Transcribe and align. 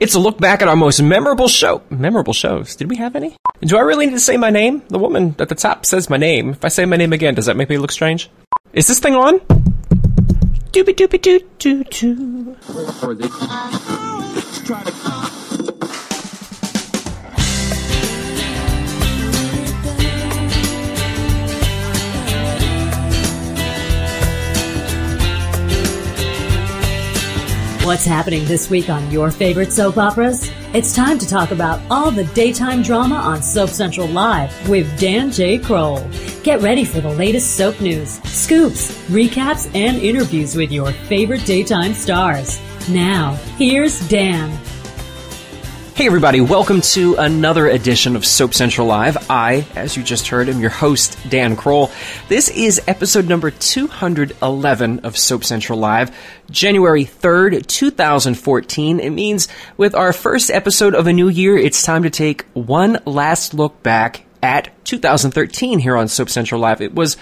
It's 0.00 0.14
a 0.14 0.18
look 0.18 0.38
back 0.38 0.62
at 0.62 0.68
our 0.68 0.76
most 0.76 1.02
memorable 1.02 1.46
show. 1.46 1.82
Memorable 1.90 2.32
shows. 2.32 2.74
Did 2.74 2.88
we 2.88 2.96
have 2.96 3.14
any? 3.14 3.36
Do 3.60 3.76
I 3.76 3.82
really 3.82 4.06
need 4.06 4.14
to 4.14 4.18
say 4.18 4.38
my 4.38 4.48
name? 4.48 4.82
The 4.88 4.98
woman 4.98 5.36
at 5.38 5.50
the 5.50 5.54
top 5.54 5.84
says 5.84 6.08
my 6.08 6.16
name. 6.16 6.50
If 6.50 6.64
I 6.64 6.68
say 6.68 6.86
my 6.86 6.96
name 6.96 7.12
again, 7.12 7.34
does 7.34 7.44
that 7.44 7.56
make 7.58 7.68
me 7.68 7.76
look 7.76 7.92
strange? 7.92 8.30
Is 8.72 8.86
this 8.86 8.98
thing 8.98 9.14
on? 9.14 9.40
Doobie 10.72 10.94
doobie 10.94 11.20
doo 11.20 11.40
doo 11.58 11.84
doo. 11.84 12.56
What's 27.90 28.04
happening 28.04 28.44
this 28.44 28.70
week 28.70 28.88
on 28.88 29.10
your 29.10 29.32
favorite 29.32 29.72
soap 29.72 29.98
operas? 29.98 30.48
It's 30.72 30.94
time 30.94 31.18
to 31.18 31.26
talk 31.26 31.50
about 31.50 31.80
all 31.90 32.12
the 32.12 32.22
daytime 32.22 32.82
drama 32.82 33.16
on 33.16 33.42
Soap 33.42 33.68
Central 33.68 34.06
Live 34.06 34.68
with 34.68 34.96
Dan 34.96 35.32
J. 35.32 35.58
Kroll. 35.58 36.08
Get 36.44 36.60
ready 36.60 36.84
for 36.84 37.00
the 37.00 37.10
latest 37.10 37.56
soap 37.56 37.80
news, 37.80 38.20
scoops, 38.22 38.92
recaps, 39.08 39.68
and 39.74 39.96
interviews 39.96 40.54
with 40.54 40.70
your 40.70 40.92
favorite 40.92 41.44
daytime 41.44 41.92
stars. 41.92 42.60
Now, 42.88 43.32
here's 43.58 43.98
Dan. 44.08 44.56
Hey 45.94 46.06
everybody, 46.06 46.40
welcome 46.40 46.80
to 46.80 47.16
another 47.16 47.66
edition 47.66 48.16
of 48.16 48.24
Soap 48.24 48.54
Central 48.54 48.86
Live. 48.86 49.28
I, 49.28 49.66
as 49.74 49.96
you 49.96 50.02
just 50.02 50.28
heard, 50.28 50.48
am 50.48 50.58
your 50.60 50.70
host, 50.70 51.18
Dan 51.28 51.56
Kroll. 51.56 51.90
This 52.28 52.48
is 52.48 52.80
episode 52.86 53.28
number 53.28 53.50
211 53.50 55.00
of 55.00 55.18
Soap 55.18 55.44
Central 55.44 55.78
Live, 55.78 56.16
January 56.50 57.04
3rd, 57.04 57.66
2014. 57.66 59.00
It 59.00 59.10
means 59.10 59.48
with 59.76 59.94
our 59.94 60.14
first 60.14 60.50
episode 60.50 60.94
of 60.94 61.06
a 61.06 61.12
new 61.12 61.28
year, 61.28 61.58
it's 61.58 61.82
time 61.82 62.04
to 62.04 62.10
take 62.10 62.46
one 62.54 63.00
last 63.04 63.52
look 63.52 63.82
back 63.82 64.24
at 64.42 64.70
2013 64.86 65.80
here 65.80 65.96
on 65.96 66.08
Soap 66.08 66.30
Central 66.30 66.60
Live. 66.60 66.80
It 66.80 66.94
was 66.94 67.18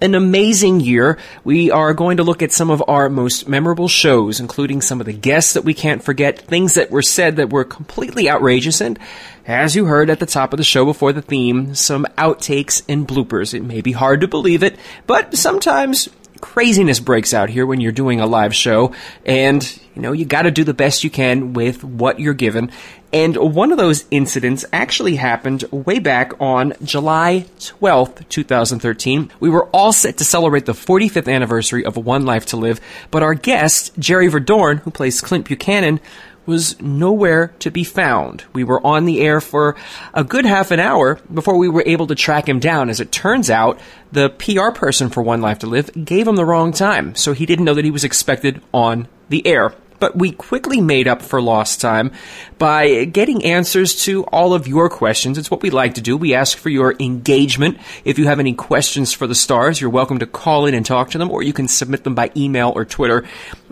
an 0.00 0.14
amazing 0.14 0.80
year. 0.80 1.18
We 1.44 1.70
are 1.70 1.94
going 1.94 2.18
to 2.18 2.22
look 2.22 2.42
at 2.42 2.52
some 2.52 2.70
of 2.70 2.82
our 2.88 3.08
most 3.08 3.48
memorable 3.48 3.88
shows, 3.88 4.40
including 4.40 4.80
some 4.80 5.00
of 5.00 5.06
the 5.06 5.12
guests 5.12 5.54
that 5.54 5.64
we 5.64 5.74
can't 5.74 6.02
forget, 6.02 6.38
things 6.38 6.74
that 6.74 6.90
were 6.90 7.02
said 7.02 7.36
that 7.36 7.50
were 7.50 7.64
completely 7.64 8.30
outrageous, 8.30 8.80
and 8.80 8.98
as 9.46 9.74
you 9.74 9.86
heard 9.86 10.10
at 10.10 10.20
the 10.20 10.26
top 10.26 10.52
of 10.52 10.58
the 10.58 10.64
show 10.64 10.84
before 10.84 11.12
the 11.12 11.22
theme, 11.22 11.74
some 11.74 12.06
outtakes 12.18 12.82
and 12.88 13.08
bloopers. 13.08 13.54
It 13.54 13.64
may 13.64 13.80
be 13.80 13.92
hard 13.92 14.20
to 14.20 14.28
believe 14.28 14.62
it, 14.62 14.76
but 15.06 15.34
sometimes 15.36 16.08
craziness 16.40 17.00
breaks 17.00 17.34
out 17.34 17.50
here 17.50 17.66
when 17.66 17.80
you're 17.80 17.90
doing 17.90 18.20
a 18.20 18.26
live 18.26 18.54
show, 18.54 18.92
and 19.24 19.80
you 19.98 20.02
know, 20.02 20.12
you 20.12 20.24
gotta 20.24 20.52
do 20.52 20.62
the 20.62 20.72
best 20.72 21.02
you 21.02 21.10
can 21.10 21.54
with 21.54 21.82
what 21.82 22.20
you're 22.20 22.32
given. 22.32 22.70
And 23.12 23.36
one 23.36 23.72
of 23.72 23.78
those 23.78 24.04
incidents 24.12 24.64
actually 24.72 25.16
happened 25.16 25.64
way 25.72 25.98
back 25.98 26.40
on 26.40 26.74
July 26.84 27.46
12th, 27.58 28.28
2013. 28.28 29.32
We 29.40 29.50
were 29.50 29.66
all 29.66 29.92
set 29.92 30.18
to 30.18 30.24
celebrate 30.24 30.66
the 30.66 30.72
45th 30.72 31.26
anniversary 31.26 31.84
of 31.84 31.96
One 31.96 32.24
Life 32.24 32.46
to 32.46 32.56
Live, 32.56 32.80
but 33.10 33.24
our 33.24 33.34
guest, 33.34 33.98
Jerry 33.98 34.28
Verdorn, 34.28 34.78
who 34.82 34.92
plays 34.92 35.20
Clint 35.20 35.48
Buchanan, 35.48 35.98
was 36.46 36.80
nowhere 36.80 37.48
to 37.58 37.70
be 37.72 37.82
found. 37.82 38.44
We 38.52 38.62
were 38.62 38.86
on 38.86 39.04
the 39.04 39.20
air 39.20 39.40
for 39.40 39.74
a 40.14 40.22
good 40.22 40.46
half 40.46 40.70
an 40.70 40.78
hour 40.78 41.16
before 41.34 41.58
we 41.58 41.68
were 41.68 41.82
able 41.84 42.06
to 42.06 42.14
track 42.14 42.48
him 42.48 42.60
down. 42.60 42.88
As 42.88 43.00
it 43.00 43.10
turns 43.10 43.50
out, 43.50 43.80
the 44.12 44.30
PR 44.30 44.70
person 44.70 45.10
for 45.10 45.24
One 45.24 45.40
Life 45.40 45.58
to 45.58 45.66
Live 45.66 45.90
gave 46.04 46.28
him 46.28 46.36
the 46.36 46.46
wrong 46.46 46.72
time, 46.72 47.16
so 47.16 47.32
he 47.32 47.46
didn't 47.46 47.64
know 47.64 47.74
that 47.74 47.84
he 47.84 47.90
was 47.90 48.04
expected 48.04 48.62
on 48.72 49.08
the 49.28 49.44
air 49.44 49.74
but 49.98 50.16
we 50.16 50.32
quickly 50.32 50.80
made 50.80 51.08
up 51.08 51.22
for 51.22 51.40
lost 51.40 51.80
time 51.80 52.12
by 52.58 53.04
getting 53.04 53.44
answers 53.44 54.04
to 54.04 54.24
all 54.24 54.54
of 54.54 54.66
your 54.66 54.88
questions. 54.88 55.38
It's 55.38 55.50
what 55.50 55.62
we 55.62 55.70
like 55.70 55.94
to 55.94 56.00
do. 56.00 56.16
We 56.16 56.34
ask 56.34 56.56
for 56.56 56.68
your 56.68 56.94
engagement. 56.98 57.78
If 58.04 58.18
you 58.18 58.26
have 58.26 58.40
any 58.40 58.54
questions 58.54 59.12
for 59.12 59.26
the 59.26 59.34
stars, 59.34 59.80
you're 59.80 59.90
welcome 59.90 60.18
to 60.18 60.26
call 60.26 60.66
in 60.66 60.74
and 60.74 60.84
talk 60.84 61.10
to 61.10 61.18
them, 61.18 61.30
or 61.30 61.42
you 61.42 61.52
can 61.52 61.68
submit 61.68 62.04
them 62.04 62.14
by 62.14 62.30
email 62.36 62.72
or 62.74 62.84
Twitter. 62.84 63.24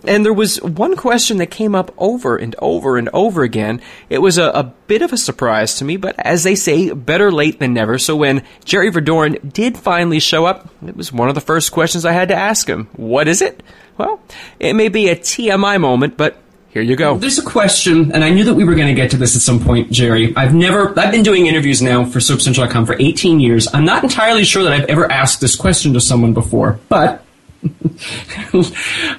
And 0.07 0.25
there 0.25 0.33
was 0.33 0.61
one 0.61 0.95
question 0.95 1.37
that 1.37 1.51
came 1.51 1.75
up 1.75 1.93
over 1.97 2.37
and 2.37 2.55
over 2.59 2.97
and 2.97 3.09
over 3.13 3.43
again. 3.43 3.81
It 4.09 4.19
was 4.19 4.37
a, 4.37 4.49
a 4.49 4.63
bit 4.63 5.01
of 5.01 5.13
a 5.13 5.17
surprise 5.17 5.75
to 5.75 5.85
me, 5.85 5.97
but 5.97 6.15
as 6.19 6.43
they 6.43 6.55
say, 6.55 6.91
better 6.91 7.31
late 7.31 7.59
than 7.59 7.73
never. 7.73 7.97
So 7.97 8.15
when 8.15 8.43
Jerry 8.65 8.91
Verdorn 8.91 9.51
did 9.53 9.77
finally 9.77 10.19
show 10.19 10.45
up, 10.45 10.69
it 10.85 10.95
was 10.95 11.11
one 11.11 11.29
of 11.29 11.35
the 11.35 11.41
first 11.41 11.71
questions 11.71 12.05
I 12.05 12.13
had 12.13 12.29
to 12.29 12.35
ask 12.35 12.67
him. 12.67 12.89
What 12.95 13.27
is 13.27 13.41
it? 13.41 13.61
Well, 13.97 14.21
it 14.59 14.73
may 14.73 14.89
be 14.89 15.09
a 15.09 15.15
TMI 15.15 15.79
moment, 15.81 16.17
but 16.17 16.37
here 16.69 16.81
you 16.83 16.95
go. 16.95 17.17
There's 17.17 17.39
a 17.39 17.43
question, 17.43 18.11
and 18.11 18.23
I 18.23 18.29
knew 18.29 18.43
that 18.43 18.53
we 18.53 18.63
were 18.63 18.75
going 18.75 18.87
to 18.87 18.93
get 18.93 19.11
to 19.11 19.17
this 19.17 19.35
at 19.35 19.41
some 19.41 19.59
point, 19.59 19.91
Jerry. 19.91 20.35
I've 20.35 20.53
never, 20.53 20.97
I've 20.99 21.11
been 21.11 21.23
doing 21.23 21.47
interviews 21.47 21.81
now 21.81 22.05
for 22.05 22.19
SoapCentral.com 22.19 22.85
for 22.85 22.95
18 22.99 23.39
years. 23.39 23.67
I'm 23.73 23.85
not 23.85 24.03
entirely 24.03 24.43
sure 24.43 24.63
that 24.63 24.73
I've 24.73 24.85
ever 24.85 25.11
asked 25.11 25.41
this 25.41 25.55
question 25.55 25.93
to 25.93 26.01
someone 26.01 26.33
before, 26.33 26.79
but 26.87 27.23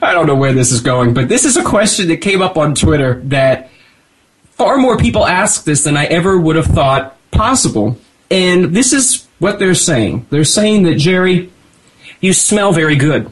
I 0.02 0.12
don't 0.12 0.26
know 0.26 0.34
where 0.34 0.52
this 0.52 0.72
is 0.72 0.80
going, 0.80 1.14
but 1.14 1.28
this 1.28 1.44
is 1.44 1.56
a 1.56 1.64
question 1.64 2.08
that 2.08 2.18
came 2.18 2.42
up 2.42 2.56
on 2.56 2.74
Twitter 2.74 3.20
that 3.24 3.70
far 4.50 4.78
more 4.78 4.96
people 4.96 5.26
ask 5.26 5.64
this 5.64 5.84
than 5.84 5.96
I 5.96 6.06
ever 6.06 6.38
would 6.38 6.56
have 6.56 6.66
thought 6.66 7.16
possible. 7.30 7.98
And 8.30 8.74
this 8.76 8.92
is 8.92 9.26
what 9.38 9.58
they're 9.58 9.74
saying. 9.74 10.26
They're 10.30 10.44
saying 10.44 10.82
that, 10.84 10.96
Jerry, 10.96 11.50
you 12.20 12.32
smell 12.32 12.72
very 12.72 12.96
good 12.96 13.30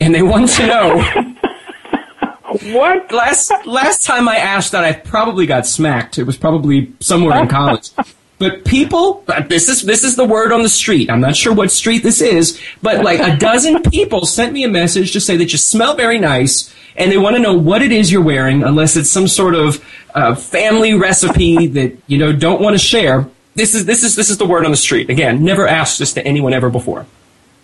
and 0.00 0.14
they 0.14 0.22
want 0.22 0.48
to 0.50 0.66
know. 0.66 1.02
what? 2.72 3.12
Last 3.12 3.52
last 3.64 4.04
time 4.04 4.28
I 4.28 4.36
asked 4.36 4.72
that, 4.72 4.84
I 4.84 4.92
probably 4.92 5.46
got 5.46 5.66
smacked. 5.66 6.18
It 6.18 6.24
was 6.24 6.36
probably 6.36 6.92
somewhere 7.00 7.40
in 7.40 7.48
college. 7.48 7.90
But 8.38 8.64
people, 8.64 9.24
this 9.48 9.68
is 9.68 9.82
this 9.82 10.02
is 10.02 10.16
the 10.16 10.24
word 10.24 10.50
on 10.50 10.62
the 10.62 10.68
street. 10.68 11.08
I'm 11.08 11.20
not 11.20 11.36
sure 11.36 11.54
what 11.54 11.70
street 11.70 12.02
this 12.02 12.20
is, 12.20 12.60
but 12.82 13.04
like 13.04 13.20
a 13.20 13.36
dozen 13.36 13.82
people 13.82 14.26
sent 14.26 14.52
me 14.52 14.64
a 14.64 14.68
message 14.68 15.12
to 15.12 15.20
say 15.20 15.36
that 15.36 15.52
you 15.52 15.58
smell 15.58 15.94
very 15.94 16.18
nice, 16.18 16.74
and 16.96 17.12
they 17.12 17.18
want 17.18 17.36
to 17.36 17.42
know 17.42 17.54
what 17.54 17.80
it 17.80 17.92
is 17.92 18.10
you're 18.10 18.22
wearing, 18.22 18.64
unless 18.64 18.96
it's 18.96 19.10
some 19.10 19.28
sort 19.28 19.54
of 19.54 19.84
uh, 20.14 20.34
family 20.34 20.94
recipe 20.94 21.68
that 21.68 21.96
you 22.08 22.18
know 22.18 22.32
don't 22.32 22.60
want 22.60 22.74
to 22.74 22.78
share. 22.78 23.28
This 23.54 23.76
is 23.76 23.84
this 23.84 24.02
is 24.02 24.16
this 24.16 24.30
is 24.30 24.38
the 24.38 24.46
word 24.46 24.64
on 24.64 24.72
the 24.72 24.76
street. 24.76 25.10
Again, 25.10 25.44
never 25.44 25.68
asked 25.68 26.00
this 26.00 26.12
to 26.14 26.26
anyone 26.26 26.52
ever 26.52 26.70
before. 26.70 27.06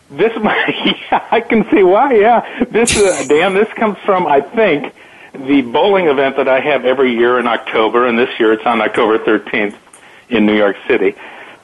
This, 0.09 0.33
yeah, 0.37 1.27
I 1.33 1.41
can 1.41 1.69
see 1.71 1.83
why. 1.83 2.15
Yeah, 2.15 2.65
this, 2.71 2.97
uh, 2.97 3.25
Dan, 3.29 3.55
this 3.55 3.69
comes 3.75 3.99
from 4.05 4.25
I 4.25 4.41
think 4.41 4.95
the 5.35 5.63
bowling 5.63 6.07
event 6.07 6.37
that 6.37 6.47
I 6.47 6.61
have 6.61 6.85
every 6.85 7.13
year 7.13 7.41
in 7.41 7.49
October, 7.49 8.07
and 8.07 8.17
this 8.17 8.31
year 8.39 8.53
it's 8.53 8.67
on 8.67 8.81
October 8.81 9.19
13th 9.19 9.77
in 10.31 10.47
New 10.47 10.57
York 10.57 10.77
City 10.89 11.15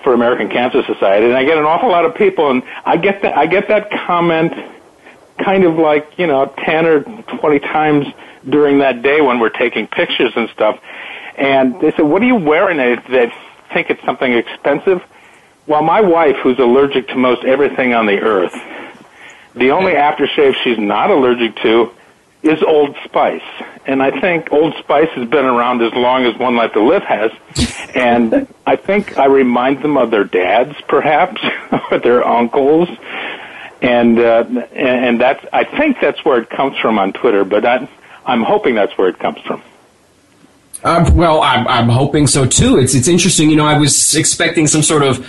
for 0.03 0.13
American 0.15 0.49
Cancer 0.49 0.83
Society, 0.85 1.27
and 1.27 1.35
I 1.35 1.45
get 1.45 1.59
an 1.59 1.65
awful 1.65 1.89
lot 1.89 2.05
of 2.05 2.15
people, 2.15 2.51
and 2.51 2.63
I 2.85 2.97
get 2.97 3.23
that 3.23 3.37
I 3.37 3.47
get 3.47 3.69
that 3.69 3.91
comment 3.91 4.53
kind 5.39 5.65
of 5.65 5.77
like 5.77 6.19
you 6.19 6.27
know 6.27 6.53
10 6.65 6.87
or 6.87 7.03
20 7.03 7.59
times 7.61 8.07
during 8.49 8.79
that 8.79 9.03
day 9.03 9.21
when 9.21 9.39
we're 9.39 9.49
taking 9.49 9.87
pictures 9.87 10.33
and 10.37 10.49
stuff, 10.51 10.81
and 11.37 11.81
they 11.81 11.91
say, 11.93 12.03
"What 12.03 12.23
are 12.23 12.27
you 12.27 12.37
wearing?" 12.37 12.77
They, 12.77 12.97
they 13.09 13.33
think 13.73 13.91
it's 13.91 14.05
something 14.05 14.33
expensive. 14.33 15.03
Well, 15.67 15.83
my 15.83 16.01
wife, 16.01 16.37
who's 16.37 16.59
allergic 16.59 17.09
to 17.09 17.17
most 17.17 17.45
everything 17.45 17.93
on 17.93 18.07
the 18.07 18.21
earth, 18.21 18.55
the 19.55 19.73
only 19.73 19.95
aftershave 19.95 20.55
she's 20.63 20.79
not 20.79 21.11
allergic 21.11 21.57
to 21.57 21.93
is 22.43 22.63
Old 22.63 22.97
Spice. 23.05 23.43
And 23.87 24.03
I 24.03 24.21
think 24.21 24.53
Old 24.53 24.75
Spice 24.81 25.11
has 25.11 25.29
been 25.29 25.45
around 25.45 25.81
as 25.81 25.93
long 25.95 26.25
as 26.25 26.37
One 26.37 26.57
Life 26.57 26.73
to 26.73 26.83
Live 26.83 27.05
has. 27.05 27.31
And 27.95 28.49
I 28.67 28.75
think 28.75 29.17
I 29.17 29.27
remind 29.27 29.83
them 29.83 29.97
of 29.97 30.11
their 30.11 30.25
dads, 30.25 30.75
perhaps, 30.89 31.41
or 31.91 31.99
their 32.01 32.27
uncles. 32.27 32.89
And, 33.81 34.19
uh, 34.19 34.45
and 34.73 35.21
that's, 35.21 35.45
I 35.53 35.65
think 35.65 35.99
that's 36.01 36.25
where 36.25 36.41
it 36.41 36.51
comes 36.51 36.77
from 36.79 36.99
on 36.99 37.13
Twitter, 37.13 37.45
but 37.45 37.65
I, 37.65 37.89
I'm 38.25 38.43
hoping 38.43 38.75
that's 38.75 38.97
where 38.99 39.09
it 39.09 39.21
comes 39.21 39.39
from. 39.47 39.63
Uh, 40.87 41.11
well, 41.15 41.43
I'm, 41.43 41.67
I'm 41.67 41.89
hoping 41.89 42.29
so 42.29 42.47
too. 42.47 42.79
It's 42.79 42.95
it's 42.95 43.09
interesting. 43.09 43.51
You 43.51 43.57
know, 43.57 43.67
I 43.67 43.77
was 43.77 44.15
expecting 44.15 44.69
some 44.69 44.83
sort 44.83 45.03
of 45.03 45.29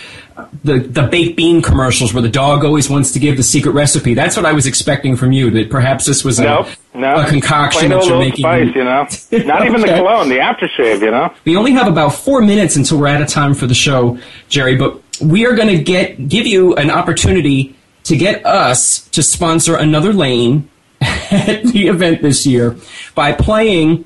the 0.64 0.78
the 0.78 1.04
baked 1.08 1.36
bean 1.36 1.64
commercials 1.64 2.14
where 2.14 2.22
the 2.22 2.30
dog 2.30 2.64
always 2.64 2.92
wants 2.92 3.12
to 3.14 3.20
give 3.20 3.38
the 3.38 3.44
secret 3.44 3.72
recipe. 3.72 4.14
That's 4.14 4.38
what 4.38 4.46
I 4.46 4.54
was 4.54 4.68
expecting 4.68 5.16
from 5.16 5.32
you. 5.32 5.50
That 5.50 5.72
perhaps 5.72 6.06
this 6.06 6.24
was 6.24 6.38
a, 6.38 6.44
nope, 6.44 6.68
no. 6.94 7.22
a 7.22 7.26
concoction 7.26 7.90
that 7.90 8.06
you're 8.06 8.20
making. 8.20 8.44
Spice, 8.44 8.76
you 8.76 8.84
know, 8.84 9.08
not 9.46 9.66
even 9.66 9.82
the 9.82 9.88
cologne, 9.88 10.30
the 10.30 10.38
aftershave, 10.38 11.02
you 11.02 11.10
know. 11.10 11.34
We 11.44 11.58
only 11.58 11.72
have 11.72 11.88
about 11.88 12.10
four 12.14 12.42
minutes 12.42 12.76
until 12.76 13.00
we're 13.00 13.08
out 13.08 13.24
of 13.24 13.28
time 13.28 13.56
for 13.56 13.66
the 13.66 13.74
show, 13.74 14.20
Jerry. 14.50 14.76
But 14.76 15.02
we 15.20 15.48
are 15.48 15.56
going 15.56 15.76
to 15.76 15.84
get 15.84 16.28
give 16.28 16.46
you 16.46 16.76
an 16.76 16.92
opportunity 16.92 17.76
to 18.04 18.16
get 18.16 18.46
us 18.46 19.08
to 19.10 19.24
sponsor 19.24 19.76
another 19.76 20.14
lane 20.14 20.70
at 21.02 21.64
the 21.64 21.88
event 21.88 22.22
this 22.22 22.46
year 22.46 22.76
by 23.16 23.34
playing 23.34 24.06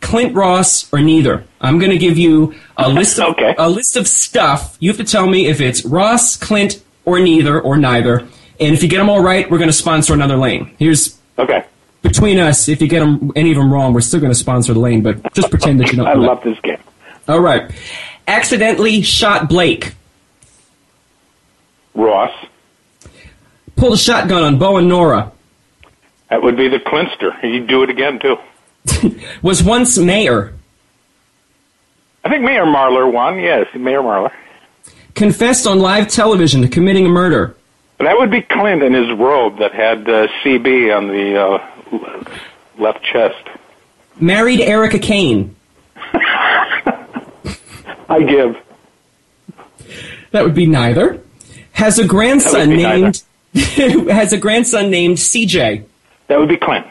Clint 0.00 0.34
Ross 0.34 0.90
or 0.92 1.00
neither. 1.00 1.44
I'm 1.60 1.78
going 1.78 1.90
to 1.90 1.98
give 1.98 2.16
you 2.18 2.54
a 2.76 2.88
list 2.98 3.18
of 3.18 3.30
Okay. 3.30 3.54
a 3.58 3.68
list 3.68 3.96
of 3.96 4.06
stuff. 4.08 4.76
You 4.80 4.90
have 4.90 4.96
to 4.98 5.04
tell 5.04 5.26
me 5.26 5.46
if 5.46 5.60
it's 5.60 5.84
Ross, 5.84 6.36
Clint, 6.36 6.82
or 7.04 7.18
neither, 7.18 7.60
or 7.60 7.76
neither. 7.76 8.20
And 8.60 8.74
if 8.74 8.82
you 8.82 8.88
get 8.88 8.98
them 8.98 9.08
all 9.10 9.22
right, 9.22 9.50
we're 9.50 9.58
going 9.58 9.68
to 9.70 9.72
sponsor 9.76 10.14
another 10.14 10.36
lane. 10.36 10.74
Here's 10.78 11.18
Okay. 11.38 11.64
between 12.02 12.38
us, 12.38 12.68
if 12.68 12.80
you 12.82 12.88
get 12.88 13.00
them, 13.00 13.30
any 13.36 13.50
of 13.52 13.56
them 13.56 13.72
wrong, 13.72 13.92
we're 13.92 14.00
still 14.00 14.18
going 14.20 14.32
to 14.32 14.38
sponsor 14.38 14.72
the 14.74 14.80
Lane, 14.80 15.02
but 15.02 15.32
just 15.34 15.50
pretend 15.50 15.78
that 15.80 15.90
you 15.92 15.96
don't. 15.98 16.06
I 16.08 16.14
love 16.14 16.42
this 16.42 16.58
game. 16.60 16.78
All 17.28 17.40
right. 17.40 17.70
Accidentally 18.26 19.02
shot 19.02 19.48
Blake. 19.48 19.94
Ross. 21.94 22.32
Pulled 23.76 23.94
a 23.94 23.96
shotgun 23.98 24.42
on 24.42 24.58
Bo 24.58 24.76
and 24.78 24.88
Nora. 24.88 25.32
That 26.30 26.42
would 26.42 26.56
be 26.56 26.68
the 26.68 26.80
Clinster. 26.80 27.32
He'd 27.40 27.66
do 27.68 27.82
it 27.82 27.90
again 27.90 28.18
too. 28.18 28.36
Was 29.42 29.62
once 29.62 29.98
mayor. 29.98 30.54
I 32.24 32.30
think 32.30 32.44
Mayor 32.44 32.64
Marler 32.64 33.10
won. 33.10 33.38
Yes, 33.38 33.66
Mayor 33.74 34.02
Marler. 34.02 34.32
Confessed 35.14 35.66
on 35.66 35.78
live 35.78 36.08
television 36.08 36.62
to 36.62 36.68
committing 36.68 37.06
a 37.06 37.08
murder. 37.08 37.56
That 37.98 38.16
would 38.16 38.30
be 38.30 38.42
Clint 38.42 38.82
in 38.82 38.92
his 38.92 39.10
robe 39.18 39.58
that 39.58 39.72
had 39.72 40.08
uh, 40.08 40.28
CB 40.42 40.96
on 40.96 41.08
the 41.08 41.40
uh, 41.40 41.58
left 42.78 43.02
chest. 43.04 43.48
Married 44.20 44.60
Erica 44.60 44.98
Kane. 44.98 45.56
I 48.08 48.22
give. 48.26 48.56
That 50.30 50.44
would 50.44 50.54
be 50.54 50.66
neither. 50.66 51.22
Has 51.72 51.98
a 51.98 52.06
grandson 52.06 52.52
That 52.52 52.68
would 52.68 52.76
be 52.76 52.82
named 52.82 53.22
has 54.10 54.32
a 54.32 54.38
grandson 54.38 54.90
named 54.90 55.16
CJ. 55.16 55.84
That 56.28 56.38
would 56.38 56.48
be 56.48 56.56
Clint. 56.56 56.86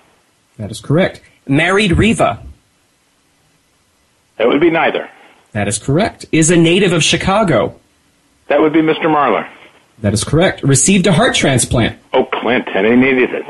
That 0.57 0.71
is 0.71 0.79
correct. 0.79 1.21
Married 1.49 1.97
Reva. 1.97 2.43
That 4.37 4.47
would 4.47 4.61
be 4.61 4.69
neither. 4.69 5.09
That 5.53 5.67
is 5.67 5.79
correct. 5.79 6.25
Is 6.31 6.49
a 6.51 6.57
native 6.57 6.93
of 6.93 7.03
Chicago. 7.03 7.79
That 8.47 8.59
would 8.61 8.73
be 8.73 8.81
Mr. 8.81 9.05
Marler. 9.05 9.49
That 9.99 10.13
is 10.13 10.23
correct. 10.23 10.61
Received 10.63 11.07
a 11.07 11.11
heart 11.13 11.33
transplant. 11.35 11.97
Oh, 12.13 12.25
Clint, 12.25 12.67
and 12.73 12.85
he 12.85 12.95
needed 12.95 13.29
it. 13.33 13.45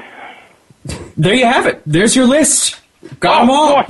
There 1.18 1.34
you 1.34 1.46
have 1.46 1.66
it. 1.66 1.82
There's 1.86 2.16
your 2.16 2.26
list. 2.26 2.80
Got 3.20 3.42
them 3.42 3.50
Oh, 3.52 3.76
all. 3.76 3.84
boy. 3.84 3.88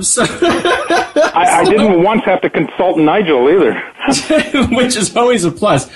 I, 1.34 1.60
I 1.60 1.64
didn't 1.64 2.02
once 2.02 2.22
have 2.24 2.40
to 2.42 2.50
consult 2.50 2.98
Nigel 2.98 3.48
either. 3.48 3.74
Which 4.74 4.96
is 4.96 5.16
always 5.16 5.44
a 5.44 5.50
plus. 5.52 5.88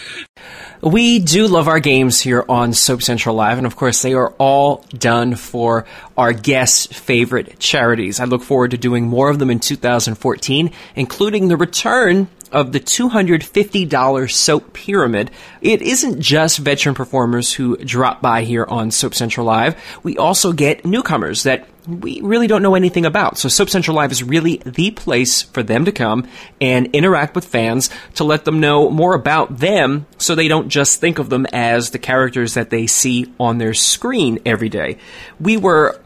We 0.83 1.21
do 1.21 1.47
love 1.47 1.69
our 1.69 1.79
games 1.79 2.21
here 2.21 2.45
on 2.49 2.73
Soap 2.73 3.03
Central 3.03 3.37
Live, 3.37 3.57
and 3.57 3.69
of 3.69 3.77
course, 3.77 4.03
they 4.03 4.15
are 4.15 4.35
all 4.37 4.85
done 4.89 5.37
for 5.37 5.87
our 6.19 6.33
guests' 6.33 6.87
favorite 6.87 7.61
charities. 7.61 8.19
I 8.19 8.25
look 8.25 8.43
forward 8.43 8.73
to 8.73 8.77
doing 8.77 9.07
more 9.07 9.31
of 9.31 9.39
them 9.39 9.49
in 9.49 9.61
2014, 9.61 10.73
including 10.97 11.47
the 11.47 11.57
return 11.57 12.27
of 12.51 12.73
the 12.73 12.81
$250 12.81 14.31
soap 14.33 14.73
pyramid. 14.73 15.31
It 15.61 15.83
isn't 15.83 16.21
just 16.21 16.59
veteran 16.59 16.97
performers 16.97 17.53
who 17.53 17.77
drop 17.77 18.21
by 18.21 18.43
here 18.43 18.67
on 18.69 18.91
Soap 18.91 19.15
Central 19.15 19.47
Live. 19.47 19.81
We 20.03 20.19
also 20.19 20.53
get 20.53 20.85
newcomers 20.85 21.45
that 21.45 21.69
we 21.87 22.21
really 22.21 22.47
don't 22.47 22.63
know 22.63 22.75
anything 22.75 23.05
about. 23.05 23.39
So 23.39 23.49
Soap 23.49 23.71
Central 23.71 23.97
Live 23.97 24.13
is 24.13 24.23
really 24.23 24.63
the 24.65 24.91
place 24.91 25.43
for 25.43 25.63
them 25.63 25.85
to 25.85 25.93
come 25.93 26.29
and 26.61 26.87
interact 26.93 27.35
with 27.35 27.45
fans 27.45 27.91
to 28.15 28.25
let 28.25 28.45
them 28.45 28.61
know 28.61 28.91
more 28.91 29.15
about 29.15 29.59
them 29.59 30.07
so 30.19 30.35
they 30.35 30.49
don't 30.49 30.69
just 30.69 31.01
think 31.01 31.19
of 31.19 31.29
them 31.29 31.47
as 31.53 31.91
the 31.91 31.99
characters 31.99 32.55
that 32.55 32.71
they 32.71 32.87
see 32.87 33.33
on 33.39 33.59
their 33.59 33.75
screen 33.75 34.39
every 34.47 34.69
day. 34.69 34.99
We 35.41 35.57
were 35.57 36.01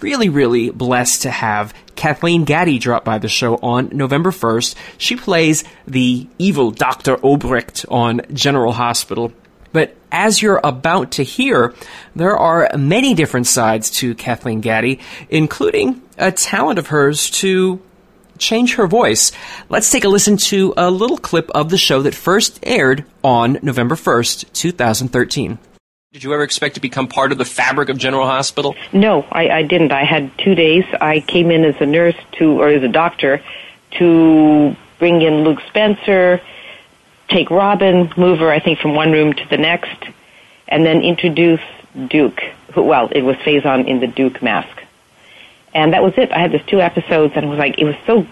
really, 0.00 0.28
really 0.28 0.70
blessed 0.70 1.22
to 1.22 1.30
have 1.30 1.74
Kathleen 1.96 2.46
Gati 2.46 2.80
drop 2.80 3.04
by 3.04 3.18
the 3.18 3.28
show 3.28 3.56
on 3.56 3.90
November 3.92 4.30
1st. 4.30 4.74
She 4.98 5.16
plays 5.16 5.64
the 5.86 6.26
evil 6.38 6.70
Dr. 6.70 7.16
Obrecht 7.16 7.84
on 7.90 8.22
General 8.32 8.72
Hospital. 8.72 9.32
But 10.12 10.18
as 10.18 10.42
you're 10.42 10.60
about 10.62 11.12
to 11.12 11.22
hear, 11.22 11.74
there 12.14 12.36
are 12.36 12.70
many 12.76 13.14
different 13.14 13.46
sides 13.46 13.90
to 13.92 14.14
Kathleen 14.14 14.62
Gati, 14.62 15.00
including 15.30 16.02
a 16.18 16.30
talent 16.30 16.78
of 16.78 16.88
hers 16.88 17.30
to 17.40 17.80
change 18.38 18.74
her 18.74 18.86
voice. 18.86 19.32
Let's 19.68 19.90
take 19.90 20.04
a 20.04 20.08
listen 20.08 20.36
to 20.48 20.74
a 20.76 20.90
little 20.90 21.18
clip 21.18 21.50
of 21.50 21.70
the 21.70 21.78
show 21.78 22.02
that 22.02 22.14
first 22.14 22.60
aired 22.62 23.04
on 23.22 23.58
November 23.62 23.94
1st, 23.94 24.52
2013. 24.52 25.58
Did 26.12 26.24
you 26.24 26.34
ever 26.34 26.42
expect 26.42 26.74
to 26.74 26.80
become 26.80 27.08
part 27.08 27.32
of 27.32 27.38
the 27.38 27.44
fabric 27.46 27.88
of 27.88 27.96
General 27.96 28.26
Hospital? 28.26 28.74
No, 28.92 29.22
I, 29.32 29.48
I 29.48 29.62
didn't. 29.62 29.92
I 29.92 30.04
had 30.04 30.30
two 30.38 30.54
days. 30.54 30.84
I 31.00 31.20
came 31.20 31.50
in 31.50 31.64
as 31.64 31.76
a 31.80 31.86
nurse 31.86 32.16
to, 32.38 32.60
or 32.60 32.68
as 32.68 32.82
a 32.82 32.88
doctor, 32.88 33.42
to 33.98 34.76
bring 34.98 35.22
in 35.22 35.44
Luke 35.44 35.60
Spencer, 35.68 36.42
take 37.32 37.50
Robin, 37.50 38.12
move 38.16 38.38
her, 38.40 38.50
I 38.50 38.60
think, 38.60 38.78
from 38.78 38.94
one 38.94 39.12
room 39.12 39.32
to 39.32 39.48
the 39.48 39.56
next, 39.56 40.04
and 40.68 40.84
then 40.84 41.02
introduce 41.02 41.60
Duke. 42.08 42.40
Who, 42.74 42.82
well, 42.82 43.08
it 43.10 43.22
was 43.22 43.36
Faison 43.36 43.86
in 43.86 44.00
the 44.00 44.06
Duke 44.06 44.42
mask. 44.42 44.82
And 45.74 45.94
that 45.94 46.02
was 46.02 46.14
it. 46.16 46.30
I 46.30 46.38
had 46.38 46.52
those 46.52 46.64
two 46.66 46.80
episodes, 46.80 47.32
and 47.34 47.46
it 47.46 47.48
was 47.48 47.58
like 47.58 47.78
it 47.78 47.84
was 47.84 47.96
so 48.06 48.26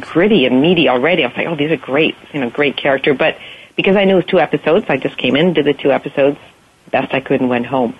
gritty 0.00 0.44
and 0.44 0.60
meaty 0.60 0.88
already. 0.88 1.24
I 1.24 1.28
was 1.28 1.36
like, 1.36 1.46
oh, 1.46 1.54
these 1.54 1.70
are 1.70 1.76
great, 1.76 2.16
you 2.32 2.40
know, 2.40 2.50
great 2.50 2.76
character. 2.76 3.14
But 3.14 3.38
because 3.76 3.96
I 3.96 4.04
knew 4.04 4.14
it 4.14 4.16
was 4.16 4.26
two 4.26 4.40
episodes, 4.40 4.86
I 4.88 4.96
just 4.96 5.16
came 5.16 5.36
in, 5.36 5.52
did 5.52 5.66
the 5.66 5.74
two 5.74 5.92
episodes, 5.92 6.38
best 6.90 7.14
I 7.14 7.20
could, 7.20 7.40
and 7.40 7.48
went 7.48 7.66
home. 7.66 7.94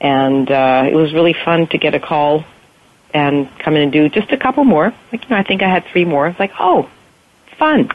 And 0.00 0.50
uh, 0.50 0.88
it 0.90 0.94
was 0.94 1.12
really 1.12 1.34
fun 1.34 1.66
to 1.68 1.78
get 1.78 1.94
a 1.94 2.00
call 2.00 2.44
and 3.12 3.48
come 3.58 3.76
in 3.76 3.82
and 3.82 3.92
do 3.92 4.08
just 4.08 4.32
a 4.32 4.36
couple 4.36 4.64
more. 4.64 4.92
Like, 5.12 5.24
you 5.24 5.30
know, 5.30 5.36
I 5.36 5.44
think 5.44 5.62
I 5.62 5.68
had 5.68 5.84
three 5.86 6.04
more. 6.04 6.26
It's 6.26 6.40
like, 6.40 6.52
oh, 6.58 6.90
fun. 7.58 7.90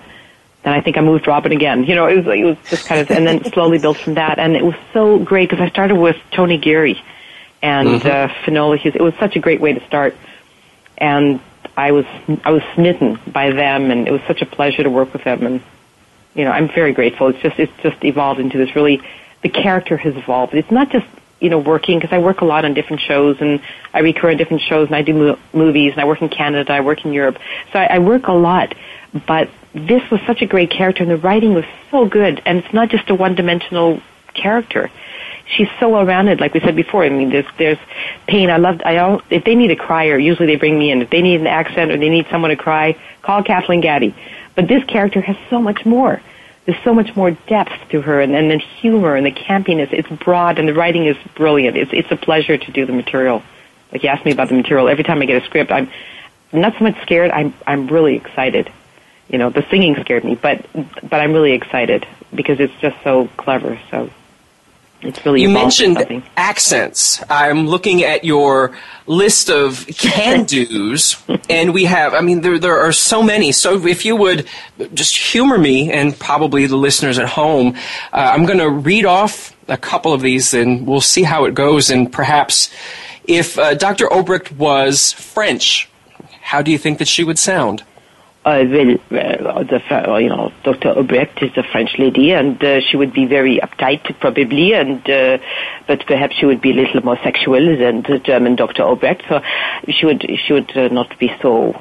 Then 0.63 0.73
I 0.73 0.81
think 0.81 0.97
I 0.97 1.01
moved 1.01 1.27
Robin 1.27 1.51
again. 1.51 1.85
You 1.85 1.95
know, 1.95 2.07
it 2.07 2.17
was 2.17 2.27
it 2.27 2.43
was 2.43 2.57
just 2.69 2.87
kind 2.87 3.01
of, 3.01 3.09
and 3.11 3.25
then 3.25 3.43
slowly 3.53 3.77
built 3.77 3.97
from 3.97 4.15
that. 4.15 4.39
And 4.39 4.55
it 4.55 4.63
was 4.63 4.75
so 4.93 5.19
great 5.19 5.49
because 5.49 5.63
I 5.63 5.69
started 5.69 5.95
with 5.95 6.17
Tony 6.31 6.57
Geary 6.57 7.01
and 7.61 8.05
uh, 8.05 8.29
Finola 8.45 8.77
Hughes. 8.77 8.95
It 8.95 9.01
was 9.01 9.13
such 9.15 9.35
a 9.35 9.39
great 9.39 9.61
way 9.61 9.73
to 9.73 9.85
start. 9.85 10.15
And 10.97 11.39
I 11.77 11.91
was, 11.91 12.05
I 12.43 12.51
was 12.51 12.63
smitten 12.75 13.19
by 13.27 13.51
them 13.51 13.91
and 13.91 14.07
it 14.07 14.11
was 14.11 14.21
such 14.27 14.41
a 14.41 14.45
pleasure 14.45 14.83
to 14.83 14.89
work 14.89 15.13
with 15.13 15.23
them. 15.23 15.45
And, 15.45 15.61
you 16.33 16.43
know, 16.43 16.51
I'm 16.51 16.67
very 16.67 16.93
grateful. 16.93 17.27
It's 17.27 17.41
just, 17.41 17.59
it's 17.59 17.73
just 17.81 18.03
evolved 18.03 18.39
into 18.39 18.57
this 18.57 18.75
really, 18.75 19.01
the 19.41 19.49
character 19.49 19.97
has 19.97 20.15
evolved. 20.15 20.53
It's 20.53 20.71
not 20.71 20.89
just 20.89 21.05
you 21.39 21.49
know, 21.49 21.57
working 21.57 21.99
because 21.99 22.13
I 22.13 22.17
work 22.17 22.41
a 22.41 22.45
lot 22.45 22.65
on 22.65 22.73
different 22.73 23.01
shows 23.01 23.37
and 23.39 23.61
I 23.93 23.99
recur 23.99 24.31
on 24.31 24.35
different 24.35 24.61
shows 24.61 24.87
and 24.87 24.95
I 24.95 25.01
do 25.03 25.13
mo- 25.13 25.39
movies 25.53 25.93
and 25.93 26.01
I 26.01 26.05
work 26.05 26.21
in 26.21 26.27
Canada, 26.27 26.73
I 26.73 26.81
work 26.81 27.05
in 27.05 27.13
Europe. 27.13 27.37
So 27.71 27.79
I, 27.79 27.85
I 27.95 27.99
work 27.99 28.27
a 28.27 28.33
lot, 28.33 28.75
but 29.25 29.49
this 29.73 30.09
was 30.09 30.19
such 30.25 30.41
a 30.41 30.45
great 30.45 30.71
character 30.71 31.03
and 31.03 31.11
the 31.11 31.17
writing 31.17 31.53
was 31.53 31.65
so 31.91 32.05
good 32.05 32.41
and 32.45 32.59
it's 32.59 32.73
not 32.73 32.89
just 32.89 33.09
a 33.09 33.15
one-dimensional 33.15 34.01
character. 34.33 34.89
She's 35.45 35.67
so 35.79 35.89
well-rounded, 35.89 36.39
like 36.39 36.53
we 36.53 36.59
said 36.59 36.75
before. 36.75 37.03
I 37.03 37.09
mean, 37.09 37.29
there's 37.29 37.45
there's 37.57 37.79
pain. 38.27 38.51
I 38.51 38.57
loved. 38.57 38.83
I 38.85 38.97
al- 38.97 39.23
if 39.31 39.43
they 39.45 39.55
need 39.55 39.71
a 39.71 39.75
crier, 39.75 40.17
usually 40.19 40.45
they 40.45 40.57
bring 40.57 40.77
me 40.77 40.91
in. 40.91 41.01
If 41.01 41.09
they 41.09 41.23
need 41.23 41.41
an 41.41 41.47
accent 41.47 41.89
or 41.91 41.97
they 41.97 42.09
need 42.09 42.27
someone 42.29 42.51
to 42.51 42.55
cry, 42.55 42.95
call 43.23 43.41
Kathleen 43.43 43.81
Gati. 43.81 44.13
But 44.55 44.67
this 44.67 44.83
character 44.83 45.21
has 45.21 45.35
so 45.49 45.59
much 45.59 45.87
more 45.87 46.21
there's 46.69 46.83
so 46.83 46.93
much 46.93 47.15
more 47.15 47.31
depth 47.31 47.89
to 47.89 47.99
her 47.99 48.21
and, 48.21 48.35
and 48.35 48.51
the 48.51 48.59
humor 48.59 49.15
and 49.15 49.25
the 49.25 49.31
campiness. 49.31 49.91
It's 49.91 50.07
broad 50.23 50.59
and 50.59 50.67
the 50.67 50.73
writing 50.75 51.05
is 51.05 51.17
brilliant. 51.35 51.75
It's, 51.75 51.89
it's 51.91 52.11
a 52.11 52.15
pleasure 52.15 52.59
to 52.59 52.71
do 52.71 52.85
the 52.85 52.93
material. 52.93 53.41
Like 53.91 54.03
you 54.03 54.09
asked 54.09 54.23
me 54.23 54.31
about 54.31 54.49
the 54.49 54.55
material. 54.55 54.87
Every 54.87 55.03
time 55.03 55.19
I 55.19 55.25
get 55.25 55.41
a 55.41 55.45
script, 55.45 55.71
I'm 55.71 55.89
not 56.53 56.73
so 56.77 56.83
much 56.83 57.01
scared. 57.01 57.31
I'm, 57.31 57.55
I'm 57.65 57.87
really 57.87 58.15
excited. 58.15 58.71
You 59.29 59.37
know, 59.37 59.49
the 59.49 59.65
singing 59.69 59.95
scared 60.01 60.23
me, 60.23 60.35
but, 60.35 60.65
but 60.73 61.13
I'm 61.21 61.33
really 61.33 61.53
excited 61.53 62.05
because 62.33 62.59
it's 62.59 62.73
just 62.81 62.97
so 63.03 63.29
clever. 63.37 63.79
So 63.91 64.09
it's 65.01 65.23
really 65.25 65.41
You 65.41 65.49
mentioned 65.49 65.97
something. 65.97 66.23
accents. 66.35 67.23
I'm 67.29 67.67
looking 67.67 68.03
at 68.03 68.25
your 68.25 68.75
list 69.07 69.49
of 69.49 69.87
can 69.87 70.45
do's, 70.45 71.23
and 71.49 71.73
we 71.73 71.85
have, 71.85 72.13
I 72.13 72.21
mean, 72.21 72.41
there, 72.41 72.59
there 72.59 72.79
are 72.79 72.91
so 72.91 73.23
many. 73.23 73.51
So 73.51 73.85
if 73.85 74.03
you 74.03 74.15
would 74.15 74.47
just 74.93 75.15
humor 75.15 75.57
me 75.57 75.91
and 75.91 76.17
probably 76.17 76.65
the 76.65 76.75
listeners 76.75 77.17
at 77.17 77.29
home, 77.29 77.75
uh, 78.11 78.31
I'm 78.33 78.45
going 78.45 78.59
to 78.59 78.69
read 78.69 79.05
off 79.05 79.55
a 79.69 79.77
couple 79.77 80.11
of 80.11 80.21
these 80.21 80.53
and 80.53 80.85
we'll 80.85 81.01
see 81.01 81.23
how 81.23 81.45
it 81.45 81.53
goes. 81.53 81.89
And 81.89 82.11
perhaps 82.11 82.69
if 83.25 83.57
uh, 83.57 83.75
Dr. 83.75 84.07
Obrecht 84.07 84.51
was 84.53 85.13
French, 85.13 85.87
how 86.41 86.61
do 86.61 86.71
you 86.71 86.77
think 86.77 86.97
that 86.97 87.07
she 87.07 87.23
would 87.23 87.39
sound? 87.39 87.83
Uh, 88.49 88.65
well, 88.65 88.95
uh, 89.11 89.63
the, 89.63 89.79
uh, 89.91 90.17
you 90.17 90.29
know, 90.29 90.51
Dr. 90.63 90.95
Obrecht 90.95 91.43
is 91.43 91.55
a 91.55 91.61
French 91.71 91.91
lady, 91.99 92.33
and 92.33 92.61
uh, 92.63 92.81
she 92.81 92.97
would 92.97 93.13
be 93.13 93.27
very 93.27 93.59
uptight, 93.59 94.19
probably, 94.19 94.73
and 94.73 95.07
uh, 95.07 95.37
but 95.85 96.03
perhaps 96.07 96.35
she 96.35 96.47
would 96.47 96.59
be 96.59 96.71
a 96.71 96.73
little 96.73 97.03
more 97.03 97.19
sexual 97.23 97.77
than 97.77 98.01
the 98.01 98.17
German 98.17 98.55
Dr. 98.55 98.81
Obrecht. 98.81 99.21
So 99.29 99.41
she 99.91 100.07
would 100.07 100.25
she 100.47 100.53
would 100.53 100.75
uh, 100.75 100.87
not 100.87 101.19
be 101.19 101.31
so 101.43 101.79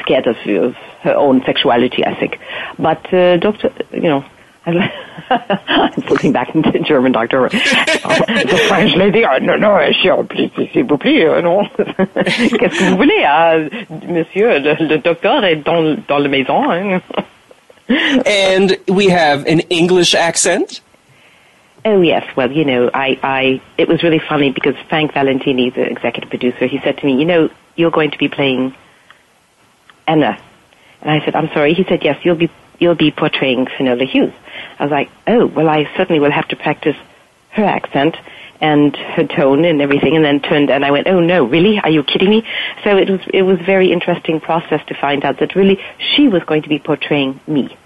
scared 0.00 0.26
of, 0.26 0.36
of 0.48 0.74
her 1.02 1.14
own 1.14 1.42
sexuality, 1.46 2.04
I 2.04 2.18
think. 2.18 2.40
But 2.76 3.14
uh, 3.14 3.36
Dr. 3.36 3.72
You 3.92 4.00
know. 4.00 4.24
I'm 4.66 6.02
flipping 6.02 6.32
back 6.32 6.54
into 6.54 6.78
German 6.80 7.12
doctor. 7.12 7.48
the 7.48 8.64
French 8.68 8.96
lady, 8.96 9.24
oh, 9.24 9.38
non, 9.38 9.60
non, 9.60 9.78
eh, 9.78 9.92
s'il 9.92 10.84
vous 10.84 10.98
plaît, 10.98 11.42
non. 11.42 11.68
Qu'est-ce 11.76 12.78
que 12.78 12.90
vous 12.90 12.96
voulez, 12.96 13.24
monsieur? 14.08 14.58
Le, 14.58 14.74
le 14.88 14.98
docteur 14.98 15.44
est 15.44 15.56
dans, 15.56 15.96
dans 16.08 16.18
la 16.18 16.28
maison. 16.28 16.70
Hein? 16.70 17.00
And 18.26 18.76
we 18.88 19.08
have 19.08 19.46
an 19.46 19.60
English 19.70 20.14
accent. 20.14 20.80
Oh 21.84 22.02
yes, 22.02 22.24
well, 22.36 22.50
you 22.50 22.64
know, 22.64 22.90
I, 22.92 23.16
I, 23.22 23.62
it 23.78 23.86
was 23.86 24.02
really 24.02 24.18
funny 24.18 24.50
because 24.50 24.74
Frank 24.88 25.14
Valentini, 25.14 25.70
the 25.70 25.82
executive 25.82 26.30
producer, 26.30 26.66
he 26.66 26.80
said 26.80 26.98
to 26.98 27.06
me, 27.06 27.16
you 27.16 27.24
know, 27.24 27.48
you're 27.76 27.92
going 27.92 28.10
to 28.10 28.18
be 28.18 28.28
playing 28.28 28.74
Anna. 30.08 30.36
And 31.00 31.10
I 31.10 31.24
said, 31.24 31.36
I'm 31.36 31.48
sorry. 31.54 31.74
He 31.74 31.84
said, 31.84 32.02
yes, 32.02 32.18
you'll 32.24 32.34
be, 32.34 32.50
you'll 32.80 32.96
be 32.96 33.12
portraying 33.12 33.66
Finola 33.66 34.04
Hughes. 34.04 34.32
I 34.78 34.84
was 34.84 34.90
like, 34.90 35.10
oh, 35.26 35.46
well, 35.46 35.68
I 35.68 35.90
certainly 35.96 36.20
will 36.20 36.30
have 36.30 36.48
to 36.48 36.56
practice 36.56 36.96
her 37.50 37.64
accent 37.64 38.16
and 38.60 38.96
her 38.96 39.26
tone 39.26 39.64
and 39.64 39.80
everything 39.82 40.16
and 40.16 40.24
then 40.24 40.40
turned 40.40 40.70
and 40.70 40.84
I 40.84 40.90
went, 40.90 41.06
oh 41.06 41.20
no, 41.20 41.44
really? 41.44 41.78
Are 41.78 41.90
you 41.90 42.02
kidding 42.02 42.30
me? 42.30 42.46
So 42.84 42.96
it 42.96 43.10
was, 43.10 43.20
it 43.32 43.42
was 43.42 43.60
a 43.60 43.64
very 43.64 43.92
interesting 43.92 44.40
process 44.40 44.84
to 44.86 44.94
find 44.94 45.24
out 45.24 45.38
that 45.40 45.54
really 45.54 45.78
she 45.98 46.28
was 46.28 46.42
going 46.44 46.62
to 46.62 46.68
be 46.68 46.78
portraying 46.78 47.40
me. 47.46 47.76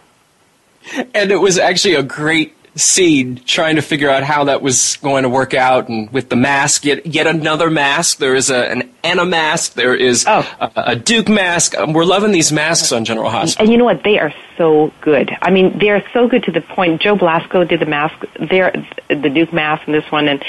And 1.14 1.30
it 1.30 1.40
was 1.40 1.59
actually 1.59 1.94
a 1.94 2.02
great 2.02 2.54
scene 2.77 3.41
trying 3.45 3.77
to 3.77 3.83
figure 3.83 4.09
out 4.09 4.23
how 4.23 4.45
that 4.45 4.62
was 4.62 4.97
going 4.99 5.25
to 5.25 5.29
work 5.29 5.55
out 5.55 5.89
and 5.89 6.11
with 6.12 6.29
the 6.29 6.37
mask 6.37 6.85
yet 6.85 7.07
yet 7.07 7.27
another 7.27 7.71
mask. 7.71 8.19
There 8.19 8.35
is 8.35 8.50
a, 8.50 8.71
an 8.71 8.91
Anna 9.03 9.25
mask. 9.25 9.75
There 9.75 9.95
is 9.95 10.25
oh. 10.27 10.47
a, 10.61 10.71
a, 10.77 10.97
Duke 10.97 11.29
mask. 11.29 11.77
Um, 11.77 11.93
we're 11.93 12.05
loving 12.05 12.33
these 12.33 12.53
masks 12.53 12.93
on 12.93 13.05
General 13.05 13.31
Hospital. 13.31 13.65
and 13.65 13.73
you 13.73 13.79
know 13.79 13.85
what? 13.85 14.05
They 14.05 14.19
are 14.19 14.33
so 14.57 14.93
good. 15.00 15.31
I 15.43 15.50
mean 15.50 15.79
they 15.79 15.91
are 15.91 16.03
so 16.12 16.29
good 16.29 16.45
to 16.45 16.53
the 16.53 16.61
point. 16.61 17.03
Joe 17.03 17.17
Blasco 17.17 17.65
did 17.65 17.81
the 17.81 17.87
mask 17.87 18.15
there 18.39 18.73
the 19.09 19.31
Duke 19.31 19.53
mask 19.53 19.83
and 19.87 19.95
this 19.95 20.11
one 20.11 20.29
and 20.29 20.45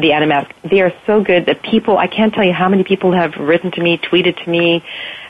the 0.00 0.12
Anna 0.12 0.26
mask. 0.26 0.50
They 0.62 0.82
are 0.82 0.92
so 1.06 1.22
good 1.22 1.46
that 1.46 1.62
people 1.62 1.98
I 1.98 2.06
can't 2.06 2.32
tell 2.32 2.44
you 2.44 2.52
how 2.52 2.68
many 2.68 2.84
people 2.84 3.12
have 3.12 3.34
written 3.36 3.70
to 3.72 3.80
me 3.80 3.98
tweeted 3.98 4.42
to 4.44 4.50
me 4.50 4.84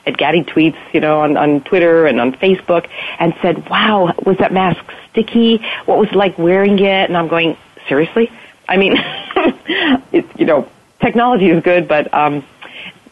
at 0.07 0.15
Gati 0.15 0.45
tweets, 0.45 0.79
you 0.93 1.01
know, 1.01 1.21
on, 1.21 1.37
on 1.37 1.61
Twitter 1.63 2.07
and 2.07 2.21
on 2.21 2.33
Facebook 2.33 2.89
and 3.19 3.35
said, 3.43 3.69
wow, 3.69 4.15
was 4.25 4.39
that 4.39 4.53
mask 4.53 4.85
sticky? 5.11 5.59
What 5.85 5.99
was 5.99 6.09
it 6.09 6.17
like 6.17 6.39
wearing 6.39 6.79
it? 6.79 7.09
And 7.09 7.17
I'm 7.17 7.29
going, 7.29 7.57
seriously? 7.89 8.31
I 8.69 8.77
mean, 8.77 8.95
it, 10.13 10.27
you 10.39 10.47
know, 10.47 10.69
technology 11.01 11.51
is 11.51 11.63
good, 11.63 11.89
but, 11.89 12.13
um, 12.15 12.45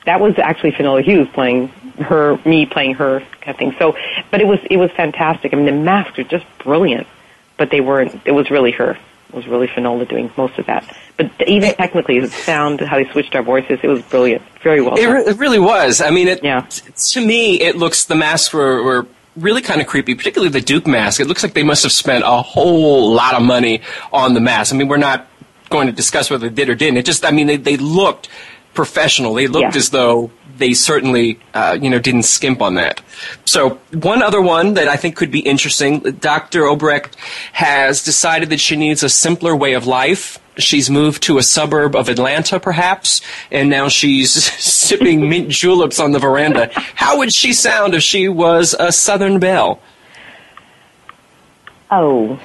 that 0.06 0.20
was 0.20 0.38
actually 0.38 0.72
Finola 0.72 1.02
Hughes 1.02 1.28
playing 1.32 1.68
her, 1.98 2.38
me 2.44 2.66
playing 2.66 2.94
her 2.94 3.20
kind 3.40 3.48
of 3.48 3.56
thing. 3.56 3.74
So, 3.78 3.96
but 4.30 4.40
it 4.40 4.46
was, 4.46 4.58
it 4.70 4.76
was 4.76 4.90
fantastic. 4.92 5.52
I 5.52 5.56
mean, 5.56 5.66
the 5.66 5.72
masks 5.72 6.18
are 6.18 6.24
just 6.24 6.44
brilliant, 6.58 7.06
but 7.56 7.70
they 7.70 7.80
weren't, 7.80 8.20
it 8.24 8.32
was 8.32 8.50
really 8.50 8.72
her. 8.72 8.98
Was 9.33 9.47
really 9.49 9.66
Finola 9.66 10.09
doing 10.09 10.31
most 10.37 10.59
of 10.59 10.66
that. 10.66 10.97
But 11.16 11.31
even 11.49 11.75
technically, 11.75 12.21
the 12.21 12.28
sound, 12.28 12.81
how 12.81 12.97
they 12.97 13.11
switched 13.11 13.35
our 13.35 13.43
voices, 13.43 13.81
it 13.83 13.88
was 13.88 14.02
brilliant. 14.02 14.43
Very 14.62 14.81
well 14.81 14.95
it, 14.95 15.07
re- 15.07 15.25
it, 15.25 15.38
really 15.38 15.59
was. 15.59 16.00
I 16.00 16.11
mean, 16.11 16.28
it, 16.28 16.45
yeah. 16.45 16.61
to 16.61 17.26
me, 17.26 17.61
it 17.61 17.76
looks, 17.76 18.04
the 18.04 18.14
masks 18.14 18.52
were, 18.52 18.83
were 18.83 19.07
really 19.37 19.62
kind 19.62 19.81
of 19.81 19.87
creepy, 19.87 20.14
particularly 20.14 20.52
the 20.52 20.61
Duke 20.61 20.87
mask. 20.87 21.21
It 21.21 21.26
looks 21.26 21.43
like 21.43 21.54
they 21.54 21.64
must 21.64 21.83
have 21.83 21.93
spent 21.93 22.25
a 22.25 22.43
whole 22.43 23.12
lot 23.12 23.35
of 23.35 23.43
money 23.43 23.83
on 24.12 24.35
the 24.35 24.40
mask. 24.40 24.73
I 24.73 24.76
mean, 24.76 24.88
we're 24.88 24.97
not 24.97 25.26
going 25.71 25.87
to 25.87 25.93
discuss 25.93 26.31
whether 26.31 26.49
they 26.49 26.54
did 26.54 26.69
or 26.69 26.75
didn't. 26.75 26.99
It 26.99 27.07
just, 27.07 27.25
I 27.25 27.31
mean, 27.31 27.47
they, 27.49 27.57
they 27.57 27.76
looked 27.76 28.28
professional. 28.73 29.35
They 29.35 29.47
looked 29.47 29.75
yeah. 29.75 29.78
as 29.78 29.90
though 29.90 30.31
they 30.56 30.75
certainly, 30.75 31.38
uh, 31.52 31.76
you 31.80 31.90
know, 31.90 31.99
didn't 31.99 32.25
skimp 32.25 32.62
on 32.62 32.75
that. 32.75 33.00
So 33.44 33.80
one 33.92 34.23
other 34.23 34.40
one 34.40 34.75
that 34.75 34.88
I 34.88 34.96
think 34.96 35.16
could 35.16 35.30
be 35.30 35.40
interesting, 35.40 36.00
Dr. 36.00 36.62
Obrecht 36.62 37.14
has 37.52 38.04
decided 38.04 38.50
that 38.50 38.61
she 38.61 38.76
needs 38.76 39.02
a 39.02 39.08
simpler 39.08 39.54
way 39.56 39.75
of 39.75 39.87
life. 39.87 40.38
She's 40.56 40.88
moved 40.88 41.25
to 41.25 41.38
a 41.38 41.42
suburb 41.42 41.96
of 41.96 42.08
Atlanta, 42.08 42.61
perhaps, 42.61 43.20
and 43.50 43.68
now 43.68 43.88
she's 43.88 44.32
sipping 44.62 45.28
mint 45.28 45.49
juleps 45.49 45.99
on 45.99 46.12
the 46.12 46.18
veranda. 46.18 46.70
How 46.94 47.18
would 47.18 47.32
she 47.32 47.52
sound 47.52 47.94
if 47.94 48.02
she 48.02 48.28
was 48.28 48.75
a 48.78 48.92
Southern 48.92 49.40
belle? 49.40 49.80
Oh, 51.90 52.40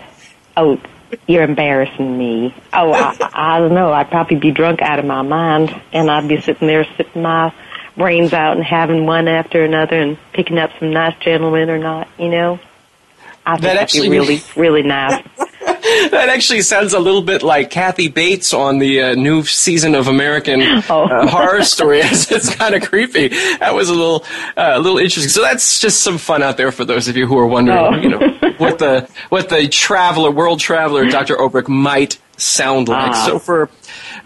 oh, 0.57 0.79
you're 1.27 1.43
embarrassing 1.43 2.17
me. 2.17 2.53
Oh, 2.73 2.91
I, 2.93 3.15
I 3.33 3.59
don't 3.59 3.73
know. 3.73 3.91
I'd 3.91 4.09
probably 4.09 4.37
be 4.37 4.51
drunk 4.51 4.81
out 4.81 4.99
of 4.99 5.05
my 5.05 5.21
mind, 5.21 5.79
and 5.91 6.09
I'd 6.09 6.27
be 6.27 6.39
sitting 6.41 6.67
there 6.67 6.85
sipping 6.97 7.23
my 7.23 7.53
brains 7.99 8.33
out 8.33 8.55
and 8.55 8.65
having 8.65 9.05
one 9.05 9.27
after 9.27 9.63
another 9.63 9.97
and 9.97 10.17
picking 10.33 10.57
up 10.57 10.71
some 10.79 10.91
nice 10.91 11.15
gentlemen 11.19 11.69
or 11.69 11.77
not, 11.77 12.07
you 12.17 12.29
know? 12.29 12.59
I 13.45 13.53
think 13.53 13.61
that 13.61 13.67
that'd 13.67 13.81
actually 13.81 14.09
be 14.09 14.17
really, 14.17 14.41
really 14.55 14.83
nice. 14.83 15.23
that 15.65 16.29
actually 16.29 16.61
sounds 16.61 16.93
a 16.93 16.99
little 16.99 17.21
bit 17.21 17.43
like 17.43 17.69
Kathy 17.69 18.07
Bates 18.07 18.53
on 18.53 18.79
the 18.79 19.01
uh, 19.01 19.15
new 19.15 19.43
season 19.43 19.95
of 19.95 20.07
American 20.07 20.61
oh. 20.89 21.03
uh, 21.03 21.27
Horror 21.27 21.63
Story. 21.63 21.99
it's, 21.99 22.31
it's 22.31 22.55
kind 22.55 22.73
of 22.73 22.83
creepy. 22.83 23.27
That 23.27 23.73
was 23.73 23.89
a 23.89 23.93
little, 23.93 24.23
uh, 24.55 24.71
a 24.75 24.79
little 24.79 24.97
interesting. 24.97 25.29
So 25.29 25.41
that's 25.41 25.79
just 25.79 26.01
some 26.01 26.17
fun 26.17 26.41
out 26.41 26.57
there 26.57 26.71
for 26.71 26.85
those 26.85 27.07
of 27.07 27.17
you 27.17 27.27
who 27.27 27.37
are 27.37 27.47
wondering, 27.47 27.77
oh. 27.77 27.97
you 27.97 28.09
know, 28.09 28.53
what 28.57 28.79
the 28.79 29.09
what 29.29 29.49
the 29.49 29.67
traveler, 29.67 30.31
world 30.31 30.59
traveler, 30.59 31.05
Dr. 31.09 31.35
Obrecht 31.35 31.67
might 31.67 32.17
sound 32.37 32.87
like. 32.87 33.11
Ah. 33.11 33.25
so 33.25 33.39
for 33.39 33.69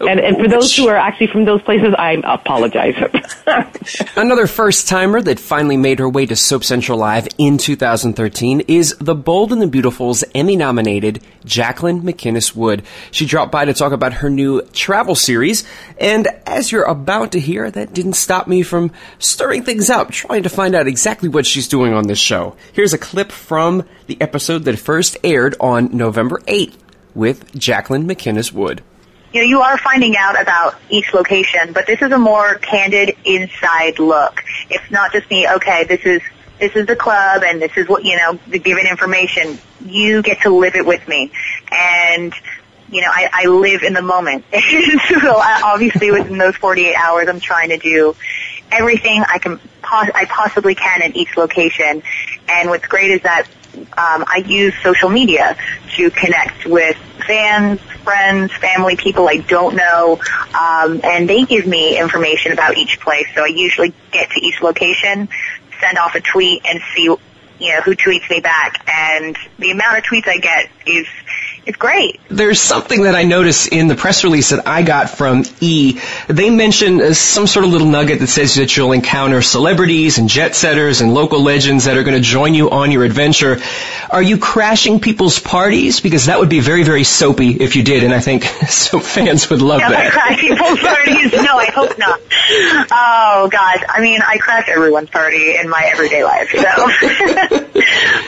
and, 0.00 0.20
and 0.20 0.36
for 0.36 0.48
those 0.48 0.74
who 0.74 0.88
are 0.88 0.96
actually 0.96 1.28
from 1.28 1.44
those 1.44 1.62
places, 1.62 1.94
I 1.96 2.12
apologize. 2.24 2.94
Another 4.16 4.46
first 4.46 4.88
timer 4.88 5.20
that 5.22 5.38
finally 5.38 5.76
made 5.76 5.98
her 5.98 6.08
way 6.08 6.26
to 6.26 6.36
Soap 6.36 6.64
Central 6.64 6.98
Live 6.98 7.28
in 7.38 7.58
2013 7.58 8.60
is 8.68 8.96
The 8.98 9.14
Bold 9.14 9.52
and 9.52 9.60
the 9.60 9.66
Beautiful's 9.66 10.24
Emmy 10.34 10.56
nominated 10.56 11.22
Jacqueline 11.44 12.02
MacInnes 12.02 12.54
Wood. 12.54 12.82
She 13.10 13.26
dropped 13.26 13.52
by 13.52 13.64
to 13.64 13.74
talk 13.74 13.92
about 13.92 14.14
her 14.14 14.30
new 14.30 14.62
travel 14.72 15.14
series, 15.14 15.64
and 15.98 16.26
as 16.46 16.72
you're 16.72 16.84
about 16.84 17.32
to 17.32 17.40
hear, 17.40 17.70
that 17.70 17.94
didn't 17.94 18.14
stop 18.14 18.48
me 18.48 18.62
from 18.62 18.90
stirring 19.18 19.62
things 19.62 19.90
up, 19.90 20.10
trying 20.10 20.42
to 20.42 20.48
find 20.48 20.74
out 20.74 20.86
exactly 20.88 21.28
what 21.28 21.46
she's 21.46 21.68
doing 21.68 21.92
on 21.92 22.06
this 22.06 22.18
show. 22.18 22.56
Here's 22.72 22.92
a 22.92 22.98
clip 22.98 23.30
from 23.30 23.86
the 24.06 24.20
episode 24.20 24.64
that 24.64 24.78
first 24.78 25.16
aired 25.22 25.56
on 25.60 25.96
November 25.96 26.40
8th 26.46 26.76
with 27.14 27.56
Jacqueline 27.58 28.06
MacInnes 28.06 28.52
Wood 28.52 28.82
you 29.34 29.40
know, 29.40 29.46
you 29.46 29.60
are 29.62 29.76
finding 29.76 30.16
out 30.16 30.40
about 30.40 30.76
each 30.88 31.12
location, 31.12 31.72
but 31.72 31.88
this 31.88 32.00
is 32.00 32.12
a 32.12 32.18
more 32.18 32.54
candid 32.54 33.16
inside 33.24 33.98
look. 33.98 34.44
It's 34.70 34.88
not 34.92 35.12
just 35.12 35.28
me, 35.28 35.48
okay, 35.48 35.82
this 35.82 36.02
is, 36.04 36.22
this 36.60 36.76
is 36.76 36.86
the 36.86 36.94
club 36.94 37.42
and 37.44 37.60
this 37.60 37.72
is 37.76 37.88
what, 37.88 38.04
you 38.04 38.16
know, 38.16 38.38
the 38.46 38.60
given 38.60 38.86
information. 38.86 39.58
You 39.84 40.22
get 40.22 40.42
to 40.42 40.54
live 40.54 40.76
it 40.76 40.86
with 40.86 41.06
me. 41.08 41.32
And, 41.72 42.32
you 42.88 43.00
know, 43.00 43.08
I, 43.10 43.28
I 43.32 43.46
live 43.48 43.82
in 43.82 43.92
the 43.92 44.02
moment. 44.02 44.44
so 44.52 45.36
obviously 45.36 46.12
within 46.12 46.38
those 46.38 46.54
48 46.54 46.94
hours, 46.94 47.28
I'm 47.28 47.40
trying 47.40 47.70
to 47.70 47.78
do 47.78 48.14
everything 48.70 49.24
I 49.28 49.40
can, 49.40 49.58
pos- 49.82 50.12
I 50.14 50.26
possibly 50.26 50.76
can 50.76 51.02
in 51.02 51.16
each 51.16 51.36
location. 51.36 52.04
And 52.48 52.70
what's 52.70 52.86
great 52.86 53.10
is 53.10 53.22
that 53.22 53.48
um, 53.76 54.24
I 54.26 54.44
use 54.46 54.74
social 54.82 55.08
media 55.08 55.56
to 55.96 56.10
connect 56.10 56.66
with 56.66 56.96
fans, 57.26 57.80
friends, 58.02 58.52
family, 58.52 58.96
people 58.96 59.28
I 59.28 59.38
don't 59.38 59.76
know, 59.76 60.20
um, 60.54 61.00
and 61.02 61.28
they 61.28 61.44
give 61.44 61.66
me 61.66 61.98
information 61.98 62.52
about 62.52 62.76
each 62.76 63.00
place. 63.00 63.26
So 63.34 63.44
I 63.44 63.48
usually 63.48 63.92
get 64.12 64.30
to 64.30 64.40
each 64.40 64.60
location, 64.60 65.28
send 65.80 65.98
off 65.98 66.14
a 66.14 66.20
tweet, 66.20 66.64
and 66.66 66.80
see 66.94 67.04
you 67.04 67.18
know 67.72 67.80
who 67.80 67.94
tweets 67.94 68.28
me 68.30 68.40
back. 68.40 68.82
And 68.88 69.36
the 69.58 69.70
amount 69.70 69.98
of 69.98 70.04
tweets 70.04 70.28
I 70.28 70.38
get 70.38 70.70
is 70.86 71.06
it's 71.66 71.76
great. 71.76 72.20
There's 72.28 72.60
something 72.60 73.04
that 73.04 73.14
I 73.14 73.24
noticed 73.24 73.68
in 73.68 73.88
the 73.88 73.94
press 73.94 74.24
release 74.24 74.50
that 74.50 74.66
I 74.66 74.82
got 74.82 75.10
from 75.10 75.44
E. 75.60 75.98
They 76.28 76.50
mentioned 76.50 77.00
uh, 77.00 77.14
some 77.14 77.46
sort 77.46 77.64
of 77.64 77.70
little 77.70 77.86
nugget 77.88 78.18
that 78.20 78.26
says 78.26 78.56
that 78.56 78.76
you'll 78.76 78.92
encounter 78.92 79.40
celebrities 79.42 80.18
and 80.18 80.28
jet 80.28 80.54
setters 80.54 81.00
and 81.00 81.14
local 81.14 81.42
legends 81.42 81.84
that 81.86 81.96
are 81.96 82.02
going 82.02 82.16
to 82.16 82.22
join 82.22 82.54
you 82.54 82.70
on 82.70 82.90
your 82.90 83.04
adventure. 83.04 83.58
Are 84.10 84.22
you 84.22 84.38
crashing 84.38 85.00
people's 85.00 85.38
parties? 85.38 86.00
Because 86.00 86.26
that 86.26 86.38
would 86.38 86.48
be 86.48 86.60
very, 86.60 86.82
very 86.82 87.04
soapy 87.04 87.50
if 87.50 87.76
you 87.76 87.82
did, 87.82 88.04
and 88.04 88.12
I 88.12 88.20
think 88.20 88.44
so 88.68 89.00
fans 89.00 89.48
would 89.50 89.62
love 89.62 89.80
yeah, 89.80 89.90
that. 89.90 90.12
crash 90.12 90.40
people's 90.40 90.80
parties? 90.80 91.32
No, 91.32 91.58
I 91.58 91.66
hope 91.66 91.98
not. 91.98 92.20
Oh 92.90 93.48
God, 93.50 93.84
I 93.88 94.00
mean, 94.00 94.20
I 94.22 94.38
crash 94.38 94.68
everyone's 94.68 95.10
party 95.10 95.56
in 95.56 95.68
my 95.68 95.88
everyday 95.92 96.24
life. 96.24 96.50
So, 96.50 96.68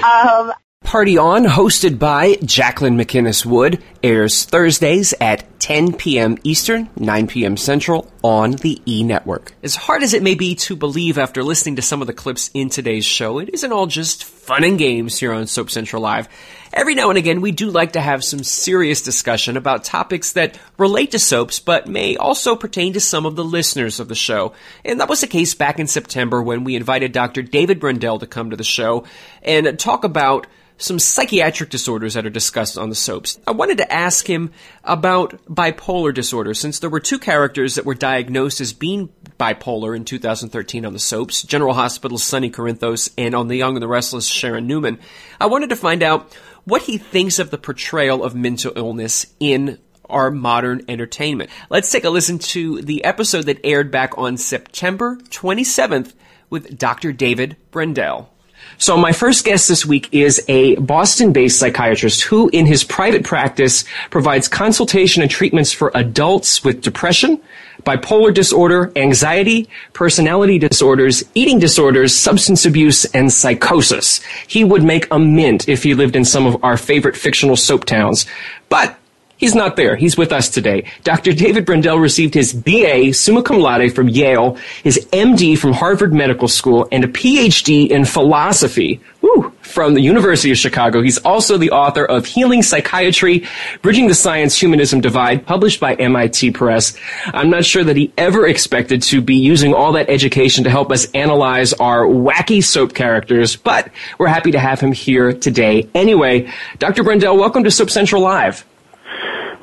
um, 0.07 0.53
Party 0.87 1.19
On, 1.19 1.45
hosted 1.45 1.99
by 1.99 2.37
Jacqueline 2.45 2.97
MacInnes 2.97 3.45
Wood, 3.45 3.83
airs 4.05 4.45
Thursdays 4.45 5.13
at 5.21 5.59
10 5.59 5.95
p.m. 5.95 6.39
Eastern, 6.45 6.89
9 6.95 7.27
p.m. 7.27 7.57
Central 7.57 8.09
on 8.23 8.53
the 8.53 8.81
E 8.87 9.03
Network. 9.03 9.53
As 9.65 9.75
hard 9.75 10.05
as 10.05 10.15
it 10.15 10.23
may 10.23 10.37
be 10.37 10.55
to 10.55 10.77
believe 10.77 11.19
after 11.19 11.43
listening 11.43 11.75
to 11.75 11.83
some 11.83 12.03
of 12.03 12.07
the 12.07 12.13
clips 12.13 12.53
in 12.55 12.71
today's 12.71 13.05
show, 13.05 13.41
it 13.41 13.51
isn't 13.53 13.73
all 13.73 13.89
just 13.89 14.23
fun 14.23 14.63
and 14.63 14.79
games 14.79 15.19
here 15.19 15.33
on 15.33 15.49
Soap 15.49 15.71
Central 15.71 16.01
Live. 16.01 16.29
Every 16.77 16.95
now 16.95 17.09
and 17.09 17.17
again, 17.17 17.41
we 17.41 17.53
do 17.53 17.71
like 17.71 17.93
to 17.93 18.03
have 18.03 18.23
some 18.23 18.45
serious 18.45 19.01
discussion 19.01 19.57
about 19.57 19.83
topics 19.83 20.35
that 20.35 20.59
relate 20.77 21.13
to 21.13 21.19
soaps, 21.19 21.59
but 21.59 21.89
may 21.89 22.17
also 22.17 22.55
pertain 22.55 22.93
to 22.93 23.01
some 23.01 23.25
of 23.25 23.35
the 23.35 23.43
listeners 23.43 23.99
of 23.99 24.09
the 24.09 24.15
show. 24.15 24.53
And 24.85 25.01
that 25.01 25.09
was 25.09 25.23
the 25.23 25.27
case 25.27 25.55
back 25.55 25.81
in 25.81 25.87
September 25.87 26.43
when 26.43 26.65
we 26.65 26.77
invited 26.77 27.13
Dr. 27.13 27.41
David 27.41 27.81
Brendel 27.81 28.19
to 28.19 28.27
come 28.27 28.51
to 28.51 28.57
the 28.57 28.63
show 28.63 29.07
and 29.43 29.79
talk 29.79 30.05
about 30.05 30.49
some 30.77 30.99
psychiatric 30.99 31.71
disorders 31.71 32.13
that 32.13 32.27
are 32.27 32.31
discussed 32.31 32.77
on 32.77 32.91
the 32.91 32.95
soaps. 32.95 33.39
I 33.47 33.53
wanted 33.53 33.79
to 33.79 33.91
ask 33.91 34.29
him 34.29 34.53
about 34.85 35.43
bipolar 35.47 36.13
disorder 36.13 36.53
since 36.53 36.79
there 36.79 36.91
were 36.91 37.01
two 37.01 37.19
characters 37.19 37.77
that 37.77 37.87
were 37.87 37.95
diagnosed 37.95 38.61
as 38.61 38.75
being 38.75 39.09
bipolar 39.39 39.97
in 39.97 40.05
2013 40.05 40.85
on 40.85 40.93
the 40.93 40.99
soaps, 40.99 41.43
General 41.43 41.73
Hospital's 41.73 42.23
Sonny 42.25 42.51
Corinthos 42.51 43.11
and 43.17 43.35
on 43.35 43.49
The 43.49 43.57
Young 43.57 43.77
and 43.77 43.83
the 43.83 43.89
Restless 43.89 44.27
Sharon 44.27 44.67
Newman. 44.67 44.99
I 45.41 45.47
wanted 45.47 45.71
to 45.71 45.77
find 45.77 46.03
out 46.03 46.37
what 46.67 46.83
he 46.83 46.99
thinks 46.99 47.39
of 47.39 47.51
the 47.51 47.59
portrayal 47.59 48.23
of 48.23 48.35
mental 48.35 48.73
illness 48.77 49.27
in 49.41 49.79
our 50.11 50.31
modern 50.31 50.85
entertainment. 50.89 51.49
Let's 51.71 51.91
take 51.91 52.05
a 52.05 52.11
listen 52.11 52.39
to 52.41 52.83
the 52.83 53.05
episode 53.05 53.47
that 53.47 53.61
aired 53.65 53.91
back 53.91 54.19
on 54.19 54.37
September 54.37 55.17
27th 55.31 56.13
with 56.51 56.77
Dr. 56.79 57.13
David 57.13 57.57
Brendel. 57.71 58.33
So 58.79 58.97
my 58.97 59.13
first 59.13 59.45
guest 59.45 59.69
this 59.69 59.87
week 59.87 60.09
is 60.13 60.45
a 60.49 60.77
Boston-based 60.77 61.59
psychiatrist 61.59 62.23
who, 62.23 62.49
in 62.51 62.67
his 62.67 62.85
private 62.85 63.25
practice, 63.25 63.85
provides 64.11 64.49
consultation 64.49 65.23
and 65.23 65.31
treatments 65.31 65.73
for 65.73 65.91
adults 65.95 66.63
with 66.63 66.83
depression, 66.83 67.41
bipolar 67.85 68.35
disorder, 68.35 68.93
anxiety, 68.97 69.69
personality 69.93 70.59
disorders, 70.59 71.25
eating 71.35 71.59
disorders, 71.59 72.15
substance 72.15 72.67
abuse, 72.67 73.07
and 73.07 73.33
psychosis. 73.33 74.21
He 74.47 74.63
would 74.63 74.83
make 74.83 75.07
a 75.11 75.19
mint 75.19 75.69
if 75.69 75.83
he 75.83 75.95
lived 75.95 76.17
in 76.17 76.25
some 76.25 76.47
of 76.47 76.63
our 76.63 76.77
favorite 76.77 77.17
fictional 77.17 77.57
soap 77.57 77.85
towns. 77.85 78.27
But 78.69 78.99
He's 79.39 79.55
not 79.55 79.77
there. 79.77 79.97
He's 79.97 80.17
with 80.17 80.33
us 80.33 80.49
today. 80.49 80.91
Dr. 81.05 81.33
David 81.33 81.67
Brendel 81.67 81.99
received 81.99 82.33
his 82.33 82.53
BA 82.55 83.13
summa 83.13 83.43
cum 83.43 83.59
laude 83.59 83.95
from 83.95 84.09
Yale, 84.09 84.57
his 84.83 85.07
MD 85.13 85.59
from 85.59 85.73
Harvard 85.73 86.15
Medical 86.15 86.49
School, 86.49 86.89
and 86.91 87.05
a 87.05 87.09
PhD 87.09 87.89
in 87.89 88.07
philosophy 88.07 89.01
woo, 89.21 89.53
from 89.61 89.95
the 89.95 90.01
University 90.01 90.51
of 90.51 90.57
Chicago. 90.57 91.03
He's 91.03 91.19
also 91.19 91.59
the 91.59 91.71
author 91.73 92.05
of 92.05 92.25
Healing 92.25 92.63
Psychiatry, 92.63 93.47
Bridging 93.83 94.09
the 94.09 94.15
Science-Humanism 94.15 95.01
Divide, 95.01 95.47
published 95.47 95.81
by 95.81 95.95
MIT 95.95 96.53
Press. 96.53 96.97
I'm 97.27 97.51
not 97.51 97.65
sure 97.65 97.85
that 97.85 97.97
he 97.97 98.13
ever 98.17 98.47
expected 98.47 99.03
to 99.03 99.21
be 99.21 99.37
using 99.37 99.75
all 99.75 99.93
that 99.93 100.09
education 100.09 100.65
to 100.65 100.71
help 100.71 100.91
us 100.91 101.11
analyze 101.13 101.73
our 101.75 102.05
wacky 102.07 102.65
soap 102.65 102.95
characters, 102.95 103.57
but 103.57 103.91
we're 104.19 104.29
happy 104.29 104.53
to 104.53 104.59
have 104.59 104.81
him 104.81 104.93
here 104.93 105.33
today. 105.33 105.89
Anyway, 105.95 106.51
Dr. 106.79 107.03
Brendel, 107.03 107.37
welcome 107.37 107.65
to 107.65 107.71
Soap 107.71 107.91
Central 107.91 108.23
Live. 108.23 108.65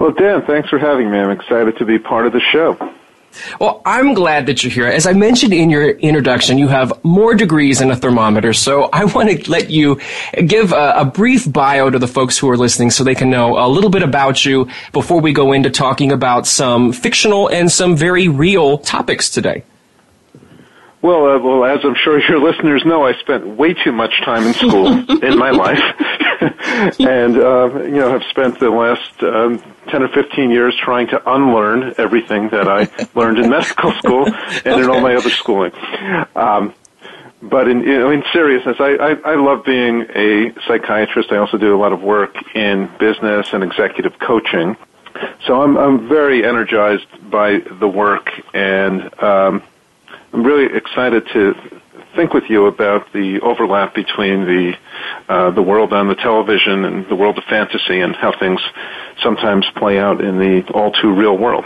Well, 0.04 0.12
Dan, 0.12 0.42
thanks 0.46 0.68
for 0.68 0.78
having 0.78 1.10
me. 1.10 1.18
I'm 1.18 1.32
excited 1.32 1.78
to 1.78 1.86
be 1.86 1.98
part 1.98 2.28
of 2.28 2.34
the 2.34 2.42
show. 2.42 2.78
Well, 3.58 3.82
I'm 3.86 4.14
glad 4.14 4.48
that 4.48 4.62
you're 4.62 4.70
here. 4.70 4.86
As 4.86 5.08
I 5.08 5.14
mentioned 5.14 5.54
in 5.54 5.70
your 5.70 5.92
introduction, 5.92 6.58
you 6.58 6.68
have 6.68 7.02
more 7.06 7.36
degrees 7.36 7.80
than 7.80 7.90
a 7.90 7.96
thermometer, 7.96 8.52
so 8.52 8.90
I 8.94 9.06
want 9.06 9.30
to 9.30 9.50
let 9.50 9.70
you 9.70 10.02
give 10.46 10.74
a, 10.74 10.96
a, 10.98 11.06
brief 11.06 11.50
bio 11.50 11.90
to 11.90 12.00
the 12.00 12.08
folks 12.10 12.38
who 12.38 12.50
are 12.50 12.58
listening 12.58 12.92
so 12.92 13.06
they 13.06 13.16
can 13.16 13.30
know 13.30 13.58
a 13.58 13.70
little 13.70 13.90
bit 13.90 14.04
about 14.04 14.44
you 14.44 14.68
before 14.92 15.22
we 15.22 15.32
go 15.32 15.54
into 15.54 15.70
talking 15.70 16.12
about 16.12 16.48
some 16.48 16.92
fictional 16.92 17.48
and 17.48 17.72
some 17.72 17.96
very 17.96 18.28
real 18.28 18.80
topics 18.80 19.30
today. 19.30 19.64
Well, 21.04 21.26
uh, 21.26 21.40
well, 21.40 21.66
as 21.66 21.84
I'm 21.84 21.96
sure 21.96 22.18
your 22.18 22.40
listeners 22.50 22.84
know, 22.86 23.06
I 23.06 23.14
spent 23.20 23.46
way 23.46 23.74
too 23.74 23.92
much 23.92 24.22
time 24.24 24.48
in 24.48 24.54
school 24.54 24.88
in 25.24 25.38
my 25.38 25.52
life, 25.52 25.84
and 27.00 27.38
uh, 27.38 27.84
you 27.84 28.00
know 28.00 28.10
have 28.10 28.24
spent 28.30 28.58
the 28.60 28.70
last 28.70 29.22
um, 29.22 29.62
10 29.90 30.04
or 30.04 30.08
15 30.08 30.50
years 30.50 30.74
trying 30.82 31.08
to 31.08 31.22
unlearn 31.30 31.94
everything 31.98 32.48
that 32.50 32.70
I 32.70 32.88
learned 33.16 33.40
in 33.40 33.50
medical 33.50 33.92
school 33.96 34.28
and 34.64 34.82
in 34.82 34.90
all 34.90 35.02
my 35.02 35.16
other 35.16 35.30
schooling. 35.30 35.74
Um, 36.38 36.74
but 37.42 37.68
in, 37.68 37.82
you 37.82 38.00
know, 38.00 38.10
in 38.10 38.24
seriousness, 38.32 38.78
I, 38.80 38.94
I, 38.96 39.34
I 39.34 39.36
love 39.36 39.66
being 39.66 40.06
a 40.16 40.54
psychiatrist. 40.66 41.34
I 41.34 41.38
also 41.38 41.58
do 41.58 41.76
a 41.76 41.80
lot 41.80 41.92
of 41.92 42.02
work 42.02 42.34
in 42.56 42.90
business 42.98 43.48
and 43.52 43.66
executive 43.66 44.18
coaching. 44.20 44.78
So 45.46 45.62
I'm, 45.62 45.76
I'm 45.78 46.08
very 46.08 46.46
energized 46.46 47.06
by 47.30 47.60
the 47.60 47.88
work 47.88 48.30
and, 48.54 49.22
um, 49.22 49.62
I'm 50.34 50.44
really 50.44 50.76
excited 50.76 51.28
to 51.34 51.54
think 52.16 52.34
with 52.34 52.50
you 52.50 52.66
about 52.66 53.12
the 53.14 53.40
overlap 53.42 53.94
between 53.94 54.46
the 54.46 54.74
uh, 55.30 55.52
the 55.52 55.62
world 55.62 55.94
on 55.94 56.08
the 56.08 56.16
television 56.16 56.86
and 56.86 57.08
the 57.08 57.16
world 57.16 57.38
of 57.38 57.44
fantasy 57.46 58.00
and 58.00 58.16
how 58.16 58.38
things 58.38 58.60
sometimes 59.22 59.66
play 59.76 60.00
out 60.00 60.22
in 60.22 60.38
the 60.40 60.64
all 60.74 60.92
too 60.92 61.14
real 61.14 61.38
world. 61.38 61.66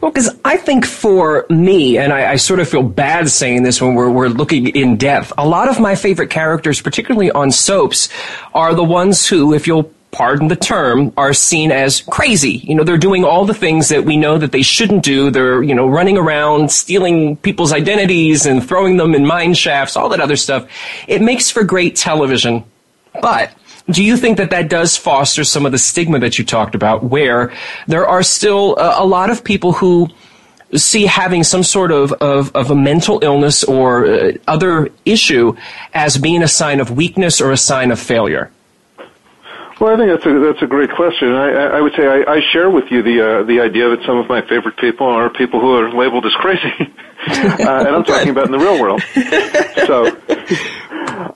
Well, 0.00 0.10
because 0.10 0.38
I 0.44 0.58
think 0.58 0.84
for 0.84 1.46
me, 1.48 1.96
and 1.96 2.12
I, 2.12 2.32
I, 2.32 2.36
sort 2.36 2.60
of 2.60 2.68
feel 2.68 2.82
bad 2.82 3.30
saying 3.30 3.62
this 3.62 3.80
when 3.80 3.94
we're, 3.94 4.10
we're 4.10 4.28
looking 4.28 4.68
in 4.68 4.96
depth, 4.96 5.32
a 5.38 5.48
lot 5.48 5.68
of 5.68 5.80
my 5.80 5.94
favorite 5.94 6.28
characters, 6.28 6.82
particularly 6.82 7.30
on 7.30 7.50
soaps, 7.50 8.10
are 8.52 8.74
the 8.74 8.84
ones 8.84 9.26
who, 9.26 9.54
if 9.54 9.66
you'll 9.66 9.90
pardon 10.12 10.48
the 10.48 10.56
term, 10.56 11.12
are 11.16 11.32
seen 11.32 11.72
as 11.72 12.02
crazy. 12.02 12.62
You 12.64 12.74
know, 12.74 12.84
they're 12.84 12.98
doing 12.98 13.24
all 13.24 13.46
the 13.46 13.54
things 13.54 13.88
that 13.88 14.04
we 14.04 14.16
know 14.18 14.36
that 14.38 14.52
they 14.52 14.62
shouldn't 14.62 15.02
do. 15.02 15.30
They're, 15.30 15.62
you 15.62 15.74
know, 15.74 15.88
running 15.88 16.18
around, 16.18 16.70
stealing 16.70 17.36
people's 17.38 17.72
identities 17.72 18.44
and 18.44 18.66
throwing 18.66 18.98
them 18.98 19.14
in 19.14 19.26
mine 19.26 19.54
shafts, 19.54 19.96
all 19.96 20.10
that 20.10 20.20
other 20.20 20.36
stuff. 20.36 20.68
It 21.08 21.22
makes 21.22 21.50
for 21.50 21.64
great 21.64 21.96
television. 21.96 22.62
But 23.20 23.52
do 23.88 24.04
you 24.04 24.18
think 24.18 24.36
that 24.36 24.50
that 24.50 24.68
does 24.68 24.98
foster 24.98 25.44
some 25.44 25.64
of 25.64 25.72
the 25.72 25.78
stigma 25.78 26.18
that 26.18 26.38
you 26.38 26.44
talked 26.44 26.74
about 26.74 27.04
where 27.04 27.52
there 27.86 28.06
are 28.06 28.22
still 28.22 28.76
a, 28.76 29.02
a 29.02 29.06
lot 29.06 29.30
of 29.30 29.42
people 29.42 29.72
who 29.72 30.08
see 30.74 31.06
having 31.06 31.42
some 31.42 31.62
sort 31.62 31.90
of, 31.90 32.12
of, 32.14 32.54
of 32.54 32.70
a 32.70 32.74
mental 32.74 33.18
illness 33.22 33.64
or 33.64 34.06
uh, 34.06 34.32
other 34.46 34.90
issue 35.06 35.56
as 35.94 36.18
being 36.18 36.42
a 36.42 36.48
sign 36.48 36.80
of 36.80 36.90
weakness 36.90 37.40
or 37.40 37.50
a 37.50 37.56
sign 37.56 37.90
of 37.90 37.98
failure? 37.98 38.50
Well, 39.82 39.94
I 39.94 39.96
think 39.96 40.10
that's 40.12 40.26
a 40.26 40.38
that's 40.38 40.62
a 40.62 40.68
great 40.68 40.92
question. 40.92 41.32
I, 41.32 41.48
I 41.50 41.80
would 41.80 41.92
say 41.96 42.06
I, 42.06 42.34
I 42.34 42.40
share 42.52 42.70
with 42.70 42.84
you 42.92 43.02
the 43.02 43.20
uh, 43.20 43.42
the 43.42 43.58
idea 43.58 43.88
that 43.88 44.04
some 44.06 44.16
of 44.16 44.28
my 44.28 44.40
favorite 44.40 44.76
people 44.76 45.08
are 45.08 45.28
people 45.28 45.58
who 45.58 45.74
are 45.74 45.90
labeled 45.90 46.24
as 46.24 46.32
crazy, 46.34 46.72
uh, 47.26 47.56
and 47.58 47.88
I'm 47.88 48.04
talking 48.04 48.28
about 48.28 48.46
in 48.46 48.52
the 48.52 48.60
real 48.60 48.80
world. 48.80 49.02
So, 49.86 50.06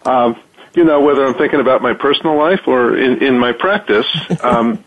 um, 0.09 0.40
you 0.74 0.85
know, 0.85 1.00
whether 1.00 1.26
I'm 1.26 1.35
thinking 1.35 1.59
about 1.59 1.82
my 1.82 1.92
personal 1.92 2.37
life 2.37 2.68
or 2.68 2.96
in 2.96 3.20
in 3.20 3.37
my 3.37 3.50
practice, 3.50 4.06
um, 4.40 4.85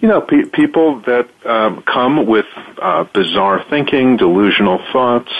you 0.00 0.08
know, 0.08 0.20
pe- 0.20 0.44
people 0.44 1.00
that 1.06 1.30
um, 1.46 1.82
come 1.84 2.26
with 2.26 2.44
uh, 2.82 3.04
bizarre 3.14 3.64
thinking, 3.70 4.18
delusional 4.18 4.78
thoughts, 4.92 5.32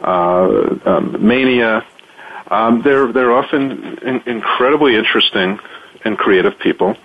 uh, 0.00 0.76
um, 0.84 1.24
mania. 1.24 1.86
Um, 2.50 2.82
they're 2.82 3.12
they're 3.12 3.32
often 3.32 3.98
in- 3.98 4.22
incredibly 4.26 4.96
interesting 4.96 5.60
and 6.04 6.16
creative 6.16 6.58
people. 6.58 6.96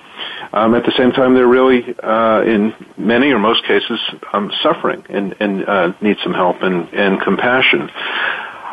Um, 0.52 0.76
at 0.76 0.86
the 0.86 0.92
same 0.92 1.12
time, 1.12 1.34
they're 1.34 1.48
really, 1.48 1.96
uh, 2.02 2.42
in 2.42 2.74
many 2.98 3.32
or 3.32 3.40
most 3.40 3.64
cases, 3.66 4.00
um, 4.32 4.52
suffering 4.62 5.06
and, 5.10 5.36
and 5.40 5.68
uh, 5.68 5.94
need 6.02 6.18
some 6.24 6.34
help 6.34 6.62
and, 6.62 6.90
and 6.94 7.22
compassion. 7.22 7.90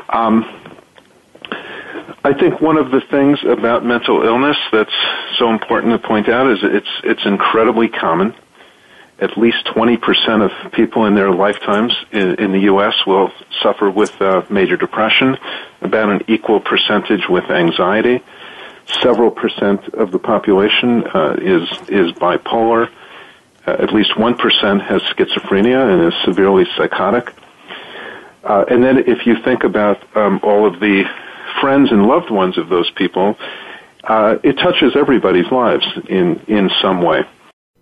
Um, 0.09 0.45
I 2.23 2.35
think 2.35 2.61
one 2.61 2.77
of 2.77 2.91
the 2.91 3.01
things 3.01 3.39
about 3.45 3.85
mental 3.85 4.23
illness 4.23 4.57
that's 4.73 4.93
so 5.39 5.51
important 5.51 6.01
to 6.01 6.07
point 6.07 6.29
out 6.29 6.51
is 6.51 6.59
it's 6.63 7.01
it's 7.03 7.25
incredibly 7.25 7.89
common. 7.89 8.35
At 9.19 9.37
least 9.37 9.67
20% 9.67 10.45
of 10.45 10.73
people 10.73 11.05
in 11.05 11.15
their 11.15 11.31
lifetimes 11.31 11.95
in, 12.11 12.37
in 12.37 12.53
the 12.53 12.61
U.S. 12.61 12.95
will 13.07 13.31
suffer 13.63 13.91
with 13.91 14.11
uh, 14.21 14.43
major 14.49 14.79
depression, 14.79 15.37
about 15.83 16.09
an 16.09 16.23
equal 16.27 16.61
percentage 16.61 17.29
with 17.29 17.45
anxiety 17.51 18.23
several 19.03 19.31
percent 19.31 19.94
of 19.94 20.11
the 20.11 20.18
population 20.18 21.05
uh, 21.07 21.37
is 21.40 21.68
is 21.88 22.12
bipolar. 22.12 22.90
Uh, 23.66 23.72
at 23.72 23.92
least 23.92 24.18
one 24.18 24.37
percent 24.37 24.83
has 24.83 25.03
schizophrenia 25.03 25.92
and 25.92 26.12
is 26.12 26.18
severely 26.24 26.64
psychotic. 26.76 27.33
Uh, 28.42 28.64
and 28.68 28.83
then, 28.83 28.98
if 28.98 29.26
you 29.26 29.37
think 29.44 29.64
about 29.64 30.16
um, 30.16 30.40
all 30.42 30.66
of 30.66 30.81
the 30.81 31.05
friends 31.61 31.92
and 31.92 32.07
loved 32.07 32.31
ones 32.31 32.57
of 32.57 32.68
those 32.68 32.90
people, 32.92 33.37
uh, 34.05 34.37
it 34.42 34.55
touches 34.55 34.96
everybody's 34.96 35.50
lives 35.50 35.85
in 36.09 36.40
in 36.48 36.70
some 36.81 37.03
way. 37.03 37.22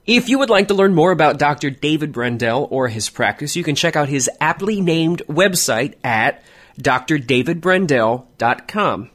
If 0.05 0.29
you 0.31 0.39
would 0.39 0.51
like 0.51 0.69
to 0.69 0.75
learn 0.75 0.95
more 0.95 1.13
about 1.13 1.39
Dr. 1.39 1.69
David 1.69 2.13
Brendel 2.13 2.67
or 2.71 2.89
his 2.89 3.11
practice, 3.11 3.57
you 3.57 3.63
can 3.63 3.75
check 3.75 3.95
out 3.95 4.09
his 4.09 4.31
aptly 4.41 4.81
named 4.81 5.21
website 5.29 5.97
at 6.03 6.43
drdavidbrendel.com. 6.81 9.11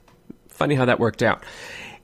Funny 0.50 0.76
how 0.76 0.86
that 0.86 1.00
worked 1.00 1.24
out. 1.24 1.44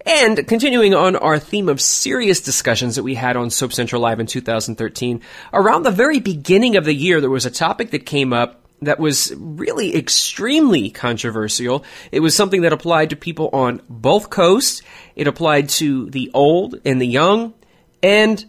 And 0.05 0.47
continuing 0.47 0.93
on 0.93 1.15
our 1.15 1.39
theme 1.39 1.67
of 1.67 1.81
serious 1.81 2.39
discussions 2.39 2.95
that 2.95 3.03
we 3.03 3.15
had 3.15 3.35
on 3.35 3.49
Soap 3.49 3.73
Central 3.73 4.01
Live 4.01 4.19
in 4.19 4.27
2013, 4.27 5.21
around 5.53 5.83
the 5.83 5.91
very 5.91 6.19
beginning 6.19 6.77
of 6.77 6.85
the 6.85 6.93
year, 6.93 7.19
there 7.19 7.29
was 7.29 7.45
a 7.45 7.51
topic 7.51 7.91
that 7.91 8.05
came 8.05 8.31
up 8.31 8.61
that 8.81 8.99
was 8.99 9.33
really 9.37 9.95
extremely 9.95 10.89
controversial. 10.89 11.83
It 12.11 12.21
was 12.21 12.35
something 12.35 12.61
that 12.61 12.71
applied 12.71 13.09
to 13.09 13.17
people 13.17 13.49
on 13.51 13.81
both 13.89 14.29
coasts. 14.29 14.81
It 15.15 15.27
applied 15.27 15.69
to 15.69 16.09
the 16.09 16.31
old 16.33 16.79
and 16.85 17.01
the 17.01 17.07
young. 17.07 17.53
And 18.01 18.45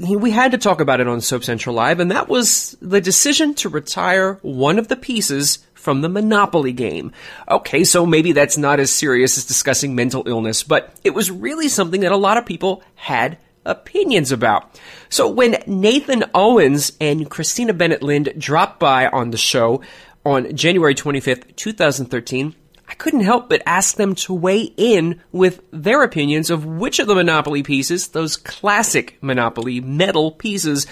we 0.00 0.30
had 0.30 0.52
to 0.52 0.58
talk 0.58 0.80
about 0.80 1.00
it 1.00 1.08
on 1.08 1.20
Soap 1.20 1.44
Central 1.44 1.74
Live, 1.74 2.00
and 2.00 2.10
that 2.10 2.28
was 2.28 2.76
the 2.80 3.00
decision 3.00 3.54
to 3.54 3.68
retire 3.68 4.34
one 4.42 4.78
of 4.78 4.88
the 4.88 4.96
pieces 4.96 5.58
from 5.78 6.00
the 6.00 6.08
Monopoly 6.08 6.72
game. 6.72 7.12
Okay, 7.48 7.84
so 7.84 8.04
maybe 8.04 8.32
that's 8.32 8.58
not 8.58 8.80
as 8.80 8.92
serious 8.92 9.38
as 9.38 9.44
discussing 9.44 9.94
mental 9.94 10.26
illness, 10.26 10.62
but 10.62 10.92
it 11.04 11.14
was 11.14 11.30
really 11.30 11.68
something 11.68 12.00
that 12.02 12.12
a 12.12 12.16
lot 12.16 12.36
of 12.36 12.44
people 12.44 12.82
had 12.94 13.38
opinions 13.64 14.32
about. 14.32 14.78
So 15.08 15.28
when 15.28 15.62
Nathan 15.66 16.24
Owens 16.34 16.92
and 17.00 17.30
Christina 17.30 17.72
Bennett 17.72 18.02
Lind 18.02 18.32
dropped 18.36 18.80
by 18.80 19.06
on 19.06 19.30
the 19.30 19.38
show 19.38 19.82
on 20.24 20.54
January 20.56 20.94
25th, 20.94 21.54
2013, 21.56 22.54
I 22.88 22.94
couldn't 22.94 23.20
help 23.20 23.48
but 23.48 23.62
ask 23.66 23.96
them 23.96 24.14
to 24.16 24.34
weigh 24.34 24.72
in 24.76 25.20
with 25.30 25.60
their 25.70 26.02
opinions 26.02 26.50
of 26.50 26.64
which 26.64 26.98
of 26.98 27.06
the 27.06 27.14
Monopoly 27.14 27.62
pieces, 27.62 28.08
those 28.08 28.36
classic 28.36 29.18
Monopoly 29.20 29.80
metal 29.80 30.32
pieces, 30.32 30.86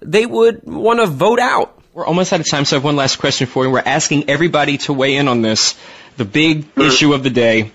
they 0.00 0.26
would 0.26 0.62
want 0.64 1.00
to 1.00 1.06
vote 1.06 1.40
out. 1.40 1.74
We're 1.98 2.06
almost 2.06 2.32
out 2.32 2.38
of 2.38 2.46
time, 2.46 2.64
so 2.64 2.76
I 2.76 2.78
have 2.78 2.84
one 2.84 2.94
last 2.94 3.16
question 3.16 3.48
for 3.48 3.64
you. 3.64 3.72
We're 3.72 3.82
asking 3.84 4.30
everybody 4.30 4.78
to 4.78 4.92
weigh 4.92 5.16
in 5.16 5.26
on 5.26 5.42
this, 5.42 5.76
the 6.16 6.24
big 6.24 6.66
issue 6.78 7.12
of 7.12 7.24
the 7.24 7.30
day. 7.30 7.72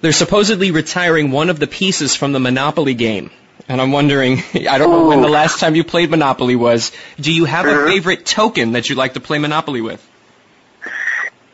They're 0.00 0.10
supposedly 0.10 0.72
retiring 0.72 1.30
one 1.30 1.48
of 1.48 1.60
the 1.60 1.68
pieces 1.68 2.16
from 2.16 2.32
the 2.32 2.40
Monopoly 2.40 2.94
game. 2.94 3.30
And 3.68 3.80
I'm 3.80 3.92
wondering, 3.92 4.42
I 4.68 4.78
don't 4.78 4.90
know 4.90 5.06
when 5.06 5.22
the 5.22 5.28
last 5.28 5.60
time 5.60 5.76
you 5.76 5.84
played 5.84 6.10
Monopoly 6.10 6.56
was. 6.56 6.90
Do 7.20 7.32
you 7.32 7.44
have 7.44 7.66
a 7.66 7.86
favorite 7.86 8.26
token 8.26 8.72
that 8.72 8.90
you 8.90 8.96
like 8.96 9.14
to 9.14 9.20
play 9.20 9.38
Monopoly 9.38 9.80
with? 9.80 10.04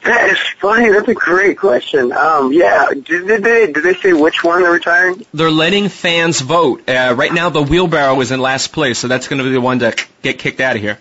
That 0.02 0.30
is 0.30 0.38
funny. 0.62 0.88
That's 0.88 1.08
a 1.08 1.14
great 1.14 1.58
question. 1.58 2.12
Um, 2.12 2.54
yeah. 2.54 2.86
Did, 2.88 3.04
did 3.04 3.44
they 3.44 3.70
did 3.70 3.84
they 3.84 3.92
say 3.92 4.14
which 4.14 4.42
one 4.42 4.62
they're 4.62 4.72
retiring? 4.72 5.26
They're 5.34 5.50
letting 5.50 5.90
fans 5.90 6.40
vote. 6.40 6.88
Uh, 6.88 7.14
right 7.18 7.34
now, 7.34 7.50
the 7.50 7.62
wheelbarrow 7.62 8.18
is 8.22 8.30
in 8.30 8.40
last 8.40 8.72
place, 8.72 8.98
so 8.98 9.08
that's 9.08 9.28
going 9.28 9.40
to 9.40 9.44
be 9.44 9.50
the 9.50 9.60
one 9.60 9.80
to 9.80 9.94
get 10.22 10.38
kicked 10.38 10.60
out 10.60 10.74
of 10.74 10.80
here. 10.80 10.98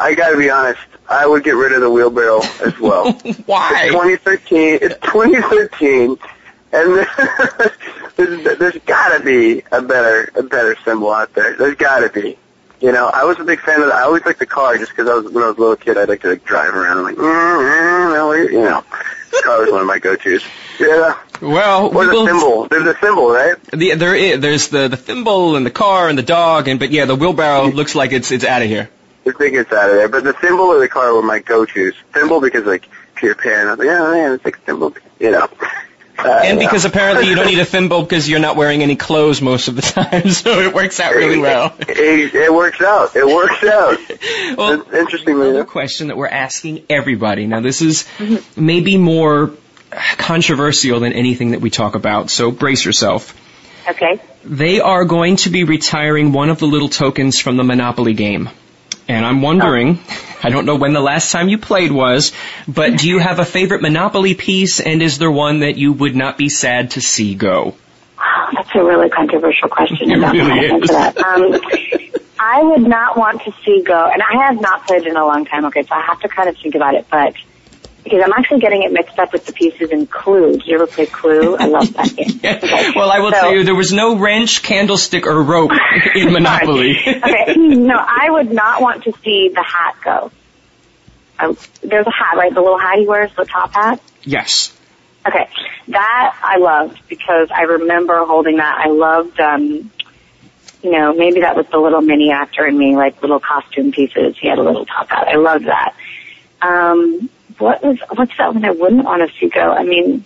I 0.00 0.14
got 0.14 0.30
to 0.30 0.38
be 0.38 0.48
honest. 0.50 0.80
I 1.08 1.26
would 1.26 1.44
get 1.44 1.56
rid 1.56 1.72
of 1.72 1.82
the 1.82 1.90
wheelbarrow 1.90 2.40
as 2.64 2.78
well. 2.78 3.12
Why? 3.46 3.82
It's 3.84 3.92
2013. 3.92 4.78
It's 4.80 4.94
2013, 5.06 6.18
and 6.72 7.06
there's, 8.16 8.58
there's 8.58 8.78
got 8.86 9.18
to 9.18 9.24
be 9.24 9.62
a 9.70 9.82
better 9.82 10.30
a 10.34 10.42
better 10.42 10.76
symbol 10.84 11.12
out 11.12 11.34
there. 11.34 11.56
There's 11.56 11.76
got 11.76 12.00
to 12.00 12.08
be. 12.08 12.38
You 12.80 12.92
know, 12.92 13.08
I 13.08 13.24
was 13.24 13.38
a 13.38 13.44
big 13.44 13.60
fan 13.60 13.82
of. 13.82 13.88
The, 13.88 13.94
I 13.94 14.02
always 14.02 14.24
liked 14.24 14.38
the 14.38 14.46
car 14.46 14.78
just 14.78 14.90
because 14.90 15.06
I 15.06 15.14
was 15.14 15.30
when 15.30 15.44
I 15.44 15.48
was 15.48 15.58
a 15.58 15.60
little 15.60 15.76
kid. 15.76 15.98
I 15.98 16.04
liked 16.04 16.22
to 16.22 16.30
like 16.30 16.44
drive 16.44 16.74
around 16.74 16.96
and 16.96 17.06
like, 17.06 17.16
mm-hmm, 17.16 18.54
you 18.54 18.62
know, 18.62 18.82
the 19.30 19.42
car 19.44 19.60
was 19.60 19.70
one 19.70 19.82
of 19.82 19.86
my 19.86 19.98
go-tos. 19.98 20.42
Yeah. 20.78 21.18
Well, 21.42 21.88
Or 21.88 22.00
we 22.00 22.06
the 22.06 22.12
will-. 22.12 22.68
There's 22.68 22.86
a 22.86 22.98
symbol, 23.00 23.30
right? 23.30 23.54
The, 23.70 23.96
there 23.96 24.14
is, 24.14 24.40
there's 24.40 24.68
the, 24.68 24.88
the 24.88 24.96
thimble 24.96 25.56
and 25.56 25.66
the 25.66 25.70
car 25.70 26.08
and 26.08 26.16
the 26.16 26.22
dog, 26.22 26.68
and 26.68 26.78
but 26.80 26.90
yeah, 26.90 27.04
the 27.04 27.16
wheelbarrow 27.16 27.66
looks 27.66 27.94
like 27.94 28.12
it's 28.12 28.30
it's 28.30 28.44
out 28.44 28.62
of 28.62 28.68
here. 28.68 28.88
I 29.26 29.32
biggest 29.38 29.72
out 29.72 29.90
of 29.90 29.96
there. 29.96 30.08
But 30.08 30.24
the 30.24 30.34
symbol 30.40 30.66
or 30.66 30.78
the 30.80 30.88
car 30.88 31.12
were 31.14 31.22
my 31.22 31.38
go-tos. 31.40 31.94
Symbol 32.14 32.40
because 32.40 32.64
like 32.64 32.88
Peter 33.14 33.34
Pan. 33.34 33.66
I 33.66 33.70
was 33.70 33.78
like, 33.78 33.86
yeah, 33.86 33.98
man, 34.10 34.32
it's 34.32 34.44
like 34.44 34.58
symbol. 34.66 34.94
You 35.18 35.30
know. 35.32 35.48
Uh, 36.22 36.42
And 36.44 36.58
because 36.58 36.84
know. 36.84 36.90
apparently 36.90 37.28
you 37.28 37.34
don't 37.34 37.46
need 37.50 37.58
a 37.60 37.64
thimble 37.64 38.02
because 38.02 38.28
you're 38.28 38.40
not 38.40 38.54
wearing 38.54 38.82
any 38.82 38.94
clothes 38.94 39.40
most 39.40 39.68
of 39.68 39.76
the 39.76 39.80
time, 39.96 40.28
so 40.28 40.60
it 40.60 40.74
works 40.74 41.00
out 41.00 41.14
really 41.14 41.38
well. 41.38 41.74
It, 41.78 42.34
it 42.34 42.52
works 42.52 42.78
out. 42.82 43.16
It 43.16 43.26
works 43.26 43.64
out. 43.64 43.98
Well, 44.58 44.82
It's 44.82 44.92
interestingly 44.92 45.40
Another 45.44 45.60
enough. 45.60 45.68
question 45.68 46.08
that 46.08 46.18
we're 46.18 46.26
asking 46.28 46.84
everybody. 46.90 47.46
Now, 47.46 47.62
this 47.62 47.80
is 47.80 48.06
maybe 48.54 48.98
more 48.98 49.52
controversial 50.18 51.00
than 51.00 51.14
anything 51.14 51.52
that 51.52 51.62
we 51.62 51.70
talk 51.70 51.94
about, 51.94 52.28
so 52.28 52.50
brace 52.50 52.84
yourself. 52.84 53.34
Okay. 53.88 54.20
They 54.44 54.80
are 54.80 55.06
going 55.06 55.36
to 55.36 55.48
be 55.48 55.64
retiring 55.64 56.32
one 56.32 56.50
of 56.50 56.58
the 56.58 56.66
little 56.66 56.90
tokens 56.90 57.38
from 57.38 57.56
the 57.56 57.64
Monopoly 57.64 58.12
game. 58.12 58.50
And 59.10 59.26
I'm 59.26 59.42
wondering, 59.42 59.98
I 60.40 60.50
don't 60.50 60.66
know 60.66 60.76
when 60.76 60.92
the 60.92 61.00
last 61.00 61.32
time 61.32 61.48
you 61.48 61.58
played 61.58 61.90
was, 61.90 62.32
but 62.68 62.96
do 62.96 63.08
you 63.08 63.18
have 63.18 63.40
a 63.40 63.44
favorite 63.44 63.82
Monopoly 63.82 64.34
piece 64.34 64.78
and 64.78 65.02
is 65.02 65.18
there 65.18 65.30
one 65.30 65.60
that 65.60 65.76
you 65.76 65.92
would 65.92 66.14
not 66.14 66.38
be 66.38 66.48
sad 66.48 66.92
to 66.92 67.00
see 67.00 67.34
go? 67.34 67.74
That's 68.52 68.70
a 68.74 68.84
really 68.84 69.10
controversial 69.10 69.68
question. 69.68 70.12
It 70.12 70.16
really 70.16 70.64
is. 70.64 70.72
answer 70.72 70.92
that. 70.92 71.18
Um, 71.18 71.60
I 72.38 72.62
would 72.62 72.82
not 72.82 73.16
want 73.16 73.42
to 73.42 73.52
see 73.64 73.82
go, 73.82 74.06
and 74.06 74.22
I 74.22 74.46
have 74.46 74.60
not 74.60 74.86
played 74.86 75.06
in 75.06 75.16
a 75.16 75.26
long 75.26 75.44
time. 75.44 75.64
Okay, 75.66 75.82
so 75.82 75.94
I 75.94 76.02
have 76.02 76.20
to 76.20 76.28
kind 76.28 76.48
of 76.48 76.56
think 76.56 76.76
about 76.76 76.94
it, 76.94 77.06
but 77.10 77.34
because 78.04 78.22
I'm 78.24 78.32
actually 78.32 78.60
getting 78.60 78.82
it 78.82 78.92
mixed 78.92 79.18
up 79.18 79.32
with 79.32 79.46
the 79.46 79.52
pieces 79.52 79.90
in 79.90 80.06
Clue. 80.06 80.52
Did 80.52 80.66
you 80.66 80.74
ever 80.76 80.86
play 80.86 81.06
Clue? 81.06 81.56
I 81.56 81.66
love 81.66 81.92
that 81.94 82.06
game. 82.16 82.38
Okay. 82.38 82.90
Well, 82.96 83.10
I 83.10 83.20
will 83.20 83.30
So- 83.32 83.40
tell 83.40 83.54
you, 83.54 83.64
there 83.64 83.74
was 83.74 83.92
no 83.92 84.18
wrench, 84.18 84.62
candlestick, 84.62 85.26
or 85.26 85.42
rope 85.42 85.72
in 86.14 86.32
Monopoly. 86.32 86.96
okay, 87.06 87.54
no, 87.56 87.94
I 87.96 88.28
would 88.30 88.50
not 88.52 88.80
want 88.82 89.04
to 89.04 89.12
see 89.22 89.50
the 89.54 89.62
hat 89.62 89.96
go. 90.04 90.32
I, 91.38 91.56
there's 91.82 92.06
a 92.06 92.10
hat, 92.10 92.36
right? 92.36 92.52
The 92.52 92.60
little 92.60 92.78
hat 92.78 92.98
he 92.98 93.06
wears, 93.06 93.30
the 93.36 93.44
top 93.44 93.72
hat. 93.72 94.00
yes. 94.22 94.76
Okay, 95.28 95.48
that 95.88 96.38
I 96.42 96.56
loved 96.56 96.98
because 97.08 97.50
I 97.54 97.62
remember 97.64 98.24
holding 98.24 98.56
that. 98.56 98.82
I 98.86 98.88
loved, 98.88 99.38
um, 99.38 99.90
you 100.82 100.90
know, 100.90 101.12
maybe 101.12 101.40
that 101.40 101.54
was 101.56 101.66
the 101.70 101.76
little 101.76 102.00
mini 102.00 102.32
actor 102.32 102.66
in 102.66 102.78
me, 102.78 102.96
like 102.96 103.20
little 103.20 103.38
costume 103.38 103.92
pieces. 103.92 104.36
He 104.40 104.48
had 104.48 104.58
a 104.58 104.62
little 104.62 104.86
top 104.86 105.10
hat. 105.10 105.28
I 105.28 105.36
loved 105.36 105.66
that. 105.66 105.94
Um, 106.62 107.28
what 107.60 107.82
was 107.84 107.98
what's 108.14 108.36
that 108.38 108.54
one 108.54 108.64
I 108.64 108.70
wouldn't 108.70 109.04
want 109.04 109.28
to 109.28 109.38
see 109.38 109.48
go? 109.48 109.72
I 109.72 109.84
mean, 109.84 110.24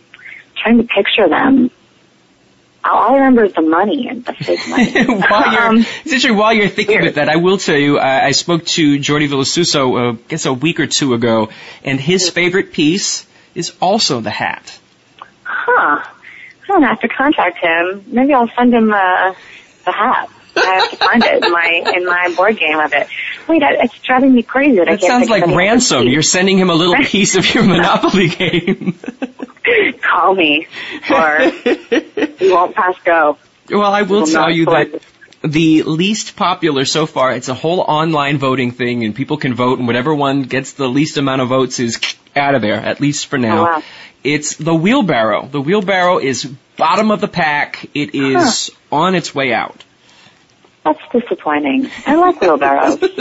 trying 0.57 0.79
to 0.79 0.85
picture 0.85 1.29
them. 1.29 1.70
All 2.85 3.12
I 3.12 3.14
remember 3.14 3.44
is 3.44 3.55
the 3.55 3.62
money 3.62 4.09
and 4.09 4.25
the 4.27 4.35
fake 4.35 4.61
money. 4.68 4.92
while 5.07 5.53
you're, 5.53 5.62
Um, 5.68 5.79
essentially, 6.05 6.35
while 6.35 6.53
you're 6.53 6.68
thinking 6.68 7.01
about 7.01 7.14
that, 7.14 7.29
I 7.31 7.37
will 7.37 7.57
tell 7.57 7.77
you, 7.79 7.97
uh, 7.99 8.03
I 8.03 8.33
spoke 8.33 8.66
to 8.77 8.99
Jordi 8.99 9.27
Villasuso, 9.29 9.83
uh, 9.97 10.12
I 10.12 10.16
guess 10.29 10.44
a 10.44 10.53
week 10.53 10.81
or 10.81 10.87
two 10.87 11.14
ago, 11.14 11.49
and 11.83 11.99
his 11.99 12.29
favorite 12.29 12.73
piece 12.75 13.27
is 13.55 13.73
also 13.81 14.20
the 14.20 14.29
hat. 14.31 14.79
Huh. 15.44 16.05
I 16.05 16.66
don't 16.66 16.83
have 16.83 17.01
to 17.01 17.09
contact 17.09 17.59
him. 17.59 18.05
Maybe 18.07 18.35
I'll 18.35 18.51
send 18.57 18.75
him 18.75 18.92
uh, 18.92 19.35
the 19.87 19.92
hat. 19.92 20.29
I 20.57 20.75
have 20.81 20.90
to 20.90 20.97
find 20.97 21.25
it 21.25 21.45
in 21.45 21.53
my 21.53 21.93
in 21.97 22.07
my 22.07 22.33
board 22.37 22.59
game 22.59 22.79
of 22.79 22.93
it. 22.93 23.09
Wait, 23.49 23.62
I, 23.62 23.85
it's 23.85 23.99
driving 24.01 24.35
me 24.35 24.43
crazy 24.43 24.77
that 24.79 24.88
I 24.88 24.97
That 24.97 25.03
sounds 25.03 25.29
like 25.29 25.43
of 25.43 25.49
any 25.49 25.55
other 25.55 25.59
ransom. 25.59 26.07
You're 26.09 26.23
sending 26.23 26.59
him 26.59 26.71
a 26.71 26.75
little 26.75 26.95
piece 27.05 27.35
of 27.37 27.55
your 27.55 27.64
Monopoly 27.64 28.29
game. 28.29 28.99
Call 30.03 30.35
me, 30.35 30.67
or 31.11 31.40
you 31.40 32.53
won't 32.53 32.75
pass 32.75 32.97
go. 33.05 33.38
well, 33.71 33.93
I 33.93 34.03
will 34.03 34.21
Will 34.21 34.27
tell 34.27 34.51
you 34.51 34.67
that 34.67 35.03
the 35.43 35.83
least 35.83 36.37
popular 36.37 36.85
so 36.85 37.07
far, 37.07 37.33
it's 37.33 37.49
a 37.49 37.55
whole 37.55 37.81
online 37.81 38.38
voting 38.38 38.73
thing, 38.73 39.05
and 39.05 39.14
people 39.14 39.37
can 39.37 39.55
vote, 39.55 39.79
and 39.79 39.87
whatever 39.87 40.14
one 40.14 40.43
gets 40.43 40.73
the 40.73 40.88
least 40.88 41.17
amount 41.17 41.43
of 41.43 41.49
votes 41.49 41.81
is 41.81 41.99
out 42.35 42.55
of 42.55 42.62
there, 42.62 42.75
at 42.75 43.01
least 43.01 43.27
for 43.27 43.38
now. 43.38 43.59
Oh, 43.59 43.62
wow. 43.64 43.83
It's 44.23 44.57
the 44.57 44.75
wheelbarrow. 44.75 45.47
The 45.47 45.61
wheelbarrow 45.61 46.19
is 46.19 46.45
bottom 46.77 47.11
of 47.11 47.21
the 47.21 47.29
pack. 47.29 47.85
It 47.95 48.14
is 48.14 48.71
on 48.90 49.14
its 49.14 49.35
way 49.35 49.53
out. 49.53 49.84
That's 50.85 51.01
disappointing. 51.12 51.90
I 52.07 52.14
like 52.16 52.40
wheelbarrows. 52.40 52.99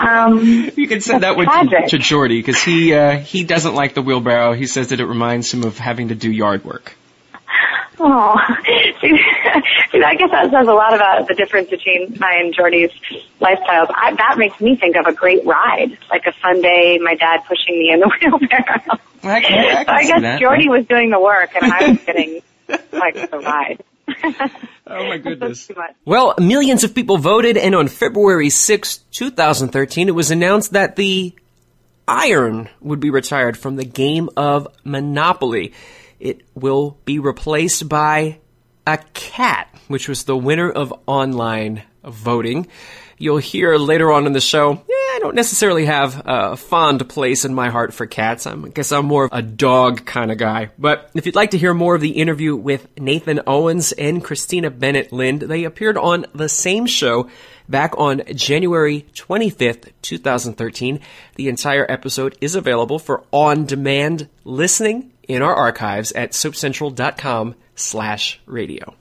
Um, 0.00 0.70
You 0.76 0.88
can 0.88 1.00
send 1.00 1.22
that 1.22 1.36
one 1.36 1.46
to, 1.46 1.52
tragic. 1.68 1.90
to 1.90 1.98
Jordi 1.98 2.38
because 2.44 2.62
he 2.62 2.94
uh, 2.94 3.18
he 3.18 3.44
doesn't 3.44 3.74
like 3.74 3.94
the 3.94 4.02
wheelbarrow. 4.02 4.52
He 4.54 4.66
says 4.66 4.88
that 4.88 5.00
it 5.00 5.06
reminds 5.06 5.52
him 5.52 5.64
of 5.64 5.78
having 5.78 6.08
to 6.08 6.14
do 6.14 6.30
yard 6.30 6.64
work. 6.64 6.94
Oh, 8.00 8.36
see, 8.64 8.92
see, 9.92 10.02
I 10.02 10.14
guess 10.14 10.30
that 10.30 10.50
says 10.50 10.68
a 10.68 10.72
lot 10.72 10.94
about 10.94 11.26
the 11.28 11.34
difference 11.34 11.68
between 11.70 12.16
my 12.18 12.34
and 12.34 12.54
Jordi's 12.54 12.90
lifestyles. 13.40 13.90
I, 13.94 14.14
that 14.16 14.36
makes 14.38 14.60
me 14.60 14.76
think 14.76 14.96
of 14.96 15.06
a 15.06 15.12
great 15.12 15.44
ride, 15.44 15.98
like 16.10 16.26
a 16.26 16.32
fun 16.32 16.60
day, 16.62 16.98
my 17.02 17.14
dad 17.16 17.40
pushing 17.48 17.78
me 17.78 17.90
in 17.92 18.00
the 18.00 18.08
wheelbarrow. 18.20 18.98
I 19.24 19.40
can, 19.40 19.58
I 19.58 19.78
So 19.80 19.84
can 19.84 19.88
I 19.94 20.02
see 20.02 20.08
guess 20.08 20.20
that. 20.22 20.40
Jordy 20.40 20.68
was 20.68 20.86
doing 20.86 21.10
the 21.10 21.20
work 21.20 21.50
and 21.60 21.72
I 21.72 21.88
was 21.90 21.98
getting 22.04 22.40
like 22.92 23.30
the 23.30 23.38
ride. 23.38 23.82
Oh 24.90 25.06
my 25.06 25.18
goodness. 25.18 25.70
Well, 26.06 26.34
millions 26.38 26.82
of 26.82 26.94
people 26.94 27.18
voted, 27.18 27.58
and 27.58 27.74
on 27.74 27.88
February 27.88 28.48
6, 28.48 28.96
2013, 29.10 30.08
it 30.08 30.12
was 30.12 30.30
announced 30.30 30.72
that 30.72 30.96
the 30.96 31.34
iron 32.06 32.70
would 32.80 32.98
be 32.98 33.10
retired 33.10 33.58
from 33.58 33.76
the 33.76 33.84
game 33.84 34.30
of 34.34 34.66
Monopoly. 34.84 35.74
It 36.18 36.40
will 36.54 36.96
be 37.04 37.18
replaced 37.18 37.86
by 37.86 38.38
a 38.86 38.96
cat, 39.12 39.68
which 39.88 40.08
was 40.08 40.24
the 40.24 40.36
winner 40.36 40.70
of 40.70 40.94
online 41.06 41.82
voting. 42.02 42.66
You'll 43.18 43.38
hear 43.38 43.76
later 43.76 44.10
on 44.10 44.26
in 44.26 44.32
the 44.32 44.40
show, 44.40 44.82
yeah, 44.87 44.87
I 45.18 45.20
don't 45.20 45.34
necessarily 45.34 45.86
have 45.86 46.22
a 46.24 46.56
fond 46.56 47.08
place 47.08 47.44
in 47.44 47.52
my 47.52 47.70
heart 47.70 47.92
for 47.92 48.06
cats. 48.06 48.46
I'm, 48.46 48.66
I 48.66 48.68
guess 48.68 48.92
I'm 48.92 49.06
more 49.06 49.24
of 49.24 49.30
a 49.32 49.42
dog 49.42 50.06
kind 50.06 50.30
of 50.30 50.38
guy. 50.38 50.70
But 50.78 51.10
if 51.12 51.26
you'd 51.26 51.34
like 51.34 51.50
to 51.50 51.58
hear 51.58 51.74
more 51.74 51.96
of 51.96 52.00
the 52.00 52.10
interview 52.10 52.54
with 52.54 52.86
Nathan 52.96 53.40
Owens 53.44 53.90
and 53.90 54.22
Christina 54.22 54.70
Bennett 54.70 55.12
Lind, 55.12 55.40
they 55.40 55.64
appeared 55.64 55.96
on 55.96 56.26
the 56.36 56.48
same 56.48 56.86
show 56.86 57.28
back 57.68 57.98
on 57.98 58.22
January 58.32 59.06
25th, 59.12 59.90
2013. 60.02 61.00
The 61.34 61.48
entire 61.48 61.90
episode 61.90 62.38
is 62.40 62.54
available 62.54 63.00
for 63.00 63.24
on-demand 63.32 64.28
listening 64.44 65.10
in 65.26 65.42
our 65.42 65.52
archives 65.52 66.12
at 66.12 66.30
soapcentral.com 66.30 67.56
slash 67.74 68.40
radio. 68.46 68.94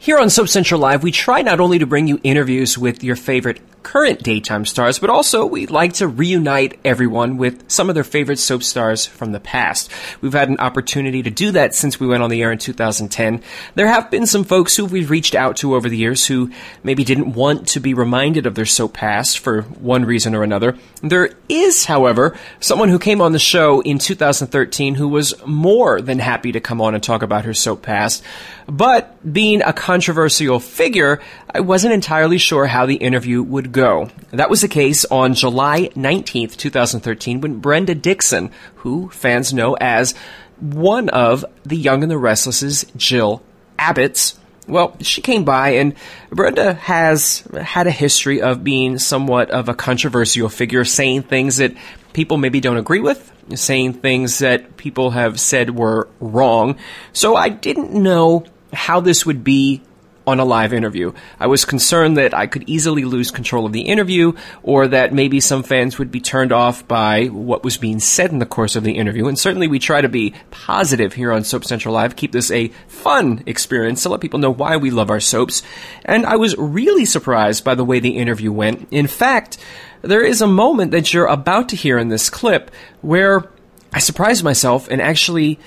Here 0.00 0.18
on 0.18 0.30
Soap 0.30 0.48
Central 0.48 0.80
Live, 0.80 1.02
we 1.02 1.10
try 1.10 1.42
not 1.42 1.58
only 1.58 1.80
to 1.80 1.86
bring 1.86 2.06
you 2.06 2.20
interviews 2.22 2.78
with 2.78 3.02
your 3.02 3.16
favorite 3.16 3.77
current 3.88 4.22
daytime 4.22 4.66
stars, 4.66 4.98
but 4.98 5.08
also 5.08 5.46
we'd 5.46 5.70
like 5.70 5.94
to 5.94 6.06
reunite 6.06 6.78
everyone 6.84 7.38
with 7.38 7.70
some 7.70 7.88
of 7.88 7.94
their 7.94 8.04
favorite 8.04 8.38
soap 8.38 8.62
stars 8.62 9.06
from 9.06 9.32
the 9.32 9.40
past. 9.40 9.90
We've 10.20 10.34
had 10.34 10.50
an 10.50 10.58
opportunity 10.58 11.22
to 11.22 11.30
do 11.30 11.52
that 11.52 11.74
since 11.74 11.98
we 11.98 12.06
went 12.06 12.22
on 12.22 12.28
the 12.28 12.42
air 12.42 12.52
in 12.52 12.58
2010. 12.58 13.42
There 13.76 13.86
have 13.86 14.10
been 14.10 14.26
some 14.26 14.44
folks 14.44 14.76
who 14.76 14.84
we've 14.84 15.08
reached 15.08 15.34
out 15.34 15.56
to 15.58 15.74
over 15.74 15.88
the 15.88 15.96
years 15.96 16.26
who 16.26 16.50
maybe 16.82 17.02
didn't 17.02 17.32
want 17.32 17.66
to 17.68 17.80
be 17.80 17.94
reminded 17.94 18.44
of 18.44 18.56
their 18.56 18.66
soap 18.66 18.92
past 18.92 19.38
for 19.38 19.62
one 19.62 20.04
reason 20.04 20.34
or 20.34 20.42
another. 20.42 20.76
There 21.00 21.30
is, 21.48 21.86
however, 21.86 22.36
someone 22.60 22.90
who 22.90 22.98
came 22.98 23.22
on 23.22 23.32
the 23.32 23.38
show 23.38 23.80
in 23.80 23.96
2013 23.96 24.96
who 24.96 25.08
was 25.08 25.32
more 25.46 26.02
than 26.02 26.18
happy 26.18 26.52
to 26.52 26.60
come 26.60 26.82
on 26.82 26.94
and 26.94 27.02
talk 27.02 27.22
about 27.22 27.46
her 27.46 27.54
soap 27.54 27.80
past. 27.80 28.22
But 28.66 29.32
being 29.32 29.62
a 29.62 29.72
controversial 29.72 30.60
figure, 30.60 31.22
I 31.50 31.60
wasn't 31.60 31.94
entirely 31.94 32.36
sure 32.36 32.66
how 32.66 32.84
the 32.84 32.96
interview 32.96 33.42
would 33.42 33.72
go. 33.72 34.10
That 34.30 34.50
was 34.50 34.60
the 34.60 34.68
case 34.68 35.04
on 35.06 35.34
July 35.34 35.88
19th, 35.94 36.56
2013, 36.56 37.40
when 37.40 37.60
Brenda 37.60 37.94
Dickson, 37.94 38.50
who 38.76 39.08
fans 39.08 39.52
know 39.52 39.74
as 39.80 40.14
one 40.60 41.08
of 41.08 41.44
the 41.64 41.76
Young 41.76 42.02
and 42.02 42.10
the 42.10 42.18
Restless's 42.18 42.84
Jill 42.96 43.42
Abbott's, 43.78 44.38
well, 44.66 44.94
she 45.00 45.22
came 45.22 45.44
by, 45.44 45.70
and 45.70 45.94
Brenda 46.30 46.74
has 46.74 47.42
had 47.58 47.86
a 47.86 47.92
history 47.92 48.42
of 48.42 48.62
being 48.62 48.98
somewhat 48.98 49.50
of 49.50 49.70
a 49.70 49.74
controversial 49.74 50.50
figure, 50.50 50.84
saying 50.84 51.22
things 51.22 51.56
that 51.56 51.74
people 52.12 52.36
maybe 52.36 52.60
don't 52.60 52.76
agree 52.76 53.00
with, 53.00 53.32
saying 53.54 53.94
things 53.94 54.40
that 54.40 54.76
people 54.76 55.12
have 55.12 55.40
said 55.40 55.78
were 55.78 56.08
wrong. 56.20 56.76
So 57.14 57.36
I 57.36 57.48
didn't 57.48 57.94
know 57.94 58.44
how 58.74 59.00
this 59.00 59.24
would 59.24 59.42
be 59.42 59.80
on 60.28 60.38
a 60.38 60.44
live 60.44 60.72
interview. 60.72 61.12
I 61.40 61.46
was 61.46 61.64
concerned 61.64 62.18
that 62.18 62.34
I 62.34 62.46
could 62.46 62.68
easily 62.68 63.04
lose 63.04 63.30
control 63.30 63.64
of 63.64 63.72
the 63.72 63.82
interview 63.82 64.34
or 64.62 64.86
that 64.88 65.14
maybe 65.14 65.40
some 65.40 65.62
fans 65.62 65.98
would 65.98 66.10
be 66.10 66.20
turned 66.20 66.52
off 66.52 66.86
by 66.86 67.26
what 67.26 67.64
was 67.64 67.78
being 67.78 67.98
said 67.98 68.30
in 68.30 68.38
the 68.38 68.46
course 68.46 68.76
of 68.76 68.84
the 68.84 68.96
interview. 68.96 69.26
And 69.26 69.38
certainly 69.38 69.68
we 69.68 69.78
try 69.78 70.00
to 70.02 70.08
be 70.08 70.34
positive 70.50 71.14
here 71.14 71.32
on 71.32 71.44
Soap 71.44 71.64
Central 71.64 71.94
Live, 71.94 72.14
keep 72.14 72.32
this 72.32 72.50
a 72.50 72.68
fun 72.86 73.42
experience 73.46 74.02
to 74.02 74.10
let 74.10 74.20
people 74.20 74.38
know 74.38 74.50
why 74.50 74.76
we 74.76 74.90
love 74.90 75.10
our 75.10 75.20
soaps. 75.20 75.62
And 76.04 76.26
I 76.26 76.36
was 76.36 76.54
really 76.58 77.06
surprised 77.06 77.64
by 77.64 77.74
the 77.74 77.84
way 77.84 77.98
the 77.98 78.18
interview 78.18 78.52
went. 78.52 78.86
In 78.90 79.06
fact, 79.06 79.56
there 80.02 80.24
is 80.24 80.42
a 80.42 80.46
moment 80.46 80.90
that 80.92 81.12
you're 81.12 81.26
about 81.26 81.70
to 81.70 81.76
hear 81.76 81.98
in 81.98 82.08
this 82.08 82.28
clip 82.30 82.70
where 83.00 83.50
I 83.92 83.98
surprised 83.98 84.44
myself 84.44 84.88
and 84.90 85.00
actually 85.00 85.58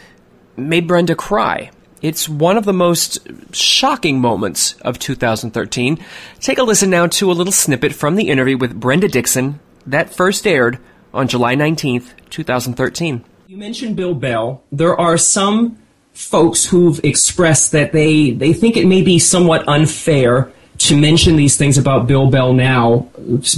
made 0.55 0.87
Brenda 0.87 1.15
cry. 1.15 1.71
It's 2.01 2.27
one 2.27 2.57
of 2.57 2.65
the 2.65 2.73
most 2.73 3.19
shocking 3.53 4.19
moments 4.19 4.73
of 4.81 4.97
2013. 4.97 5.99
Take 6.39 6.57
a 6.57 6.63
listen 6.63 6.89
now 6.89 7.07
to 7.07 7.31
a 7.31 7.33
little 7.33 7.53
snippet 7.53 7.93
from 7.93 8.15
the 8.15 8.29
interview 8.29 8.57
with 8.57 8.79
Brenda 8.79 9.07
Dickson 9.07 9.59
that 9.85 10.13
first 10.13 10.47
aired 10.47 10.79
on 11.13 11.27
July 11.27 11.55
19th, 11.55 12.09
2013. 12.29 13.23
You 13.47 13.57
mentioned 13.57 13.95
Bill 13.95 14.15
Bell. 14.15 14.63
There 14.71 14.99
are 14.99 15.17
some 15.17 15.77
folks 16.13 16.65
who've 16.65 17.03
expressed 17.03 17.71
that 17.73 17.91
they, 17.91 18.31
they 18.31 18.53
think 18.53 18.77
it 18.77 18.87
may 18.87 19.01
be 19.01 19.19
somewhat 19.19 19.67
unfair 19.67 20.51
to 20.79 20.97
mention 20.99 21.35
these 21.35 21.57
things 21.57 21.77
about 21.77 22.07
Bill 22.07 22.29
Bell 22.29 22.53
now, 22.53 23.07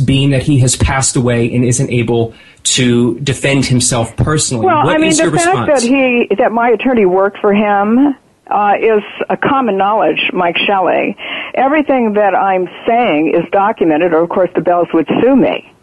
being 0.04 0.32
that 0.32 0.44
he 0.44 0.60
has 0.60 0.76
passed 0.76 1.16
away 1.16 1.54
and 1.54 1.64
isn't 1.64 1.90
able 1.90 2.34
to 2.64 3.18
defend 3.20 3.66
himself 3.66 4.16
personally. 4.18 4.66
Well, 4.66 4.84
What 4.84 4.96
I 4.96 4.98
mean, 4.98 5.12
is 5.12 5.18
the 5.18 5.24
your 5.24 5.32
fact 5.32 5.46
response? 5.70 5.84
that 5.84 5.88
he 5.88 6.28
that 6.36 6.52
my 6.52 6.70
attorney 6.70 7.06
worked 7.06 7.38
for 7.40 7.54
him 7.54 8.16
uh, 8.48 8.74
is 8.80 9.04
a 9.30 9.38
common 9.38 9.78
knowledge, 9.78 10.32
Mike 10.34 10.58
Shelley. 10.58 11.16
Everything 11.54 12.14
that 12.14 12.36
I'm 12.36 12.68
saying 12.88 13.34
is 13.36 13.50
documented, 13.52 14.14
or 14.14 14.24
of 14.24 14.30
course 14.30 14.50
the 14.56 14.62
Bells 14.62 14.88
would 14.94 15.08
sue 15.22 15.36
me. 15.36 15.74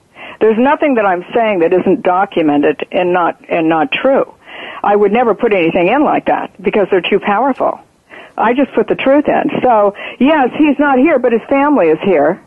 There's 0.41 0.59
nothing 0.59 0.95
that 0.95 1.07
I'm 1.07 1.25
saying 1.35 1.61
that 1.61 1.73
isn't 1.73 2.03
documented 2.03 2.87
and 2.91 3.13
not 3.13 3.45
and 3.49 3.69
not 3.69 3.93
true. 3.93 4.35
I 4.83 4.97
would 4.97 5.13
never 5.13 5.35
put 5.35 5.53
anything 5.53 5.89
in 5.89 6.03
like 6.03 6.27
that 6.27 6.61
because 6.63 6.89
they're 6.91 7.03
too 7.03 7.21
powerful. 7.21 7.81
I 8.37 8.55
just 8.55 8.73
put 8.73 8.89
the 8.89 8.95
truth 8.95 9.27
in. 9.29 9.61
So 9.63 9.95
yes, 10.19 10.51
he's 10.57 10.79
not 10.79 10.99
here, 10.99 11.19
but 11.19 11.33
his 11.33 11.43
family 11.49 11.89
is 11.89 11.99
here, 12.03 12.43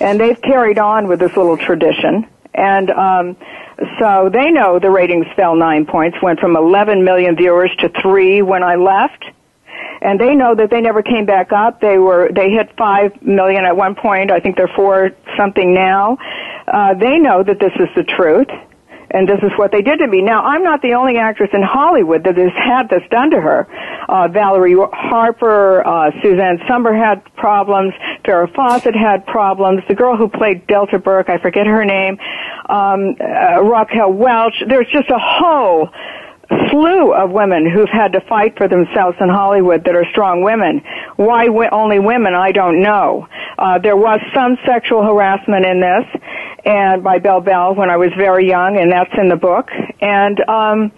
and 0.00 0.18
they've 0.18 0.40
carried 0.40 0.78
on 0.78 1.06
with 1.08 1.20
this 1.20 1.36
little 1.36 1.56
tradition. 1.56 2.26
And 2.52 2.90
um, 2.90 3.36
so 4.00 4.30
they 4.32 4.50
know 4.50 4.78
the 4.78 4.90
ratings 4.90 5.26
fell 5.36 5.54
nine 5.54 5.86
points, 5.86 6.16
went 6.22 6.40
from 6.40 6.56
11 6.56 7.04
million 7.04 7.36
viewers 7.36 7.70
to 7.80 7.90
three 8.02 8.42
when 8.42 8.62
I 8.62 8.76
left. 8.76 9.24
And 10.00 10.20
they 10.20 10.34
know 10.34 10.54
that 10.54 10.70
they 10.70 10.80
never 10.80 11.02
came 11.02 11.26
back 11.26 11.52
up. 11.52 11.80
They 11.80 11.98
were 11.98 12.30
they 12.34 12.50
hit 12.50 12.76
five 12.76 13.20
million 13.22 13.64
at 13.64 13.76
one 13.76 13.94
point. 13.94 14.30
I 14.30 14.40
think 14.40 14.56
they're 14.56 14.72
four 14.76 15.10
something 15.36 15.74
now. 15.74 16.18
Uh, 16.66 16.94
they 16.94 17.18
know 17.18 17.42
that 17.42 17.58
this 17.60 17.72
is 17.78 17.88
the 17.94 18.02
truth, 18.02 18.48
and 19.10 19.28
this 19.28 19.38
is 19.42 19.52
what 19.56 19.72
they 19.72 19.82
did 19.82 19.98
to 19.98 20.06
me. 20.06 20.20
Now 20.22 20.44
I'm 20.44 20.62
not 20.62 20.82
the 20.82 20.94
only 20.94 21.16
actress 21.16 21.50
in 21.52 21.62
Hollywood 21.62 22.24
that 22.24 22.36
has 22.36 22.52
had 22.52 22.88
this 22.88 23.02
done 23.10 23.30
to 23.30 23.40
her. 23.40 23.66
Uh, 24.08 24.28
Valerie 24.28 24.76
Harper, 24.76 25.86
uh, 25.86 26.10
Suzanne 26.22 26.60
Summer 26.68 26.94
had 26.94 27.24
problems. 27.36 27.92
Farrah 28.24 28.52
Fawcett 28.54 28.94
had 28.94 29.26
problems. 29.26 29.82
The 29.88 29.94
girl 29.94 30.16
who 30.16 30.28
played 30.28 30.66
Delta 30.66 30.98
Burke, 30.98 31.28
I 31.28 31.38
forget 31.38 31.66
her 31.66 31.84
name. 31.84 32.18
Um, 32.68 33.16
uh, 33.20 33.62
Raquel 33.62 34.12
Welch. 34.12 34.62
There's 34.68 34.88
just 34.92 35.08
a 35.10 35.18
whole 35.18 35.88
slew 36.70 37.12
of 37.12 37.30
women 37.30 37.68
who've 37.68 37.88
had 37.88 38.12
to 38.12 38.20
fight 38.22 38.56
for 38.56 38.68
themselves 38.68 39.16
in 39.20 39.28
Hollywood 39.28 39.84
that 39.84 39.94
are 39.96 40.06
strong 40.10 40.42
women. 40.42 40.82
Why 41.16 41.48
only 41.72 41.98
women? 41.98 42.34
I 42.34 42.52
don't 42.52 42.82
know. 42.82 43.28
Uh, 43.58 43.78
there 43.78 43.96
was 43.96 44.20
some 44.34 44.56
sexual 44.66 45.02
harassment 45.02 45.64
in 45.64 45.80
this, 45.80 46.22
and 46.64 47.02
by 47.02 47.18
Belle 47.18 47.40
Bell 47.40 47.74
when 47.74 47.90
I 47.90 47.96
was 47.96 48.10
very 48.16 48.48
young, 48.48 48.78
and 48.78 48.92
that's 48.92 49.12
in 49.18 49.28
the 49.28 49.36
book. 49.36 49.70
And 50.00 50.38
um, 50.48 50.92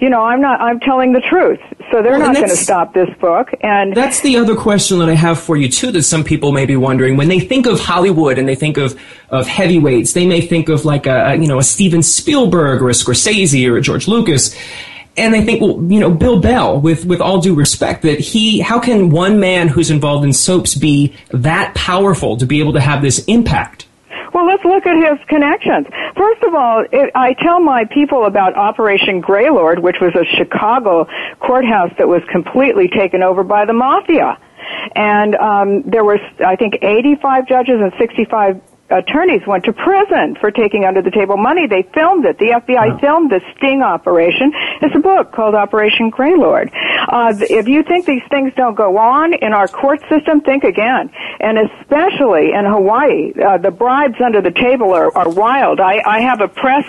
you 0.00 0.08
know, 0.08 0.22
I'm 0.22 0.40
not. 0.40 0.60
I'm 0.60 0.80
telling 0.80 1.12
the 1.12 1.20
truth, 1.20 1.60
so 1.92 2.02
they're 2.02 2.18
Well, 2.18 2.32
not 2.32 2.36
going 2.36 2.48
to 2.48 2.56
stop 2.56 2.94
this 2.94 3.10
book. 3.20 3.50
And 3.60 3.94
That's 3.94 4.20
the 4.22 4.38
other 4.38 4.56
question 4.56 4.98
that 5.00 5.10
I 5.10 5.14
have 5.14 5.38
for 5.38 5.58
you 5.58 5.68
too. 5.68 5.92
That 5.92 6.04
some 6.04 6.24
people 6.24 6.52
may 6.52 6.64
be 6.64 6.74
wondering 6.74 7.18
when 7.18 7.28
they 7.28 7.38
think 7.38 7.66
of 7.66 7.78
Hollywood 7.80 8.38
and 8.38 8.48
they 8.48 8.54
think 8.54 8.78
of 8.78 8.98
of 9.28 9.46
heavyweights, 9.46 10.14
they 10.14 10.26
may 10.26 10.40
think 10.40 10.70
of 10.70 10.86
like 10.86 11.06
a 11.06 11.36
you 11.38 11.46
know 11.46 11.58
a 11.58 11.62
Steven 11.62 12.02
Spielberg 12.02 12.80
or 12.80 12.88
a 12.88 12.92
Scorsese 12.92 13.68
or 13.70 13.76
a 13.76 13.82
George 13.82 14.08
Lucas, 14.08 14.56
and 15.20 15.34
they 15.34 15.44
think, 15.44 15.60
well, 15.60 15.82
you 15.90 16.00
know, 16.00 16.10
Bill 16.10 16.40
Bell. 16.40 16.80
With 16.80 17.04
with 17.04 17.20
all 17.20 17.40
due 17.40 17.54
respect, 17.54 18.02
that 18.02 18.18
he, 18.18 18.60
how 18.60 18.80
can 18.80 19.10
one 19.10 19.38
man 19.40 19.68
who's 19.68 19.90
involved 19.90 20.24
in 20.24 20.32
soaps 20.32 20.74
be 20.74 21.14
that 21.30 21.74
powerful 21.74 22.36
to 22.38 22.46
be 22.46 22.60
able 22.60 22.72
to 22.72 22.80
have 22.80 23.02
this 23.02 23.24
impact? 23.26 23.86
Well, 24.32 24.46
let's 24.46 24.64
look 24.64 24.86
at 24.86 24.96
his 24.96 25.18
connections. 25.26 25.86
First 26.16 26.42
of 26.44 26.54
all, 26.54 26.84
it, 26.92 27.10
I 27.14 27.34
tell 27.34 27.60
my 27.60 27.84
people 27.86 28.26
about 28.26 28.56
Operation 28.56 29.20
Greylord, 29.20 29.80
which 29.80 29.96
was 30.00 30.14
a 30.14 30.24
Chicago 30.36 31.08
courthouse 31.40 31.90
that 31.98 32.06
was 32.06 32.22
completely 32.30 32.88
taken 32.88 33.22
over 33.22 33.42
by 33.42 33.64
the 33.64 33.72
mafia. 33.72 34.38
And 34.94 35.34
um, 35.34 35.82
there 35.82 36.04
were, 36.04 36.18
I 36.46 36.54
think, 36.56 36.78
85 36.80 37.48
judges 37.48 37.80
and 37.80 37.92
65 37.98 38.60
attorneys 38.90 39.46
went 39.46 39.64
to 39.64 39.72
prison 39.72 40.36
for 40.40 40.50
taking 40.50 40.84
under 40.84 41.02
the 41.02 41.10
table 41.10 41.36
money. 41.36 41.66
They 41.66 41.82
filmed 41.94 42.24
it. 42.24 42.38
The 42.38 42.60
FBI 42.60 43.00
filmed 43.00 43.30
the 43.30 43.40
sting 43.56 43.82
operation. 43.82 44.52
It's 44.82 44.94
a 44.94 44.98
book 44.98 45.32
called 45.32 45.54
Operation 45.54 46.10
Greylord. 46.10 46.70
Uh, 47.08 47.34
if 47.38 47.68
you 47.68 47.82
think 47.82 48.06
these 48.06 48.22
things 48.30 48.52
don't 48.56 48.74
go 48.74 48.98
on 48.98 49.34
in 49.34 49.52
our 49.52 49.68
court 49.68 50.00
system, 50.08 50.40
think 50.40 50.64
again. 50.64 51.10
And 51.40 51.58
especially 51.58 52.52
in 52.52 52.64
Hawaii, 52.64 53.32
uh, 53.34 53.58
the 53.58 53.70
bribes 53.70 54.20
under 54.24 54.40
the 54.40 54.50
table 54.50 54.92
are, 54.92 55.16
are 55.16 55.28
wild. 55.28 55.80
I, 55.80 56.02
I 56.04 56.20
have 56.20 56.40
a 56.40 56.48
press 56.48 56.86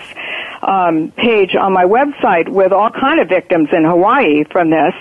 um, 0.62 1.12
page 1.16 1.54
on 1.54 1.72
my 1.72 1.84
website 1.84 2.48
with 2.48 2.72
all 2.72 2.90
kind 2.90 3.20
of 3.20 3.28
victims 3.28 3.68
in 3.72 3.84
Hawaii 3.84 4.44
from 4.44 4.70
this, 4.70 4.94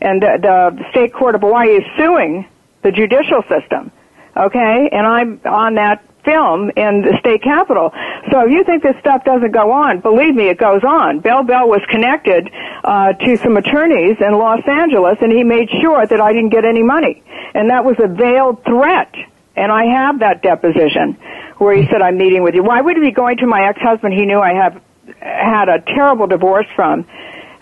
and 0.00 0.22
the, 0.22 0.38
the 0.40 0.90
state 0.90 1.12
court 1.12 1.34
of 1.34 1.40
Hawaii 1.40 1.70
is 1.70 1.84
suing 1.96 2.46
the 2.82 2.92
judicial 2.92 3.42
system. 3.48 3.90
Okay, 4.36 4.88
and 4.92 5.04
I'm 5.06 5.40
on 5.44 5.74
that 5.74 6.04
film 6.28 6.70
in 6.76 7.00
the 7.00 7.16
state 7.20 7.42
capitol. 7.42 7.92
So 8.30 8.44
if 8.44 8.50
you 8.52 8.64
think 8.64 8.82
this 8.82 8.96
stuff 9.00 9.24
doesn't 9.24 9.52
go 9.52 9.72
on, 9.72 10.00
believe 10.00 10.34
me, 10.34 10.48
it 10.48 10.58
goes 10.58 10.84
on. 10.84 11.20
Bell 11.20 11.42
Bell 11.42 11.66
was 11.68 11.80
connected 11.88 12.50
uh, 12.84 13.14
to 13.14 13.36
some 13.38 13.56
attorneys 13.56 14.16
in 14.20 14.32
Los 14.34 14.60
Angeles, 14.68 15.16
and 15.20 15.32
he 15.32 15.44
made 15.44 15.70
sure 15.80 16.06
that 16.06 16.20
I 16.20 16.32
didn't 16.32 16.50
get 16.50 16.64
any 16.64 16.82
money, 16.82 17.22
and 17.54 17.70
that 17.70 17.84
was 17.84 17.96
a 17.98 18.08
veiled 18.08 18.64
threat. 18.64 19.14
And 19.56 19.72
I 19.72 19.86
have 19.86 20.20
that 20.20 20.42
deposition 20.42 21.14
where 21.56 21.74
he 21.74 21.88
said, 21.90 22.02
"I'm 22.02 22.18
meeting 22.18 22.42
with 22.42 22.54
you." 22.54 22.62
Why 22.62 22.80
would 22.80 22.96
he 22.96 23.02
be 23.02 23.10
going 23.10 23.38
to 23.38 23.46
my 23.46 23.68
ex-husband? 23.68 24.12
He 24.14 24.26
knew 24.26 24.38
I 24.38 24.54
have 24.54 24.80
had 25.20 25.68
a 25.68 25.80
terrible 25.80 26.26
divorce 26.26 26.66
from. 26.76 27.06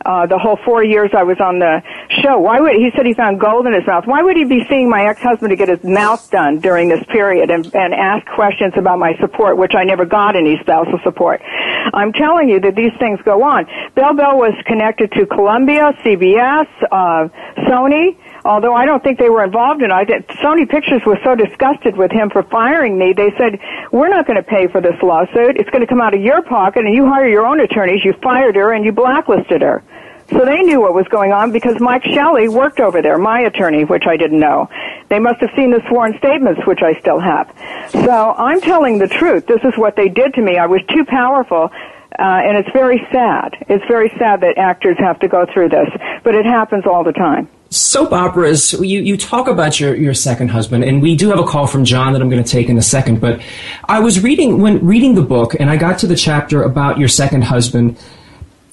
Uh, 0.07 0.25
the 0.25 0.38
whole 0.38 0.57
four 0.64 0.85
years 0.85 1.11
I 1.16 1.25
was 1.25 1.40
on 1.40 1.59
the 1.59 1.83
show? 2.23 2.38
Why 2.38 2.61
would 2.61 2.77
he 2.77 2.92
said 2.95 3.07
he 3.07 3.14
found 3.14 3.40
gold 3.40 3.66
in 3.66 3.73
his 3.73 3.85
mouth? 3.88 4.07
Why 4.07 4.23
would 4.23 4.37
he 4.37 4.45
be 4.45 4.62
seeing 4.69 4.88
my 4.88 5.09
ex-husband 5.09 5.51
to 5.51 5.57
get 5.57 5.69
his 5.69 5.83
mouth 5.83 6.31
done 6.31 6.61
during 6.61 6.88
this 6.88 7.03
period 7.11 7.51
and, 7.51 7.66
and 7.75 7.92
ask 7.92 8.25
questions 8.38 8.75
about 8.77 9.01
my 9.01 9.19
support, 9.19 9.57
which 9.57 9.75
I 9.75 9.83
never 9.83 10.05
got 10.05 10.37
any 10.37 10.61
spousal 10.61 11.01
support? 11.03 11.42
I'm 11.42 12.12
telling 12.12 12.49
you 12.49 12.61
that 12.61 12.77
these 12.77 12.92
things 13.01 13.19
go 13.25 13.42
on. 13.42 13.66
Bell 13.97 14.14
Bell 14.14 14.38
was 14.38 14.55
connected 14.66 15.11
to 15.11 15.27
Columbia, 15.27 15.90
CBS, 16.05 16.69
uh, 16.92 17.27
Sony. 17.66 18.16
Although 18.45 18.75
I 18.75 18.87
don't 18.87 19.03
think 19.03 19.19
they 19.19 19.29
were 19.29 19.42
involved 19.42 19.83
in 19.83 19.90
it, 19.90 20.29
Sony 20.38 20.71
Pictures 20.71 21.03
was 21.05 21.19
so 21.25 21.35
disgusted 21.35 21.97
with 21.97 22.12
him 22.12 22.31
for 22.31 22.45
firing 22.45 22.97
me. 22.97 23.12
They 23.12 23.33
said, 23.37 23.59
"We're 23.90 24.09
not 24.09 24.25
going 24.25 24.37
to 24.37 24.45
pay 24.45 24.69
for 24.69 24.81
this 24.81 24.95
lawsuit. 25.03 25.57
It's 25.57 25.71
going 25.71 25.81
to 25.81 25.88
come 25.88 26.01
out 26.01 26.14
of 26.14 26.21
your 26.21 26.42
pocket, 26.42 26.85
and 26.85 26.95
you 26.95 27.07
hire 27.07 27.27
your 27.27 27.45
own 27.45 27.59
attorneys. 27.59 28.05
You 28.05 28.12
fired 28.23 28.55
her 28.55 28.73
and 28.73 28.85
you 28.85 28.92
blacklisted 28.92 29.62
her." 29.62 29.83
So 30.31 30.45
they 30.45 30.62
knew 30.62 30.81
what 30.81 30.95
was 30.95 31.07
going 31.09 31.33
on 31.33 31.53
because 31.53 31.79
Mike 31.81 32.03
Shelley 32.05 32.49
worked 32.49 32.81
over 32.81 33.01
there, 33.01 33.17
my 33.17 33.41
attorney, 33.41 33.85
which 33.85 34.05
I 34.07 34.17
didn't 34.17 34.41
know. 34.41 34.69
They 35.09 35.21
must 35.21 35.41
have 35.41 35.51
seen 35.55 35.71
the 35.71 35.83
sworn 35.89 36.19
statements, 36.19 36.61
which 36.67 36.83
I 36.83 36.99
still 37.01 37.21
have. 37.21 37.53
So 37.93 38.35
I'm 38.37 38.61
telling 38.61 38.99
the 38.99 39.07
truth. 39.07 39.47
This 39.47 39.62
is 39.62 39.75
what 39.77 39.95
they 39.95 40.09
did 40.09 40.35
to 40.35 40.43
me. 40.43 40.59
I 40.59 40.67
was 40.67 40.81
too 40.93 41.05
powerful. 41.05 41.71
Uh, 42.19 42.23
and 42.23 42.57
it's 42.57 42.71
very 42.73 43.07
sad. 43.12 43.57
It's 43.69 43.85
very 43.87 44.09
sad 44.19 44.41
that 44.41 44.57
actors 44.57 44.97
have 44.99 45.21
to 45.21 45.29
go 45.29 45.47
through 45.53 45.69
this, 45.69 45.89
but 46.25 46.35
it 46.35 46.47
happens 46.47 46.87
all 46.87 47.05
the 47.05 47.12
time 47.12 47.49
soap 47.71 48.12
operas 48.12 48.73
you, 48.75 49.01
you 49.01 49.17
talk 49.17 49.49
about 49.49 49.81
your, 49.81 49.95
your 49.95 50.15
second 50.15 50.49
husband 50.49 50.85
and 50.85 51.03
we 51.03 51.17
do 51.17 51.31
have 51.31 51.39
a 51.41 51.45
call 51.45 51.67
from 51.67 51.85
john 51.85 52.12
that 52.12 52.23
i'm 52.23 52.31
going 52.31 52.43
to 52.43 52.49
take 52.49 52.69
in 52.69 52.79
a 52.79 52.83
second 52.83 53.21
but 53.21 53.41
i 53.87 53.99
was 53.99 54.23
reading 54.23 54.61
when 54.61 54.85
reading 54.87 55.17
the 55.17 55.23
book 55.23 55.57
and 55.59 55.69
i 55.69 55.77
got 55.77 55.99
to 55.99 56.07
the 56.07 56.15
chapter 56.15 56.62
about 56.62 56.97
your 56.97 57.09
second 57.09 57.43
husband 57.43 57.99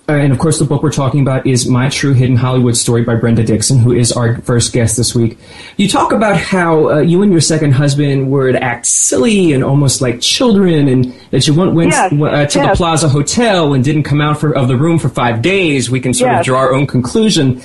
and 0.07 0.33
of 0.33 0.39
course, 0.39 0.59
the 0.59 0.65
book 0.65 0.83
we're 0.83 0.91
talking 0.91 1.21
about 1.21 1.47
is 1.47 1.65
My 1.65 1.87
True 1.87 2.13
Hidden 2.13 2.35
Hollywood 2.35 2.75
Story 2.75 3.03
by 3.03 3.15
Brenda 3.15 3.43
Dickson, 3.43 3.79
who 3.79 3.93
is 3.93 4.11
our 4.11 4.35
first 4.41 4.73
guest 4.73 4.97
this 4.97 5.15
week. 5.15 5.37
You 5.77 5.87
talk 5.87 6.11
about 6.11 6.35
how 6.35 6.89
uh, 6.89 6.99
you 6.99 7.21
and 7.21 7.31
your 7.31 7.39
second 7.39 7.71
husband 7.71 8.29
would 8.29 8.57
act 8.57 8.85
silly 8.85 9.53
and 9.53 9.63
almost 9.63 10.01
like 10.01 10.19
children, 10.19 10.89
and 10.89 11.13
that 11.31 11.47
you 11.47 11.53
went, 11.53 11.73
went 11.73 11.91
yes. 11.91 12.11
uh, 12.11 12.15
to 12.15 12.19
yes. 12.19 12.51
the 12.51 12.75
Plaza 12.75 13.07
Hotel 13.07 13.73
and 13.73 13.81
didn't 13.81 14.03
come 14.03 14.19
out 14.19 14.41
for, 14.41 14.53
of 14.53 14.67
the 14.67 14.75
room 14.75 14.99
for 14.99 15.07
five 15.07 15.41
days. 15.41 15.89
We 15.89 16.01
can 16.01 16.13
sort 16.13 16.31
yes. 16.31 16.41
of 16.41 16.45
draw 16.47 16.59
our 16.59 16.73
own 16.73 16.85
conclusion. 16.85 17.61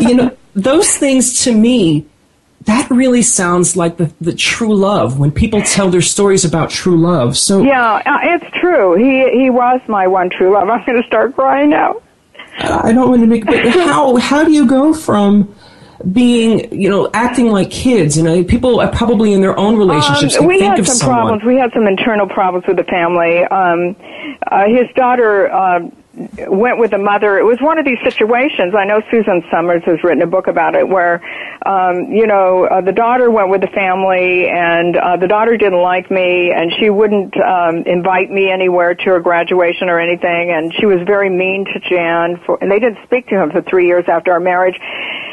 you 0.00 0.14
know, 0.14 0.36
those 0.54 0.96
things 0.96 1.44
to 1.44 1.54
me 1.54 2.04
that 2.62 2.90
really 2.90 3.22
sounds 3.22 3.76
like 3.76 3.96
the, 3.96 4.12
the 4.20 4.34
true 4.34 4.74
love 4.74 5.18
when 5.18 5.32
people 5.32 5.62
tell 5.62 5.90
their 5.90 6.02
stories 6.02 6.44
about 6.44 6.70
true 6.70 7.00
love. 7.00 7.36
So 7.36 7.62
yeah, 7.62 8.02
uh, 8.04 8.18
it's 8.22 8.56
true. 8.58 8.96
He 8.96 9.42
he 9.42 9.50
was 9.50 9.80
my 9.88 10.06
one 10.06 10.28
true 10.30 10.52
love. 10.52 10.68
I'm 10.70 10.84
going 10.84 11.00
to 11.00 11.06
start 11.06 11.34
crying 11.34 11.70
now. 11.70 12.02
I 12.58 12.92
don't 12.92 13.08
want 13.08 13.22
to 13.22 13.26
make. 13.26 13.46
But 13.46 13.66
how 13.68 14.16
how 14.16 14.44
do 14.44 14.52
you 14.52 14.66
go 14.66 14.92
from 14.92 15.54
being 16.12 16.72
you 16.72 16.90
know 16.90 17.10
acting 17.14 17.46
like 17.46 17.70
kids? 17.70 18.16
You 18.16 18.24
know, 18.24 18.44
people 18.44 18.80
are 18.80 18.92
probably 18.92 19.32
in 19.32 19.40
their 19.40 19.58
own 19.58 19.76
relationships. 19.76 20.36
Um, 20.36 20.46
we 20.46 20.58
think 20.58 20.72
had 20.72 20.80
of 20.80 20.86
some 20.86 20.96
someone. 20.96 21.16
problems. 21.16 21.44
We 21.44 21.56
had 21.56 21.72
some 21.72 21.86
internal 21.86 22.28
problems 22.28 22.66
with 22.66 22.76
the 22.76 22.84
family. 22.84 23.42
Um, 23.44 23.96
uh, 24.46 24.66
his 24.66 24.86
daughter. 24.94 25.50
Uh, 25.50 25.90
went 26.12 26.78
with 26.78 26.90
the 26.90 26.98
mother. 26.98 27.38
It 27.38 27.44
was 27.44 27.58
one 27.60 27.78
of 27.78 27.84
these 27.84 27.98
situations. 28.02 28.74
I 28.74 28.84
know 28.84 29.00
Susan 29.10 29.42
Summers 29.50 29.82
has 29.84 30.02
written 30.02 30.22
a 30.22 30.26
book 30.26 30.48
about 30.48 30.74
it 30.74 30.88
where, 30.88 31.22
um, 31.64 32.10
you 32.10 32.26
know, 32.26 32.64
uh, 32.64 32.80
the 32.80 32.92
daughter 32.92 33.30
went 33.30 33.48
with 33.48 33.60
the 33.60 33.68
family 33.68 34.48
and 34.48 34.96
uh, 34.96 35.16
the 35.16 35.28
daughter 35.28 35.56
didn't 35.56 35.80
like 35.80 36.10
me 36.10 36.50
and 36.50 36.72
she 36.78 36.90
wouldn't 36.90 37.36
um, 37.36 37.84
invite 37.86 38.30
me 38.30 38.50
anywhere 38.50 38.94
to 38.94 39.04
her 39.04 39.20
graduation 39.20 39.88
or 39.88 40.00
anything 40.00 40.50
and 40.50 40.74
she 40.74 40.86
was 40.86 40.98
very 41.06 41.30
mean 41.30 41.64
to 41.66 41.80
Jan 41.88 42.40
for, 42.44 42.58
and 42.60 42.70
they 42.70 42.80
didn't 42.80 42.98
speak 43.04 43.28
to 43.28 43.40
him 43.40 43.50
for 43.50 43.62
three 43.62 43.86
years 43.86 44.04
after 44.08 44.32
our 44.32 44.40
marriage. 44.40 44.78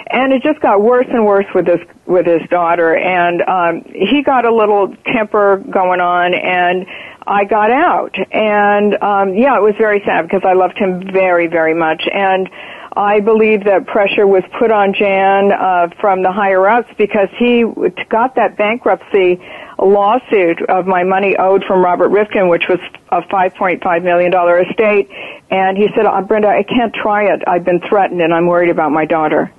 And 0.10 0.32
it 0.32 0.44
just 0.44 0.62
got 0.62 0.82
worse 0.82 1.08
and 1.10 1.26
worse 1.26 1.48
with 1.54 1.66
this 1.66 1.82
with 2.06 2.26
his 2.26 2.42
daughter, 2.50 2.96
and 2.96 3.42
um, 3.42 3.84
he 3.94 4.24
got 4.24 4.46
a 4.46 4.56
little 4.56 4.96
temper 5.06 5.58
going 5.58 6.00
on, 6.00 6.34
and 6.34 6.86
I 7.28 7.44
got 7.44 7.72
out. 7.72 8.16
And 8.32 8.96
um, 9.04 9.36
yeah, 9.36 9.58
it 9.58 9.62
was 9.62 9.76
very 9.78 10.02
sad 10.06 10.24
because 10.24 10.44
I 10.46 10.54
loved 10.54 10.78
him 10.78 11.12
very, 11.12 11.48
very 11.48 11.74
much. 11.74 12.08
And 12.12 12.50
I 12.96 13.20
believe 13.20 13.66
that 13.66 13.86
pressure 13.86 14.26
was 14.26 14.44
put 14.58 14.72
on 14.72 14.94
Jan 14.94 15.52
uh, 15.52 15.90
from 16.02 16.24
the 16.24 16.32
higher 16.32 16.68
ups 16.68 16.90
because 16.98 17.30
he 17.38 17.64
got 18.10 18.36
that 18.36 18.58
bankruptcy 18.58 19.40
lawsuit 19.78 20.62
of 20.64 20.88
my 20.88 21.04
money 21.04 21.36
owed 21.38 21.64
from 21.66 21.84
Robert 21.84 22.10
Rifkin, 22.10 22.48
which 22.48 22.64
was 22.68 22.80
a 23.10 23.22
$5.5 23.22 24.04
million 24.04 24.34
estate. 24.66 25.12
And 25.52 25.78
he 25.78 25.90
said, 25.96 26.08
oh, 26.08 26.22
Brenda, 26.22 26.48
I 26.48 26.64
can't 26.64 26.94
try 26.94 27.26
it. 27.34 27.44
I've 27.46 27.64
been 27.64 27.82
threatened 27.82 28.22
and 28.22 28.34
I'm 28.34 28.48
worried 28.48 28.72
about 28.72 28.92
my 28.92 29.06
daughter. 29.06 29.52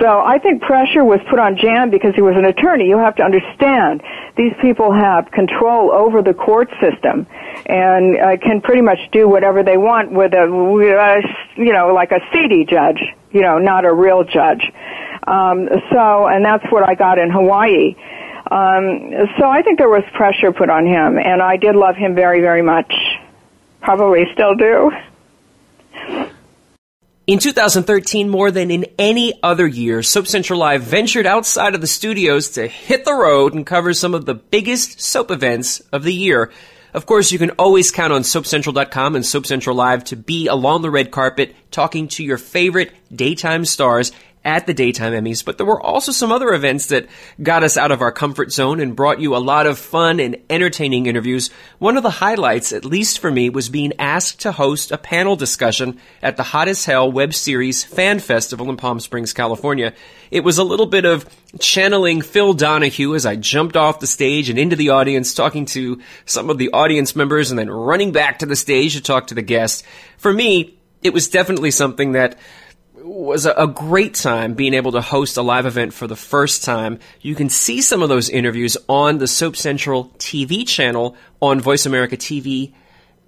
So 0.00 0.20
I 0.20 0.38
think 0.38 0.62
pressure 0.62 1.04
was 1.04 1.20
put 1.30 1.38
on 1.38 1.56
Jan 1.56 1.90
because 1.90 2.14
he 2.14 2.22
was 2.22 2.36
an 2.36 2.44
attorney. 2.44 2.88
You 2.88 2.98
have 2.98 3.16
to 3.16 3.22
understand 3.22 4.02
these 4.36 4.52
people 4.60 4.92
have 4.92 5.30
control 5.30 5.92
over 5.92 6.22
the 6.22 6.34
court 6.34 6.68
system 6.80 7.26
and 7.66 8.16
uh, 8.16 8.36
can 8.38 8.60
pretty 8.60 8.82
much 8.82 8.98
do 9.12 9.28
whatever 9.28 9.62
they 9.62 9.76
want 9.76 10.12
with 10.12 10.32
a, 10.34 11.22
you 11.56 11.72
know, 11.72 11.94
like 11.94 12.12
a 12.12 12.20
seedy 12.32 12.64
judge, 12.64 13.00
you 13.30 13.42
know, 13.42 13.58
not 13.58 13.84
a 13.84 13.92
real 13.92 14.24
judge. 14.24 14.70
Um, 15.26 15.68
so, 15.90 16.26
and 16.26 16.44
that's 16.44 16.64
what 16.70 16.88
I 16.88 16.94
got 16.94 17.18
in 17.18 17.30
Hawaii. 17.30 17.96
Um, 18.50 19.10
so 19.38 19.48
I 19.50 19.62
think 19.62 19.78
there 19.78 19.88
was 19.88 20.04
pressure 20.14 20.52
put 20.52 20.70
on 20.70 20.86
him, 20.86 21.18
and 21.18 21.42
I 21.42 21.56
did 21.56 21.74
love 21.74 21.96
him 21.96 22.14
very, 22.14 22.40
very 22.40 22.62
much. 22.62 22.92
Probably 23.80 24.24
still 24.32 24.54
do. 24.54 24.92
In 27.26 27.40
2013, 27.40 28.28
more 28.28 28.52
than 28.52 28.70
in 28.70 28.86
any 29.00 29.34
other 29.42 29.66
year, 29.66 30.00
Soap 30.04 30.28
Central 30.28 30.60
Live 30.60 30.82
ventured 30.84 31.26
outside 31.26 31.74
of 31.74 31.80
the 31.80 31.88
studios 31.88 32.50
to 32.50 32.68
hit 32.68 33.04
the 33.04 33.14
road 33.14 33.52
and 33.52 33.66
cover 33.66 33.92
some 33.94 34.14
of 34.14 34.26
the 34.26 34.34
biggest 34.34 35.00
soap 35.00 35.32
events 35.32 35.80
of 35.90 36.04
the 36.04 36.14
year. 36.14 36.52
Of 36.94 37.04
course, 37.04 37.32
you 37.32 37.38
can 37.40 37.50
always 37.58 37.90
count 37.90 38.12
on 38.12 38.22
SoapCentral.com 38.22 39.16
and 39.16 39.26
Soap 39.26 39.44
Central 39.44 39.74
Live 39.74 40.04
to 40.04 40.16
be 40.16 40.46
along 40.46 40.82
the 40.82 40.90
red 40.90 41.10
carpet 41.10 41.56
talking 41.72 42.06
to 42.10 42.22
your 42.22 42.38
favorite 42.38 42.92
daytime 43.12 43.64
stars 43.64 44.12
at 44.46 44.64
the 44.64 44.72
Daytime 44.72 45.12
Emmys, 45.12 45.44
but 45.44 45.58
there 45.58 45.66
were 45.66 45.82
also 45.82 46.12
some 46.12 46.30
other 46.30 46.54
events 46.54 46.86
that 46.86 47.08
got 47.42 47.64
us 47.64 47.76
out 47.76 47.90
of 47.90 48.00
our 48.00 48.12
comfort 48.12 48.52
zone 48.52 48.78
and 48.78 48.94
brought 48.94 49.20
you 49.20 49.34
a 49.34 49.38
lot 49.38 49.66
of 49.66 49.76
fun 49.76 50.20
and 50.20 50.36
entertaining 50.48 51.06
interviews. 51.06 51.50
One 51.80 51.96
of 51.96 52.04
the 52.04 52.10
highlights, 52.10 52.72
at 52.72 52.84
least 52.84 53.18
for 53.18 53.28
me, 53.28 53.50
was 53.50 53.68
being 53.68 53.92
asked 53.98 54.42
to 54.42 54.52
host 54.52 54.92
a 54.92 54.98
panel 54.98 55.34
discussion 55.34 55.98
at 56.22 56.36
the 56.36 56.44
Hot 56.44 56.68
as 56.68 56.84
Hell 56.84 57.10
web 57.10 57.34
series 57.34 57.82
Fan 57.82 58.20
Festival 58.20 58.70
in 58.70 58.76
Palm 58.76 59.00
Springs, 59.00 59.32
California. 59.32 59.92
It 60.30 60.44
was 60.44 60.58
a 60.58 60.64
little 60.64 60.86
bit 60.86 61.04
of 61.04 61.28
channeling 61.58 62.22
Phil 62.22 62.54
Donahue 62.54 63.16
as 63.16 63.26
I 63.26 63.34
jumped 63.34 63.76
off 63.76 63.98
the 63.98 64.06
stage 64.06 64.48
and 64.48 64.60
into 64.60 64.76
the 64.76 64.90
audience, 64.90 65.34
talking 65.34 65.66
to 65.66 66.00
some 66.24 66.50
of 66.50 66.58
the 66.58 66.70
audience 66.72 67.16
members 67.16 67.50
and 67.50 67.58
then 67.58 67.68
running 67.68 68.12
back 68.12 68.38
to 68.38 68.46
the 68.46 68.54
stage 68.54 68.94
to 68.94 69.02
talk 69.02 69.26
to 69.26 69.34
the 69.34 69.42
guests. 69.42 69.82
For 70.18 70.32
me, 70.32 70.78
it 71.02 71.12
was 71.12 71.28
definitely 71.28 71.72
something 71.72 72.12
that 72.12 72.38
was 73.06 73.46
a, 73.46 73.66
great 73.66 74.14
time 74.14 74.54
being 74.54 74.74
able 74.74 74.92
to 74.92 75.00
host 75.00 75.36
a 75.36 75.42
live 75.42 75.64
event 75.64 75.94
for 75.94 76.06
the 76.06 76.16
first 76.16 76.64
time. 76.64 76.98
You 77.20 77.34
can 77.34 77.48
see 77.48 77.80
some 77.80 78.02
of 78.02 78.08
those 78.08 78.28
interviews 78.28 78.76
on 78.88 79.18
the 79.18 79.28
Soap 79.28 79.54
Central 79.56 80.06
TV 80.18 80.66
channel 80.66 81.16
on 81.40 81.60
Voice 81.60 81.86
America 81.86 82.16
TV. 82.16 82.72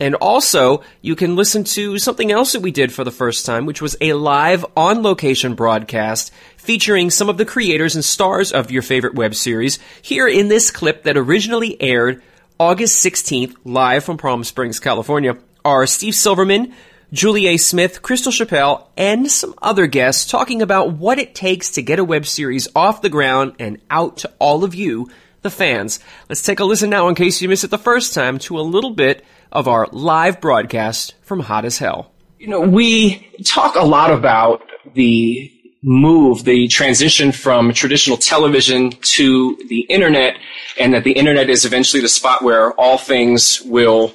And 0.00 0.16
also, 0.16 0.82
you 1.00 1.14
can 1.14 1.36
listen 1.36 1.64
to 1.64 1.98
something 1.98 2.32
else 2.32 2.52
that 2.52 2.62
we 2.62 2.70
did 2.70 2.92
for 2.92 3.04
the 3.04 3.10
first 3.12 3.46
time, 3.46 3.66
which 3.66 3.80
was 3.80 3.96
a 4.00 4.14
live 4.14 4.64
on 4.76 5.02
location 5.02 5.54
broadcast 5.54 6.32
featuring 6.56 7.10
some 7.10 7.28
of 7.28 7.36
the 7.36 7.44
creators 7.44 7.94
and 7.94 8.04
stars 8.04 8.52
of 8.52 8.70
your 8.70 8.82
favorite 8.82 9.14
web 9.14 9.34
series 9.34 9.78
here 10.02 10.26
in 10.26 10.48
this 10.48 10.70
clip 10.70 11.04
that 11.04 11.16
originally 11.16 11.80
aired 11.80 12.22
August 12.58 13.04
16th 13.04 13.54
live 13.64 14.02
from 14.02 14.18
Palm 14.18 14.42
Springs, 14.42 14.80
California 14.80 15.36
are 15.64 15.86
Steve 15.86 16.14
Silverman, 16.14 16.74
Julie 17.10 17.46
A. 17.46 17.56
Smith, 17.56 18.02
Crystal 18.02 18.30
Chappell, 18.30 18.90
and 18.96 19.30
some 19.30 19.54
other 19.62 19.86
guests 19.86 20.30
talking 20.30 20.60
about 20.60 20.92
what 20.92 21.18
it 21.18 21.34
takes 21.34 21.70
to 21.70 21.82
get 21.82 21.98
a 21.98 22.04
web 22.04 22.26
series 22.26 22.68
off 22.76 23.00
the 23.00 23.08
ground 23.08 23.54
and 23.58 23.80
out 23.90 24.18
to 24.18 24.32
all 24.38 24.62
of 24.62 24.74
you, 24.74 25.08
the 25.40 25.50
fans. 25.50 26.00
Let's 26.28 26.42
take 26.42 26.60
a 26.60 26.64
listen 26.64 26.90
now, 26.90 27.08
in 27.08 27.14
case 27.14 27.40
you 27.40 27.48
missed 27.48 27.64
it 27.64 27.70
the 27.70 27.78
first 27.78 28.12
time, 28.12 28.38
to 28.40 28.58
a 28.58 28.60
little 28.60 28.90
bit 28.90 29.24
of 29.50 29.68
our 29.68 29.88
live 29.90 30.38
broadcast 30.40 31.14
from 31.22 31.40
Hot 31.40 31.64
as 31.64 31.78
Hell. 31.78 32.12
You 32.38 32.48
know, 32.48 32.60
we 32.60 33.26
talk 33.42 33.74
a 33.74 33.84
lot 33.84 34.12
about 34.12 34.62
the 34.94 35.50
move, 35.82 36.44
the 36.44 36.68
transition 36.68 37.32
from 37.32 37.72
traditional 37.72 38.18
television 38.18 38.90
to 38.90 39.56
the 39.68 39.80
internet, 39.82 40.36
and 40.78 40.92
that 40.92 41.04
the 41.04 41.12
internet 41.12 41.48
is 41.48 41.64
eventually 41.64 42.02
the 42.02 42.08
spot 42.08 42.42
where 42.42 42.72
all 42.72 42.98
things 42.98 43.62
will 43.62 44.12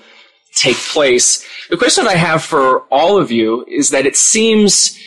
take 0.56 0.78
place. 0.78 1.46
The 1.70 1.78
question 1.78 2.08
I 2.08 2.16
have 2.16 2.44
for 2.44 2.82
all 2.92 3.18
of 3.18 3.32
you 3.32 3.66
is 3.68 3.90
that 3.90 4.06
it 4.06 4.16
seems 4.16 4.98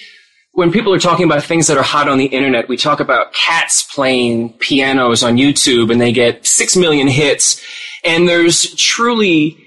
when 0.53 0.73
people 0.73 0.93
are 0.95 0.99
talking 0.99 1.27
about 1.27 1.43
things 1.43 1.67
that 1.67 1.77
are 1.77 1.83
hot 1.83 2.09
on 2.09 2.19
the 2.19 2.27
internet, 2.27 2.69
we 2.69 2.77
talk 2.77 3.01
about 3.01 3.35
cats 3.35 3.83
playing 3.95 4.55
pianos 4.55 5.23
on 5.23 5.37
YouTube 5.37 5.93
and 5.93 6.01
they 6.01 6.13
get 6.13 6.47
six 6.47 6.77
million 6.77 7.09
hits. 7.09 7.61
And 8.05 8.27
there's 8.27 8.75
truly 8.75 9.59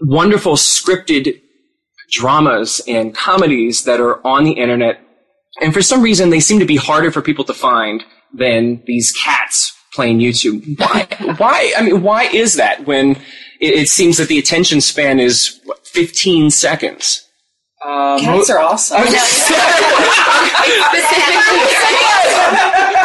wonderful 0.00 0.54
scripted 0.54 1.40
dramas 2.10 2.80
and 2.88 3.14
comedies 3.14 3.84
that 3.84 4.00
are 4.00 4.26
on 4.26 4.44
the 4.44 4.52
internet 4.52 5.00
and 5.60 5.74
for 5.74 5.82
some 5.82 6.02
reason 6.02 6.30
they 6.30 6.40
seem 6.40 6.58
to 6.58 6.64
be 6.64 6.76
harder 6.76 7.10
for 7.10 7.22
people 7.22 7.44
to 7.44 7.54
find 7.54 8.04
than 8.32 8.82
these 8.86 9.12
cats 9.12 9.74
playing 9.92 10.18
YouTube. 10.18 10.78
Why? 10.78 11.34
why? 11.36 11.72
I 11.76 11.82
mean, 11.82 12.02
why 12.02 12.24
is 12.24 12.54
that 12.54 12.86
when 12.86 13.16
it, 13.60 13.74
it 13.74 13.88
seems 13.88 14.16
that 14.18 14.28
the 14.28 14.38
attention 14.38 14.80
span 14.80 15.20
is 15.20 15.60
what, 15.64 15.86
15 15.86 16.50
seconds? 16.50 17.28
Um, 17.84 18.18
Cats 18.18 18.50
are 18.50 18.58
awesome. 18.58 18.98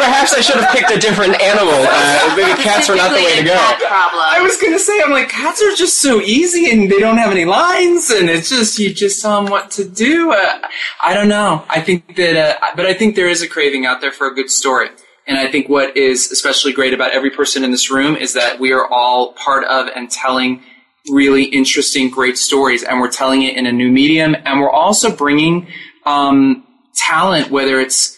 Perhaps 0.03 0.33
I 0.33 0.41
should 0.41 0.55
have 0.55 0.75
picked 0.75 0.91
a 0.91 0.99
different 0.99 1.39
animal. 1.39 1.73
Uh, 1.73 2.35
maybe 2.35 2.61
cats 2.61 2.89
are 2.89 2.95
not 2.95 3.09
the 3.09 3.23
way 3.23 3.37
to 3.37 3.43
go. 3.43 3.53
I 3.55 4.39
was 4.41 4.57
gonna 4.57 4.79
say, 4.79 5.01
I'm 5.03 5.11
like, 5.11 5.29
cats 5.29 5.61
are 5.61 5.73
just 5.75 6.01
so 6.01 6.19
easy 6.21 6.71
and 6.71 6.91
they 6.91 6.99
don't 6.99 7.17
have 7.17 7.31
any 7.31 7.45
lines, 7.45 8.09
and 8.09 8.29
it's 8.29 8.49
just 8.49 8.79
you 8.79 8.93
just 8.93 9.21
tell 9.21 9.41
them 9.41 9.51
what 9.51 9.71
to 9.71 9.87
do. 9.87 10.33
Uh, 10.33 10.59
I 11.01 11.13
don't 11.13 11.29
know. 11.29 11.63
I 11.69 11.79
think 11.81 12.15
that, 12.15 12.35
uh, 12.35 12.67
but 12.75 12.85
I 12.85 12.93
think 12.93 13.15
there 13.15 13.29
is 13.29 13.41
a 13.41 13.47
craving 13.47 13.85
out 13.85 14.01
there 14.01 14.11
for 14.11 14.27
a 14.27 14.33
good 14.33 14.49
story. 14.49 14.89
And 15.27 15.37
I 15.37 15.49
think 15.49 15.69
what 15.69 15.95
is 15.95 16.31
especially 16.31 16.73
great 16.73 16.93
about 16.93 17.11
every 17.11 17.29
person 17.29 17.63
in 17.63 17.71
this 17.71 17.89
room 17.89 18.15
is 18.15 18.33
that 18.33 18.59
we 18.59 18.73
are 18.73 18.85
all 18.87 19.33
part 19.33 19.63
of 19.65 19.87
and 19.95 20.09
telling 20.09 20.61
really 21.09 21.45
interesting, 21.45 22.09
great 22.09 22.37
stories, 22.37 22.83
and 22.83 22.99
we're 22.99 23.11
telling 23.11 23.43
it 23.43 23.57
in 23.57 23.65
a 23.65 23.71
new 23.71 23.91
medium, 23.91 24.35
and 24.45 24.59
we're 24.59 24.69
also 24.69 25.13
bringing 25.13 25.67
um, 26.05 26.65
talent, 26.95 27.51
whether 27.51 27.79
it's 27.79 28.17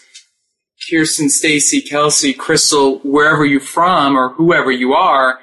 Kirsten, 0.88 1.28
Stacy, 1.28 1.80
Kelsey, 1.80 2.32
Crystal, 2.32 2.98
wherever 3.00 3.44
you're 3.44 3.60
from 3.60 4.16
or 4.16 4.30
whoever 4.30 4.70
you 4.70 4.92
are, 4.92 5.40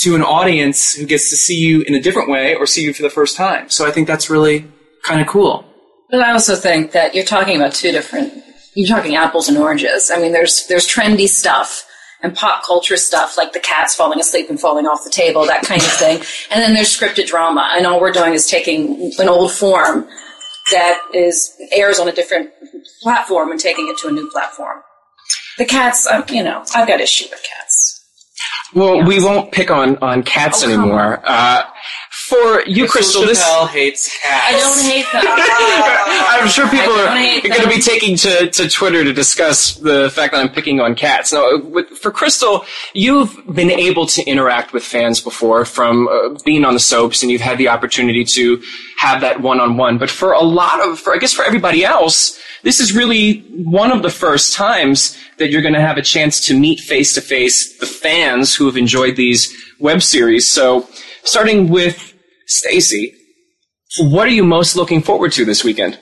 to 0.00 0.14
an 0.14 0.22
audience 0.22 0.94
who 0.94 1.04
gets 1.04 1.28
to 1.30 1.36
see 1.36 1.56
you 1.56 1.82
in 1.82 1.94
a 1.94 2.00
different 2.00 2.30
way 2.30 2.54
or 2.54 2.66
see 2.66 2.82
you 2.82 2.94
for 2.94 3.02
the 3.02 3.10
first 3.10 3.36
time. 3.36 3.68
So 3.68 3.86
I 3.86 3.90
think 3.90 4.06
that's 4.06 4.30
really 4.30 4.64
kind 5.04 5.20
of 5.20 5.26
cool. 5.26 5.64
But 6.10 6.20
I 6.20 6.32
also 6.32 6.54
think 6.54 6.92
that 6.92 7.14
you're 7.14 7.24
talking 7.24 7.56
about 7.56 7.74
two 7.74 7.92
different. 7.92 8.32
You're 8.78 8.96
talking 8.96 9.16
apples 9.16 9.48
and 9.48 9.58
oranges. 9.58 10.08
I 10.08 10.20
mean, 10.20 10.30
there's 10.30 10.68
there's 10.68 10.86
trendy 10.86 11.28
stuff 11.28 11.84
and 12.22 12.32
pop 12.32 12.64
culture 12.64 12.96
stuff 12.96 13.36
like 13.36 13.52
the 13.52 13.58
cats 13.58 13.96
falling 13.96 14.20
asleep 14.20 14.48
and 14.48 14.60
falling 14.60 14.86
off 14.86 15.02
the 15.02 15.10
table, 15.10 15.44
that 15.46 15.64
kind 15.64 15.82
of 15.82 15.88
thing. 15.88 16.18
And 16.52 16.62
then 16.62 16.74
there's 16.74 16.96
scripted 16.96 17.26
drama, 17.26 17.70
and 17.74 17.88
all 17.88 18.00
we're 18.00 18.12
doing 18.12 18.34
is 18.34 18.48
taking 18.48 19.12
an 19.18 19.28
old 19.28 19.50
form 19.50 20.06
that 20.70 21.00
is 21.12 21.52
airs 21.72 21.98
on 21.98 22.06
a 22.06 22.12
different 22.12 22.50
platform 23.02 23.50
and 23.50 23.58
taking 23.58 23.88
it 23.88 23.98
to 23.98 24.08
a 24.08 24.12
new 24.12 24.30
platform. 24.30 24.78
The 25.56 25.64
cats, 25.64 26.06
um, 26.06 26.22
you 26.28 26.44
know, 26.44 26.62
I've 26.72 26.86
got 26.86 27.00
issue 27.00 27.26
with 27.30 27.42
cats. 27.42 28.04
Well, 28.74 29.02
we 29.04 29.18
won't 29.18 29.50
pick 29.50 29.72
on, 29.72 29.96
on 29.96 30.22
cats 30.22 30.62
Oh, 30.62 30.68
anymore. 30.68 31.20
Uh, 31.24 31.62
for 32.28 32.62
you, 32.66 32.86
Crystal, 32.86 33.22
this. 33.22 33.42
Hates 33.70 34.14
cats. 34.22 34.44
I 34.46 34.52
don't 34.52 34.84
hate 34.84 35.06
them. 35.12 35.24
I'm 36.28 36.48
sure 36.48 36.68
people 36.68 36.92
are 36.92 37.06
don't 37.06 37.42
going 37.42 37.62
to 37.62 37.68
be 37.68 37.80
taking 37.80 38.16
to, 38.18 38.50
to 38.50 38.68
Twitter 38.68 39.02
to 39.02 39.14
discuss 39.14 39.76
the 39.76 40.10
fact 40.10 40.34
that 40.34 40.40
I'm 40.40 40.50
picking 40.50 40.78
on 40.78 40.94
cats. 40.94 41.32
Now, 41.32 41.54
uh, 41.54 41.58
with, 41.58 41.88
for 41.88 42.10
Crystal, 42.10 42.66
you've 42.92 43.34
been 43.54 43.70
able 43.70 44.06
to 44.08 44.22
interact 44.24 44.74
with 44.74 44.82
fans 44.82 45.22
before 45.22 45.64
from 45.64 46.06
uh, 46.08 46.38
being 46.44 46.66
on 46.66 46.74
the 46.74 46.80
soaps, 46.80 47.22
and 47.22 47.32
you've 47.32 47.40
had 47.40 47.56
the 47.56 47.68
opportunity 47.68 48.24
to 48.24 48.62
have 48.98 49.22
that 49.22 49.40
one-on-one. 49.40 49.96
But 49.96 50.10
for 50.10 50.32
a 50.32 50.42
lot 50.42 50.86
of, 50.86 50.98
for, 50.98 51.14
I 51.14 51.18
guess 51.18 51.32
for 51.32 51.44
everybody 51.46 51.82
else, 51.82 52.38
this 52.62 52.78
is 52.78 52.92
really 52.94 53.40
one 53.52 53.90
of 53.90 54.02
the 54.02 54.10
first 54.10 54.52
times 54.52 55.18
that 55.38 55.50
you're 55.50 55.62
going 55.62 55.74
to 55.74 55.80
have 55.80 55.96
a 55.96 56.02
chance 56.02 56.46
to 56.48 56.58
meet 56.58 56.80
face 56.80 57.14
to 57.14 57.22
face 57.22 57.78
the 57.78 57.86
fans 57.86 58.54
who 58.54 58.66
have 58.66 58.76
enjoyed 58.76 59.16
these 59.16 59.54
web 59.78 60.02
series. 60.02 60.46
So, 60.46 60.86
starting 61.22 61.68
with 61.68 62.07
Stacy, 62.48 63.14
what 64.00 64.26
are 64.26 64.30
you 64.30 64.42
most 64.42 64.74
looking 64.74 65.02
forward 65.02 65.32
to 65.32 65.44
this 65.44 65.62
weekend? 65.62 65.98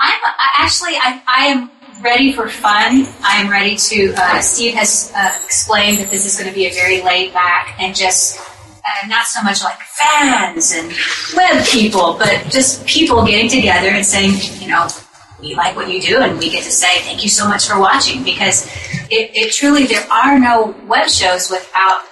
I'm 0.00 0.20
actually 0.56 0.94
I, 0.94 1.20
I 1.26 1.46
am 1.46 1.70
ready 2.04 2.32
for 2.32 2.48
fun. 2.48 3.04
I 3.24 3.40
am 3.42 3.50
ready 3.50 3.76
to. 3.76 4.14
Uh, 4.16 4.40
Steve 4.40 4.74
has 4.74 5.12
uh, 5.16 5.36
explained 5.44 5.98
that 5.98 6.08
this 6.08 6.24
is 6.24 6.38
going 6.38 6.48
to 6.48 6.54
be 6.54 6.66
a 6.66 6.72
very 6.72 7.02
laid 7.02 7.32
back 7.34 7.74
and 7.80 7.96
just 7.96 8.38
uh, 8.38 9.08
not 9.08 9.26
so 9.26 9.42
much 9.42 9.64
like 9.64 9.76
fans 9.80 10.72
and 10.72 10.92
web 11.36 11.66
people, 11.66 12.16
but 12.16 12.48
just 12.48 12.86
people 12.86 13.26
getting 13.26 13.50
together 13.50 13.88
and 13.88 14.06
saying, 14.06 14.34
you 14.62 14.68
know, 14.68 14.86
we 15.40 15.56
like 15.56 15.74
what 15.74 15.90
you 15.90 16.00
do, 16.00 16.18
and 16.20 16.38
we 16.38 16.48
get 16.48 16.62
to 16.62 16.70
say 16.70 17.00
thank 17.00 17.24
you 17.24 17.28
so 17.28 17.48
much 17.48 17.66
for 17.66 17.80
watching 17.80 18.22
because 18.22 18.66
it, 19.10 19.32
it 19.34 19.52
truly 19.52 19.84
there 19.84 20.08
are 20.12 20.38
no 20.38 20.76
web 20.86 21.08
shows 21.08 21.50
without 21.50 22.02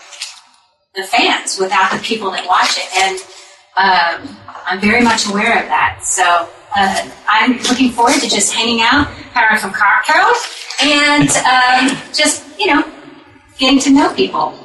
the 0.97 1.05
fans, 1.05 1.57
without 1.57 1.93
the 1.93 1.99
people 1.99 2.33
that 2.33 2.47
watch 2.49 2.77
it, 2.79 2.89
and 3.01 3.36
um, 3.77 4.37
I'm 4.67 4.81
very 4.81 5.03
much 5.03 5.29
aware 5.29 5.63
of 5.63 5.69
that. 5.69 6.01
So 6.03 6.49
uh, 6.77 7.11
I'm 7.29 7.59
looking 7.63 7.91
forward 7.91 8.21
to 8.21 8.29
just 8.29 8.53
hanging 8.53 8.81
out, 8.81 9.09
having 9.33 9.59
some 9.59 9.73
cocktails, 9.73 10.37
and 10.83 11.29
um, 11.47 11.97
just 12.13 12.45
you 12.59 12.75
know 12.75 12.85
getting 13.59 13.79
to 13.81 13.91
know 13.91 14.13
people 14.15 14.59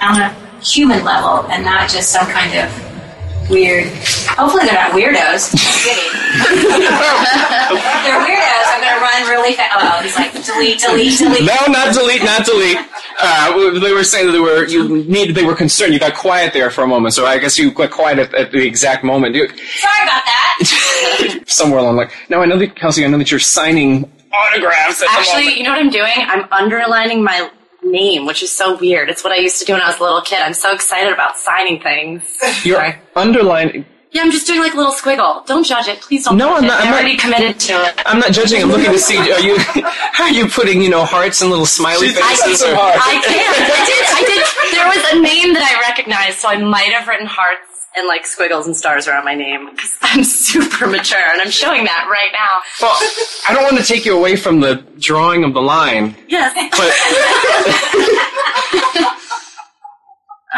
on 0.00 0.20
a 0.20 0.34
human 0.60 1.04
level, 1.04 1.46
and 1.50 1.64
not 1.64 1.90
just 1.90 2.10
some 2.12 2.26
kind 2.26 2.54
of 2.54 3.50
weird. 3.50 3.92
Hopefully, 4.36 4.64
they're 4.66 4.74
not 4.74 4.92
weirdos. 4.92 5.54
I'm 5.54 5.62
kidding. 5.78 6.10
if 6.50 7.82
they're 8.04 8.18
weirdos, 8.18 8.66
I'm 8.66 8.80
going 8.82 8.94
to 8.94 9.00
run 9.00 9.30
really 9.30 9.54
fast. 9.54 9.78
Oh, 9.78 10.02
he's 10.02 10.16
like 10.16 10.32
delete, 10.32 10.80
delete, 10.80 11.18
delete. 11.18 11.44
No, 11.44 11.72
not 11.72 11.94
delete, 11.94 12.22
not 12.22 12.44
delete. 12.44 12.78
Uh, 13.20 13.78
they 13.78 13.92
were 13.92 14.02
saying 14.02 14.26
that 14.26 14.32
they 14.32 14.40
were 14.40 14.66
you 14.66 15.04
needed. 15.04 15.36
They 15.36 15.44
were 15.44 15.54
concerned. 15.54 15.92
You 15.94 16.00
got 16.00 16.14
quiet 16.14 16.52
there 16.52 16.70
for 16.70 16.82
a 16.82 16.86
moment, 16.86 17.14
so 17.14 17.26
I 17.26 17.38
guess 17.38 17.58
you 17.58 17.70
got 17.70 17.90
quiet 17.90 18.18
at, 18.18 18.34
at 18.34 18.50
the 18.50 18.66
exact 18.66 19.04
moment. 19.04 19.34
You, 19.36 19.46
Sorry 19.48 20.02
about 20.02 20.22
that. 20.24 21.42
somewhere 21.46 21.78
along 21.78 21.96
like, 21.96 22.12
no, 22.28 22.42
I 22.42 22.46
know 22.46 22.58
that 22.58 22.74
Kelsey. 22.76 23.04
I 23.04 23.08
know 23.08 23.18
that 23.18 23.30
you're 23.30 23.40
signing 23.40 24.10
autographs. 24.32 25.02
At 25.02 25.10
Actually, 25.10 25.42
moment. 25.42 25.56
you 25.58 25.62
know 25.64 25.70
what 25.70 25.78
I'm 25.78 25.90
doing? 25.90 26.12
I'm 26.16 26.52
underlining 26.52 27.22
my 27.22 27.48
name, 27.84 28.26
which 28.26 28.42
is 28.42 28.50
so 28.50 28.76
weird. 28.78 29.10
It's 29.10 29.22
what 29.22 29.32
I 29.32 29.36
used 29.36 29.60
to 29.60 29.64
do 29.64 29.74
when 29.74 29.82
I 29.82 29.86
was 29.88 29.98
a 29.98 30.02
little 30.02 30.22
kid. 30.22 30.40
I'm 30.40 30.54
so 30.54 30.72
excited 30.74 31.12
about 31.12 31.36
signing 31.36 31.80
things. 31.80 32.22
you're 32.64 32.98
underlining. 33.14 33.84
Yeah, 34.14 34.22
I'm 34.22 34.30
just 34.30 34.46
doing 34.46 34.60
like 34.60 34.74
a 34.74 34.76
little 34.76 34.92
squiggle. 34.92 35.44
Don't 35.44 35.64
judge 35.66 35.88
it. 35.88 36.00
Please 36.00 36.24
don't 36.24 36.36
No, 36.36 36.50
judge 36.50 36.58
I'm 36.58 36.64
it. 36.64 36.66
not- 36.68 36.80
I'm 36.80 36.86
not- 36.90 36.94
already 36.94 37.16
committed 37.16 37.58
to 37.58 37.72
it. 37.84 38.00
I'm 38.06 38.20
not 38.20 38.30
judging. 38.30 38.62
I'm 38.62 38.68
looking 38.70 38.92
to 38.92 38.98
see. 38.98 39.18
Are 39.18 39.40
you 39.40 39.56
are 40.20 40.30
you 40.30 40.46
putting 40.48 40.80
you 40.80 40.88
know 40.88 41.04
hearts 41.04 41.40
and 41.42 41.50
little 41.50 41.66
smiley 41.66 42.08
I, 42.10 42.12
faces? 42.36 42.62
or- 42.62 42.74
I 42.76 43.20
can't. 43.26 43.56
I 43.58 43.84
did. 43.90 44.04
I 44.06 44.22
did. 44.24 44.46
There 44.72 44.86
was 44.86 45.02
a 45.12 45.20
name 45.20 45.52
that 45.54 45.64
I 45.64 45.80
recognized, 45.88 46.38
so 46.38 46.48
I 46.48 46.56
might 46.58 46.92
have 46.92 47.08
written 47.08 47.26
hearts 47.26 47.60
and 47.96 48.06
like 48.08 48.24
squiggles 48.26 48.66
and 48.66 48.76
stars 48.76 49.06
around 49.08 49.24
my 49.24 49.34
name 49.34 49.70
because 49.70 49.98
I'm 50.02 50.22
super 50.24 50.86
mature 50.86 51.18
and 51.32 51.40
I'm 51.42 51.50
showing 51.50 51.84
that 51.84 52.08
right 52.10 52.30
now. 52.32 52.60
Well, 52.82 52.96
I 53.48 53.52
don't 53.54 53.64
want 53.64 53.78
to 53.78 53.84
take 53.84 54.04
you 54.04 54.16
away 54.16 54.36
from 54.36 54.60
the 54.60 54.76
drawing 54.98 55.42
of 55.44 55.54
the 55.54 55.62
line, 55.62 56.14
Yes. 56.28 56.54
but 56.70 56.92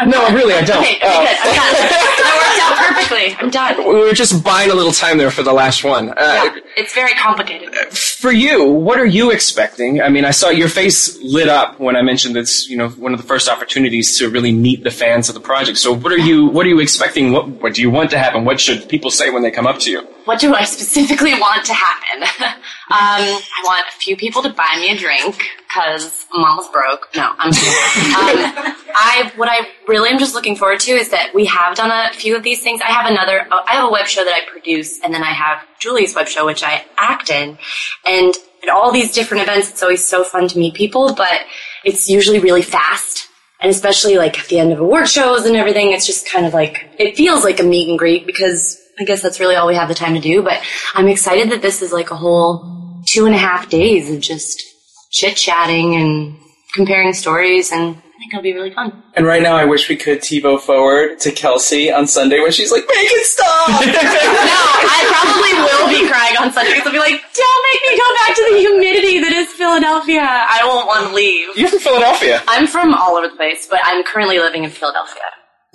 no, 0.05 0.29
really, 0.33 0.53
I 0.53 0.61
don't. 0.61 0.77
Okay, 0.79 0.95
okay, 0.95 1.01
good. 1.01 1.37
I'm 1.41 1.55
done. 1.55 2.03
That 2.17 2.35
worked 2.43 2.61
out 2.61 2.77
perfectly. 2.95 3.35
I'm 3.39 3.49
done. 3.49 3.77
we 3.87 3.99
were 4.03 4.13
just 4.13 4.43
buying 4.43 4.69
a 4.71 4.73
little 4.75 4.91
time 4.91 5.17
there 5.17 5.31
for 5.31 5.43
the 5.43 5.53
last 5.53 5.83
one. 5.83 6.09
Uh, 6.09 6.13
Yeah, 6.17 6.55
it's 6.75 6.93
very 6.93 7.13
complicated. 7.13 7.73
For 7.95 8.31
you, 8.31 8.65
what 8.65 8.99
are 8.99 9.05
you 9.05 9.31
expecting? 9.31 10.01
I 10.01 10.09
mean, 10.09 10.25
I 10.25 10.31
saw 10.31 10.49
your 10.49 10.67
face 10.67 11.17
lit 11.21 11.47
up 11.47 11.79
when 11.79 11.95
I 11.95 12.01
mentioned 12.01 12.35
that's 12.35 12.67
you 12.69 12.77
know 12.77 12.89
one 12.89 13.13
of 13.13 13.21
the 13.21 13.27
first 13.27 13.47
opportunities 13.49 14.17
to 14.17 14.29
really 14.29 14.51
meet 14.51 14.83
the 14.83 14.91
fans 14.91 15.29
of 15.29 15.35
the 15.35 15.41
project. 15.41 15.77
So, 15.77 15.93
what 15.93 16.11
are 16.11 16.17
you 16.17 16.47
what 16.47 16.65
are 16.65 16.69
you 16.69 16.79
expecting? 16.79 17.31
What 17.31 17.47
what 17.47 17.73
do 17.75 17.81
you 17.81 17.89
want 17.89 18.09
to 18.11 18.17
happen? 18.19 18.45
What 18.45 18.59
should 18.59 18.89
people 18.89 19.11
say 19.11 19.29
when 19.29 19.43
they 19.43 19.51
come 19.51 19.67
up 19.67 19.79
to 19.79 19.91
you? 19.91 20.01
What 20.27 20.41
do 20.41 20.53
I 20.53 20.65
specifically 20.65 21.33
want 21.35 21.65
to 21.67 21.73
happen? 21.73 22.23
um, 22.43 22.59
I 22.91 23.61
want 23.63 23.85
a 23.87 23.97
few 23.97 24.17
people 24.17 24.43
to 24.43 24.49
buy 24.49 24.73
me 24.75 24.91
a 24.91 24.97
drink 24.97 25.41
because 25.59 26.25
mama's 26.33 26.67
broke. 26.67 27.07
No, 27.15 27.33
I'm 27.37 27.53
kidding. 27.53 27.69
um, 27.71 28.75
I 28.93 29.31
what 29.37 29.47
I 29.47 29.69
really 29.87 30.09
am 30.09 30.19
just 30.19 30.35
looking 30.35 30.57
forward 30.57 30.81
to 30.81 30.91
is 30.91 31.11
that 31.11 31.33
we 31.33 31.45
have 31.45 31.77
done 31.77 31.91
a 31.91 32.13
few 32.13 32.35
of 32.35 32.43
these 32.43 32.61
things. 32.61 32.81
I 32.81 32.91
have 32.91 33.09
another. 33.09 33.47
I 33.49 33.75
have 33.75 33.87
a 33.87 33.91
web 33.91 34.05
show 34.07 34.25
that 34.25 34.33
I 34.33 34.41
produce, 34.51 34.99
and 35.01 35.13
then 35.13 35.23
I 35.23 35.31
have 35.31 35.65
Julie's 35.79 36.13
web 36.13 36.27
show, 36.27 36.45
which 36.45 36.61
I 36.61 36.83
act 36.97 37.29
in, 37.29 37.57
and 38.05 38.35
at 38.63 38.69
all 38.69 38.91
these 38.91 39.13
different 39.13 39.43
events, 39.43 39.69
it's 39.69 39.81
always 39.81 40.05
so 40.05 40.25
fun 40.25 40.49
to 40.49 40.59
meet 40.59 40.73
people, 40.73 41.13
but 41.13 41.39
it's 41.85 42.09
usually 42.09 42.39
really 42.39 42.63
fast. 42.63 43.29
And 43.61 43.71
especially 43.71 44.17
like 44.17 44.37
at 44.37 44.47
the 44.47 44.59
end 44.59 44.73
of 44.73 44.81
award 44.81 45.07
shows 45.07 45.45
and 45.45 45.55
everything, 45.55 45.93
it's 45.93 46.05
just 46.05 46.29
kind 46.29 46.45
of 46.45 46.53
like, 46.53 46.89
it 46.99 47.15
feels 47.15 47.43
like 47.43 47.59
a 47.59 47.63
meet 47.63 47.89
and 47.89 47.97
greet 47.97 48.27
because 48.27 48.79
I 48.99 49.03
guess 49.03 49.21
that's 49.21 49.39
really 49.39 49.55
all 49.55 49.67
we 49.67 49.75
have 49.75 49.87
the 49.87 49.95
time 49.95 50.15
to 50.15 50.19
do. 50.19 50.41
But 50.41 50.61
I'm 50.93 51.07
excited 51.07 51.51
that 51.51 51.61
this 51.61 51.81
is 51.81 51.91
like 51.91 52.11
a 52.11 52.15
whole 52.15 53.01
two 53.05 53.25
and 53.25 53.35
a 53.35 53.37
half 53.37 53.69
days 53.69 54.11
of 54.11 54.21
just 54.21 54.63
chit 55.11 55.37
chatting 55.37 55.95
and 55.95 56.37
comparing 56.73 57.13
stories. 57.13 57.71
And 57.71 57.95
I 57.95 58.19
think 58.19 58.33
it'll 58.33 58.41
be 58.43 58.53
really 58.53 58.73
fun. 58.73 59.03
And 59.13 59.25
right 59.27 59.43
now, 59.43 59.55
I 59.55 59.65
wish 59.65 59.89
we 59.89 59.95
could 59.95 60.19
TiVo 60.19 60.59
forward 60.59 61.19
to 61.19 61.31
Kelsey 61.31 61.91
on 61.91 62.07
Sunday 62.07 62.39
when 62.39 62.51
she's 62.51 62.71
like, 62.71 62.81
"Make 62.81 63.11
it 63.11 63.25
stop." 63.27 63.69
no, 63.85 63.85
I 63.85 64.99
probably 65.13 65.53
will 65.61 65.87
be 65.87 66.09
crying 66.09 66.35
on 66.37 66.51
Sunday 66.51 66.73
because 66.73 66.87
I'll 66.87 66.93
be 66.93 66.99
like, 66.99 67.21
don't 67.33 67.63
make 67.69 67.81
me 67.85 67.97
go 67.97 68.07
back 68.25 68.35
to 68.35 68.43
the 68.49 68.57
humidity 68.57 69.19
that 69.19 69.33
is 69.33 69.49
Philadelphia. 69.53 70.25
I 70.25 70.61
won't 70.65 70.87
want 70.87 71.09
to 71.09 71.13
leave. 71.13 71.49
You're 71.55 71.69
from 71.69 71.79
Philadelphia. 71.79 72.41
I'm 72.47 72.65
from 72.65 72.95
all 72.95 73.15
over 73.15 73.27
the 73.27 73.35
place, 73.35 73.67
but 73.69 73.79
I'm 73.83 74.03
currently 74.03 74.39
living 74.39 74.63
in 74.63 74.71
Philadelphia. 74.71 75.21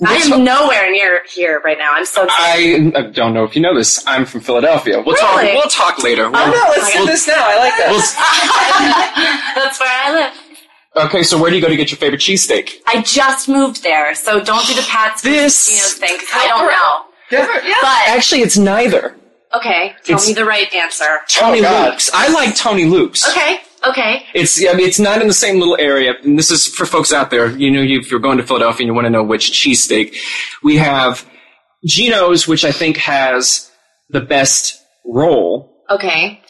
I 0.05 0.16
am 0.16 0.44
nowhere 0.44 0.90
near 0.90 1.22
here 1.32 1.61
right 1.64 1.78
now. 1.78 1.92
I'm 1.92 2.05
so 2.07 2.24
excited. 2.24 2.94
I 2.96 3.03
don't 3.11 3.34
know 3.34 3.44
if 3.44 3.55
you 3.55 3.62
know 3.62 3.74
this. 3.76 4.05
I'm 4.07 4.24
from 4.26 4.40
Philadelphia. 4.40 5.03
We'll 5.05 5.16
talk. 5.16 5.40
Really? 5.40 5.55
We'll 5.55 5.62
talk 5.70 6.03
later. 6.03 6.30
We'll, 6.30 6.40
Oh 6.42 6.50
no, 6.50 6.64
let's 6.70 6.92
do 6.92 6.98
we'll- 7.00 7.07
this 7.07 7.26
now. 7.28 7.34
I 7.38 7.57
like 7.59 7.76
that. 7.78 9.53
That's 9.55 9.80
where 9.80 9.88
I 9.90 10.12
live. 10.12 10.32
Okay, 11.07 11.22
so 11.22 11.40
where 11.40 11.50
do 11.50 11.57
you 11.57 11.62
go 11.62 11.68
to 11.68 11.76
get 11.76 11.90
your 11.90 11.98
favorite 11.98 12.20
cheesesteak? 12.20 12.74
I 12.86 13.00
just 13.03 13.48
moved 13.48 13.82
there, 13.82 14.14
so 14.14 14.42
don't 14.42 14.66
do 14.66 14.74
the 14.74 14.82
Pat's 14.88 15.22
This- 15.22 15.68
Casinos 15.68 15.94
thing 15.94 16.18
'cause 16.18 16.28
I 16.34 16.48
don't 16.48 16.66
know. 16.68 17.07
Yeah, 17.30 17.76
But 17.80 18.09
Actually, 18.09 18.42
it's 18.42 18.59
neither. 18.59 19.16
okay, 19.55 19.94
tell 20.05 20.16
It's- 20.16 20.26
me 20.28 20.34
the 20.34 20.44
right 20.44 20.72
answer. 20.74 21.20
Tony 21.28 21.64
Oh, 21.64 21.86
Luke's. 21.90 22.11
I 22.12 22.28
like 22.28 22.55
Tony 22.57 22.84
Luke's. 22.84 23.26
Okay, 23.30 23.61
okay. 23.85 24.24
It's 24.35 24.59
I 24.64 24.72
mean 24.74 24.87
it's 24.87 24.99
not 24.99 25.20
in 25.20 25.28
the 25.28 25.35
same 25.35 25.59
little 25.59 25.76
area. 25.78 26.14
And 26.22 26.39
this 26.39 26.51
is 26.51 26.66
for 26.66 26.87
folks 26.87 27.12
out 27.12 27.30
there. 27.30 27.49
You 27.51 27.70
know, 27.70 27.83
if 27.83 28.11
you're 28.11 28.20
going 28.20 28.39
to 28.39 28.45
Philadelphia 28.45 28.85
and 28.85 28.89
you 28.89 28.95
want 28.95 29.07
to 29.07 29.11
know 29.11 29.22
which 29.22 29.53
cheesesteak, 29.53 30.14
we 30.62 30.76
have 30.76 31.26
Geno's, 31.85 32.47
which 32.47 32.64
I 32.64 32.72
think 32.72 32.97
has 32.99 33.70
the 34.11 34.20
best 34.20 34.80
roll. 35.05 35.83
Okay. 35.91 36.41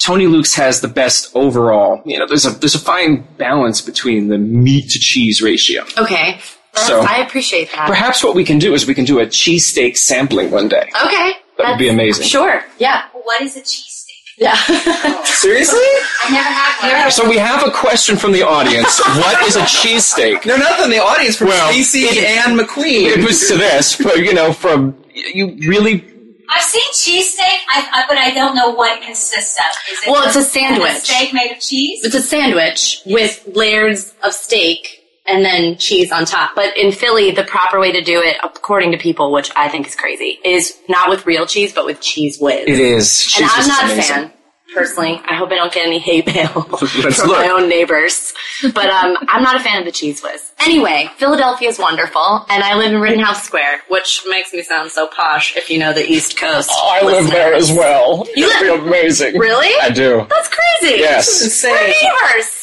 Tony 0.00 0.26
Luke's 0.26 0.54
has 0.54 0.80
the 0.80 0.88
best 0.88 1.30
overall. 1.34 2.00
You 2.06 2.18
know, 2.18 2.26
there's 2.26 2.46
a 2.46 2.50
there's 2.50 2.74
a 2.74 2.78
fine 2.80 3.26
balance 3.36 3.80
between 3.80 4.28
the 4.28 4.38
meat 4.38 4.90
to 4.90 4.98
cheese 4.98 5.42
ratio. 5.42 5.82
Okay. 5.98 6.38
That's, 6.74 6.86
So- 6.86 7.00
I 7.00 7.18
appreciate 7.18 7.70
that. 7.72 7.88
Perhaps 7.88 8.22
what 8.22 8.34
we 8.36 8.44
can 8.44 8.58
do 8.58 8.74
is 8.74 8.86
we 8.86 8.94
can 8.94 9.04
do 9.04 9.18
a 9.20 9.26
cheesesteak 9.26 9.96
sampling 9.96 10.50
one 10.50 10.68
day. 10.68 10.88
Okay. 11.04 11.32
That 11.58 11.70
would 11.70 11.78
be 11.78 11.88
amazing. 11.88 12.26
Sure. 12.26 12.62
Yeah. 12.78 13.06
What 13.12 13.40
is 13.42 13.56
a 13.56 13.60
cheesesteak? 13.60 13.97
Yeah. 14.38 14.54
Seriously? 15.24 15.78
I 16.24 16.30
never 16.30 16.48
had 16.48 17.02
one. 17.04 17.10
So 17.10 17.28
we 17.28 17.36
have 17.38 17.66
a 17.66 17.70
question 17.70 18.16
from 18.16 18.32
the 18.32 18.42
audience. 18.42 19.00
what 19.00 19.44
is 19.46 19.56
a 19.56 19.62
cheesesteak? 19.62 20.46
No, 20.46 20.56
not 20.56 20.78
from 20.78 20.90
the 20.90 20.98
audience, 20.98 21.36
from 21.36 21.48
Well, 21.48 21.72
Stacey 21.72 22.02
it- 22.04 22.24
and 22.24 22.58
McQueen. 22.58 23.16
It 23.16 23.24
was 23.24 23.48
to 23.48 23.56
this, 23.56 23.96
but 23.96 24.18
you 24.18 24.32
know, 24.34 24.52
from 24.52 24.96
you 25.14 25.56
really 25.68 26.04
I've 26.50 26.62
seen 26.62 26.82
cheesesteak, 26.94 27.58
I, 27.68 27.86
I, 27.92 28.04
but 28.08 28.16
I 28.16 28.30
don't 28.32 28.54
know 28.54 28.70
what 28.70 28.96
it 28.98 29.04
consists 29.04 29.58
of. 29.58 29.92
Is 29.92 30.02
it 30.04 30.10
Well, 30.10 30.24
it's 30.26 30.34
a 30.36 30.38
just 30.38 30.52
sandwich. 30.52 30.92
steak 30.92 31.34
made 31.34 31.52
of 31.52 31.60
cheese? 31.60 32.02
It's 32.04 32.14
a 32.14 32.22
sandwich 32.22 33.02
with 33.04 33.46
layers 33.54 34.14
of 34.22 34.32
steak 34.32 34.97
and 35.28 35.44
then 35.44 35.76
cheese 35.76 36.10
on 36.12 36.24
top. 36.24 36.54
But 36.54 36.76
in 36.76 36.92
Philly, 36.92 37.30
the 37.30 37.44
proper 37.44 37.78
way 37.78 37.92
to 37.92 38.00
do 38.00 38.20
it, 38.20 38.36
according 38.42 38.92
to 38.92 38.98
people, 38.98 39.30
which 39.32 39.50
I 39.56 39.68
think 39.68 39.86
is 39.86 39.94
crazy, 39.94 40.38
is 40.44 40.76
not 40.88 41.08
with 41.10 41.26
real 41.26 41.46
cheese, 41.46 41.72
but 41.72 41.84
with 41.86 42.00
Cheez 42.00 42.40
Whiz. 42.40 42.64
It 42.66 42.80
is. 42.80 43.24
Cheese 43.24 43.42
and 43.42 43.50
I'm 43.50 43.68
not 43.68 43.84
a 43.98 44.02
fan. 44.02 44.32
Personally, 44.74 45.18
I 45.24 45.34
hope 45.34 45.50
I 45.50 45.54
don't 45.54 45.72
get 45.72 45.86
any 45.86 45.98
hate 45.98 46.26
mail 46.26 46.46
from 46.62 47.28
look. 47.28 47.38
my 47.38 47.48
own 47.48 47.70
neighbors. 47.70 48.34
But 48.62 48.90
um, 48.90 49.16
I'm 49.26 49.42
not 49.42 49.56
a 49.56 49.60
fan 49.60 49.78
of 49.78 49.86
the 49.86 49.90
Cheez 49.90 50.22
Whiz. 50.22 50.52
Anyway, 50.60 51.08
Philadelphia 51.16 51.70
is 51.70 51.78
wonderful, 51.78 52.44
and 52.50 52.62
I 52.62 52.74
live 52.74 52.92
in 52.92 53.00
Rittenhouse 53.00 53.42
Square, 53.42 53.80
which 53.88 54.22
makes 54.28 54.52
me 54.52 54.62
sound 54.62 54.90
so 54.90 55.06
posh 55.06 55.56
if 55.56 55.70
you 55.70 55.78
know 55.78 55.94
the 55.94 56.04
East 56.06 56.36
Coast. 56.38 56.70
I 56.70 57.02
live 57.02 57.28
there 57.30 57.54
as 57.54 57.72
well. 57.72 58.26
You 58.36 58.46
It'd 58.50 58.60
be 58.60 58.68
live- 58.70 58.86
amazing. 58.86 59.38
Really? 59.38 59.74
I 59.80 59.88
do. 59.88 60.26
That's 60.28 60.48
crazy. 60.48 60.98
Yes. 61.00 61.26
This 61.26 61.36
is 61.40 61.42
insane. 61.44 61.72
We're 61.72 61.86
neighbors. 62.34 62.54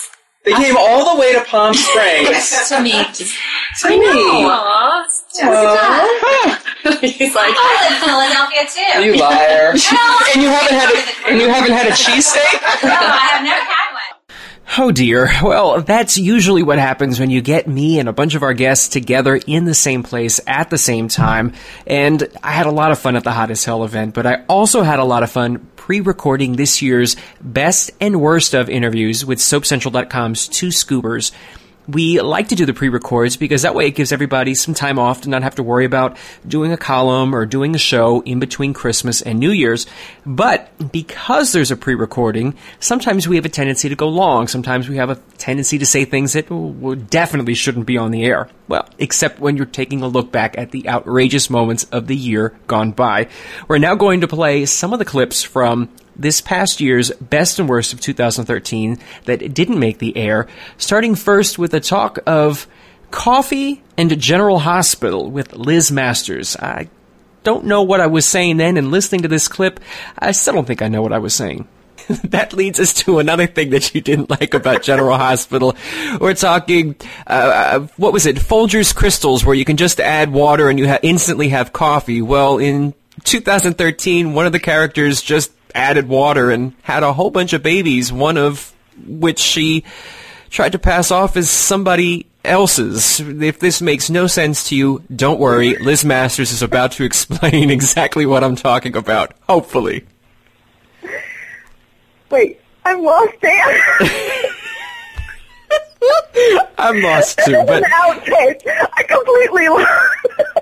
They 0.45 0.53
came 0.53 0.75
all 0.77 1.13
the 1.15 1.19
way 1.19 1.33
to 1.33 1.41
Palm 1.43 1.73
Springs. 1.85 2.69
to 2.69 2.79
meet. 2.81 3.13
to 3.15 3.89
me. 3.89 4.45
Aww. 4.45 5.03
He's 7.01 7.33
like, 7.33 7.53
I 7.57 7.69
live 7.81 7.91
in 7.91 7.97
Philadelphia 8.05 8.63
too. 8.69 9.03
You 9.03 9.17
liar. 9.17 9.73
And 10.33 10.41
you 10.43 10.49
haven't 10.49 10.77
had 10.77 10.89
a 10.91 10.97
and 11.31 11.41
you 11.41 11.47
haven't 11.49 11.71
had 11.71 11.87
a 11.87 11.91
cheesesteak? 11.91 12.61
No, 12.83 12.89
I 12.93 13.25
have 13.33 13.43
never 13.43 13.59
had 13.59 13.84
one. 13.84 13.84
Oh 14.77 14.91
dear. 14.91 15.29
Well, 15.43 15.81
that's 15.81 16.17
usually 16.17 16.63
what 16.63 16.79
happens 16.79 17.19
when 17.19 17.29
you 17.29 17.41
get 17.41 17.67
me 17.67 17.99
and 17.99 18.09
a 18.09 18.13
bunch 18.13 18.35
of 18.35 18.43
our 18.43 18.53
guests 18.53 18.89
together 18.89 19.39
in 19.47 19.65
the 19.65 19.75
same 19.75 20.03
place 20.03 20.39
at 20.47 20.69
the 20.69 20.77
same 20.77 21.07
time. 21.07 21.53
And 21.85 22.27
I 22.43 22.51
had 22.51 22.65
a 22.65 22.71
lot 22.71 22.91
of 22.91 22.99
fun 22.99 23.15
at 23.15 23.23
the 23.23 23.31
Hot 23.31 23.51
as 23.51 23.63
Hell 23.63 23.83
event, 23.83 24.15
but 24.15 24.25
I 24.25 24.43
also 24.49 24.81
had 24.81 24.99
a 24.99 25.03
lot 25.03 25.23
of 25.23 25.31
fun 25.31 25.67
pre-recording 25.75 26.55
this 26.55 26.81
year's 26.81 27.15
best 27.41 27.91
and 28.01 28.19
worst 28.19 28.53
of 28.53 28.69
interviews 28.69 29.23
with 29.23 29.39
SoapCentral.com's 29.39 30.47
two 30.47 30.69
scoopers. 30.69 31.31
We 31.87 32.19
like 32.19 32.49
to 32.49 32.55
do 32.55 32.65
the 32.65 32.73
pre-records 32.73 33.37
because 33.37 33.61
that 33.61 33.75
way 33.75 33.87
it 33.87 33.91
gives 33.91 34.11
everybody 34.11 34.55
some 34.55 34.73
time 34.73 34.97
off 34.97 35.21
to 35.21 35.29
not 35.29 35.43
have 35.43 35.55
to 35.55 35.63
worry 35.63 35.85
about 35.85 36.17
doing 36.47 36.71
a 36.71 36.77
column 36.77 37.35
or 37.35 37.45
doing 37.45 37.75
a 37.75 37.77
show 37.77 38.21
in 38.21 38.39
between 38.39 38.73
Christmas 38.73 39.21
and 39.21 39.39
New 39.39 39.51
Year's. 39.51 39.85
But 40.25 40.71
because 40.91 41.51
there's 41.51 41.71
a 41.71 41.75
pre-recording, 41.75 42.55
sometimes 42.79 43.27
we 43.27 43.35
have 43.35 43.45
a 43.45 43.49
tendency 43.49 43.89
to 43.89 43.95
go 43.95 44.09
long. 44.09 44.47
Sometimes 44.47 44.89
we 44.89 44.97
have 44.97 45.09
a 45.09 45.15
tendency 45.37 45.77
to 45.77 45.85
say 45.85 46.05
things 46.05 46.33
that 46.33 46.47
definitely 47.09 47.53
shouldn't 47.53 47.85
be 47.85 47.97
on 47.97 48.11
the 48.11 48.23
air. 48.23 48.49
Well, 48.67 48.89
except 48.97 49.39
when 49.39 49.57
you're 49.57 49.65
taking 49.67 50.01
a 50.01 50.07
look 50.07 50.31
back 50.31 50.57
at 50.57 50.71
the 50.71 50.89
outrageous 50.89 51.49
moments 51.49 51.83
of 51.85 52.07
the 52.07 52.15
year 52.15 52.57
gone 52.67 52.91
by. 52.91 53.27
We're 53.67 53.77
now 53.77 53.95
going 53.95 54.21
to 54.21 54.27
play 54.27 54.65
some 54.65 54.91
of 54.91 54.99
the 54.99 55.05
clips 55.05 55.43
from 55.43 55.89
this 56.15 56.41
past 56.41 56.81
year's 56.81 57.11
best 57.11 57.59
and 57.59 57.67
worst 57.67 57.93
of 57.93 58.01
2013 58.01 58.97
that 59.25 59.53
didn't 59.53 59.79
make 59.79 59.99
the 59.99 60.15
air, 60.17 60.47
starting 60.77 61.15
first 61.15 61.59
with 61.59 61.73
a 61.73 61.79
talk 61.79 62.19
of 62.25 62.67
coffee 63.11 63.83
and 63.97 64.19
General 64.19 64.59
Hospital 64.59 65.29
with 65.29 65.53
Liz 65.53 65.91
Masters. 65.91 66.55
I 66.57 66.89
don't 67.43 67.65
know 67.65 67.83
what 67.83 68.01
I 68.01 68.07
was 68.07 68.25
saying 68.25 68.57
then, 68.57 68.77
and 68.77 68.91
listening 68.91 69.21
to 69.21 69.27
this 69.27 69.47
clip, 69.47 69.79
I 70.17 70.31
still 70.31 70.53
don't 70.53 70.65
think 70.65 70.81
I 70.81 70.87
know 70.87 71.01
what 71.01 71.13
I 71.13 71.19
was 71.19 71.33
saying. 71.33 71.67
that 72.25 72.53
leads 72.53 72.79
us 72.79 72.93
to 72.93 73.19
another 73.19 73.47
thing 73.47 73.71
that 73.71 73.95
you 73.95 74.01
didn't 74.01 74.29
like 74.29 74.53
about 74.53 74.83
General 74.83 75.17
Hospital. 75.17 75.75
We're 76.19 76.33
talking, 76.33 76.95
uh, 77.25 77.79
what 77.97 78.13
was 78.13 78.25
it, 78.25 78.35
Folgers 78.35 78.93
crystals, 78.93 79.45
where 79.45 79.55
you 79.55 79.65
can 79.65 79.77
just 79.77 79.99
add 79.99 80.31
water 80.31 80.69
and 80.69 80.77
you 80.77 80.87
ha- 80.87 80.99
instantly 81.01 81.49
have 81.49 81.73
coffee. 81.73 82.21
Well, 82.21 82.57
in 82.57 82.93
2013, 83.23 84.33
one 84.33 84.45
of 84.45 84.51
the 84.51 84.59
characters 84.59 85.21
just 85.21 85.51
added 85.75 86.07
water 86.07 86.49
and 86.49 86.73
had 86.81 87.03
a 87.03 87.13
whole 87.13 87.29
bunch 87.29 87.53
of 87.53 87.61
babies, 87.61 88.11
one 88.11 88.37
of 88.37 88.73
which 89.05 89.39
she 89.39 89.83
tried 90.49 90.71
to 90.71 90.79
pass 90.79 91.11
off 91.11 91.35
as 91.37 91.49
somebody 91.49 92.25
else's. 92.43 93.19
If 93.19 93.59
this 93.59 93.81
makes 93.81 94.09
no 94.09 94.27
sense 94.27 94.69
to 94.69 94.75
you, 94.75 95.03
don't 95.13 95.39
worry. 95.39 95.75
Liz 95.75 96.05
Masters 96.05 96.51
is 96.51 96.61
about 96.61 96.93
to 96.93 97.03
explain 97.05 97.69
exactly 97.69 98.25
what 98.25 98.43
I'm 98.43 98.55
talking 98.55 98.95
about. 98.95 99.33
Hopefully. 99.47 100.05
Wait, 102.31 102.59
I'm 102.85 103.03
lost, 103.03 103.33
Dan. 103.41 103.81
I'm 106.77 107.01
lost 107.01 107.39
too, 107.45 107.63
but 107.67 107.83
an 107.83 107.91
outtake. 107.91 108.61
I 108.93 109.03
completely 109.03 109.69
lost. 109.69 110.54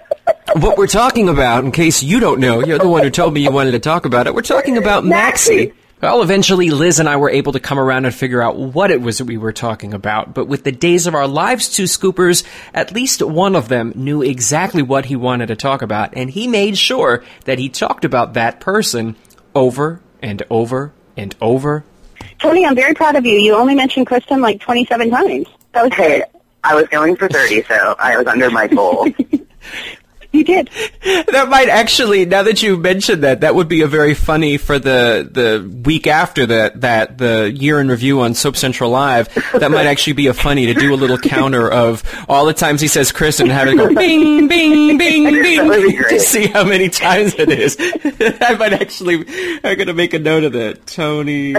What 0.55 0.77
we're 0.77 0.87
talking 0.87 1.29
about, 1.29 1.63
in 1.63 1.71
case 1.71 2.03
you 2.03 2.19
don't 2.19 2.39
know, 2.39 2.63
you're 2.63 2.77
the 2.77 2.87
one 2.87 3.03
who 3.03 3.09
told 3.09 3.33
me 3.33 3.41
you 3.41 3.51
wanted 3.51 3.71
to 3.71 3.79
talk 3.79 4.05
about 4.05 4.27
it. 4.27 4.35
We're 4.35 4.41
talking 4.41 4.77
about 4.77 5.05
Maxie. 5.05 5.73
Well, 6.01 6.21
eventually 6.21 6.69
Liz 6.69 6.99
and 6.99 7.07
I 7.07 7.15
were 7.15 7.29
able 7.29 7.53
to 7.53 7.61
come 7.61 7.79
around 7.79 8.03
and 8.03 8.13
figure 8.13 8.41
out 8.41 8.57
what 8.57 8.91
it 8.91 9.01
was 9.01 9.19
that 9.19 9.25
we 9.25 9.37
were 9.37 9.53
talking 9.53 9.93
about. 9.93 10.33
But 10.33 10.47
with 10.49 10.65
the 10.65 10.71
Days 10.73 11.07
of 11.07 11.15
Our 11.15 11.27
Lives 11.27 11.69
two 11.69 11.83
scoopers, 11.83 12.43
at 12.73 12.91
least 12.91 13.21
one 13.21 13.55
of 13.55 13.69
them 13.69 13.93
knew 13.95 14.21
exactly 14.21 14.81
what 14.81 15.05
he 15.05 15.15
wanted 15.15 15.47
to 15.47 15.55
talk 15.55 15.81
about, 15.81 16.13
and 16.17 16.29
he 16.29 16.47
made 16.47 16.77
sure 16.77 17.23
that 17.45 17.57
he 17.57 17.69
talked 17.69 18.03
about 18.03 18.33
that 18.33 18.59
person 18.59 19.15
over 19.55 20.01
and 20.21 20.43
over 20.49 20.91
and 21.15 21.33
over. 21.39 21.85
Tony, 22.39 22.65
I'm 22.65 22.75
very 22.75 22.93
proud 22.93 23.15
of 23.15 23.25
you. 23.25 23.37
You 23.37 23.55
only 23.55 23.75
mentioned 23.75 24.07
Kristen 24.07 24.41
like 24.41 24.59
27 24.59 25.09
times. 25.09 25.47
That 25.71 25.83
was 25.83 25.93
Hey, 25.93 26.23
I 26.65 26.75
was 26.75 26.87
going 26.89 27.15
for 27.15 27.29
30, 27.29 27.63
so 27.63 27.95
I 27.97 28.17
was 28.17 28.27
under 28.27 28.51
my 28.51 28.67
goal. 28.67 29.07
You 30.33 30.43
did. 30.43 30.69
That 31.03 31.47
might 31.49 31.69
actually, 31.69 32.25
now 32.25 32.41
that 32.43 32.63
you 32.63 32.75
mentioned 32.75 33.21
that, 33.23 33.41
that 33.41 33.53
would 33.53 33.67
be 33.67 33.81
a 33.81 33.87
very 33.87 34.15
funny 34.15 34.57
for 34.57 34.79
the 34.79 35.29
the 35.31 35.69
week 35.85 36.07
after 36.07 36.47
that, 36.47 36.81
that 36.81 37.19
the 37.19 37.51
year 37.55 37.79
in 37.79 37.87
review 37.87 38.21
on 38.21 38.33
Soap 38.33 38.57
Central 38.57 38.89
Live. 38.89 39.31
That 39.53 39.69
might 39.69 39.85
actually 39.85 40.13
be 40.13 40.25
a 40.27 40.33
funny 40.33 40.65
to 40.65 40.73
do 40.73 40.91
a 40.91 40.95
little 40.97 41.19
counter 41.19 41.71
of 41.71 42.03
all 42.27 42.47
the 42.47 42.53
times 42.53 42.81
he 42.81 42.87
says 42.87 43.11
Chris 43.11 43.39
and 43.39 43.51
have 43.51 43.67
it 43.67 43.75
go 43.75 43.93
bing, 43.93 44.47
bing, 44.47 44.97
bing, 44.97 44.97
bing, 44.97 45.23
That 45.57 45.65
would 45.67 45.83
be 45.83 45.93
great. 45.97 46.09
to 46.09 46.19
see 46.19 46.47
how 46.47 46.63
many 46.63 46.89
times 46.89 47.35
it 47.37 47.49
is. 47.51 47.77
I 48.41 48.55
might 48.55 48.73
actually, 48.73 49.19
I'm 49.63 49.75
going 49.75 49.85
to 49.87 49.93
make 49.93 50.15
a 50.15 50.19
note 50.19 50.45
of 50.45 50.53
that. 50.53 50.87
Tony. 50.87 51.53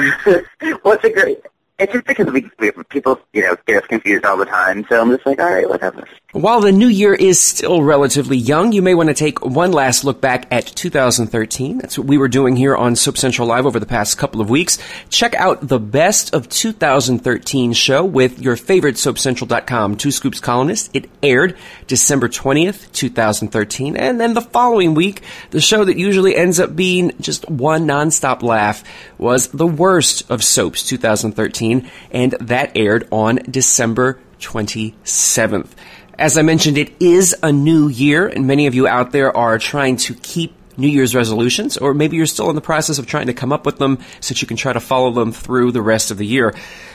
What's 0.82 1.04
a 1.04 1.10
great? 1.10 1.38
It's 1.78 1.92
just 1.92 2.06
because 2.06 2.26
we, 2.32 2.50
we 2.58 2.70
people 2.88 3.20
you 3.32 3.42
know 3.42 3.56
get 3.66 3.82
us 3.82 3.88
confused 3.88 4.24
all 4.24 4.36
the 4.36 4.46
time. 4.46 4.84
So 4.88 5.00
I'm 5.00 5.10
just 5.10 5.26
like, 5.26 5.40
all 5.40 5.52
right, 5.52 5.68
whatever. 5.68 6.06
While 6.34 6.62
the 6.62 6.72
new 6.72 6.88
year 6.88 7.14
is 7.14 7.38
still 7.38 7.80
relatively 7.80 8.36
young, 8.36 8.72
you 8.72 8.82
may 8.82 8.96
want 8.96 9.08
to 9.08 9.14
take 9.14 9.44
one 9.44 9.70
last 9.70 10.02
look 10.02 10.20
back 10.20 10.48
at 10.50 10.66
2013. 10.66 11.78
That's 11.78 11.96
what 11.96 12.08
we 12.08 12.18
were 12.18 12.26
doing 12.26 12.56
here 12.56 12.74
on 12.74 12.96
Soap 12.96 13.18
Central 13.18 13.46
Live 13.46 13.66
over 13.66 13.78
the 13.78 13.86
past 13.86 14.18
couple 14.18 14.40
of 14.40 14.50
weeks. 14.50 14.76
Check 15.10 15.36
out 15.36 15.68
the 15.68 15.78
best 15.78 16.34
of 16.34 16.48
2013 16.48 17.72
show 17.72 18.04
with 18.04 18.40
your 18.40 18.56
favorite 18.56 18.96
SoapCentral.com 18.96 19.96
Two 19.96 20.10
Scoops 20.10 20.40
columnist. 20.40 20.90
It 20.92 21.08
aired 21.22 21.56
December 21.86 22.28
20th, 22.28 22.90
2013. 22.90 23.96
And 23.96 24.20
then 24.20 24.34
the 24.34 24.40
following 24.40 24.94
week, 24.94 25.22
the 25.50 25.60
show 25.60 25.84
that 25.84 25.98
usually 25.98 26.34
ends 26.34 26.58
up 26.58 26.74
being 26.74 27.12
just 27.20 27.48
one 27.48 27.86
nonstop 27.86 28.42
laugh 28.42 28.82
was 29.18 29.46
the 29.50 29.68
worst 29.68 30.28
of 30.28 30.42
Soaps 30.42 30.82
2013. 30.82 31.88
And 32.10 32.32
that 32.40 32.72
aired 32.76 33.06
on 33.12 33.36
December 33.48 34.18
27th. 34.40 35.70
As 36.18 36.38
I 36.38 36.42
mentioned, 36.42 36.78
it 36.78 36.92
is 37.00 37.34
a 37.42 37.50
new 37.50 37.88
year, 37.88 38.28
and 38.28 38.46
many 38.46 38.66
of 38.66 38.74
you 38.74 38.86
out 38.86 39.10
there 39.10 39.36
are 39.36 39.58
trying 39.58 39.96
to 39.96 40.14
keep 40.14 40.54
New 40.76 40.86
Year's 40.86 41.14
resolutions, 41.14 41.76
or 41.76 41.92
maybe 41.92 42.16
you're 42.16 42.26
still 42.26 42.50
in 42.50 42.54
the 42.54 42.60
process 42.60 42.98
of 42.98 43.06
trying 43.06 43.26
to 43.26 43.34
come 43.34 43.52
up 43.52 43.66
with 43.66 43.78
them 43.78 43.98
so 44.20 44.32
that 44.32 44.40
you 44.40 44.46
can 44.46 44.56
try 44.56 44.72
to 44.72 44.80
follow 44.80 45.10
them 45.10 45.32
through 45.32 45.72
the 45.72 45.82
rest 45.82 46.12
of 46.12 46.18
the 46.18 46.26
year. 46.26 46.54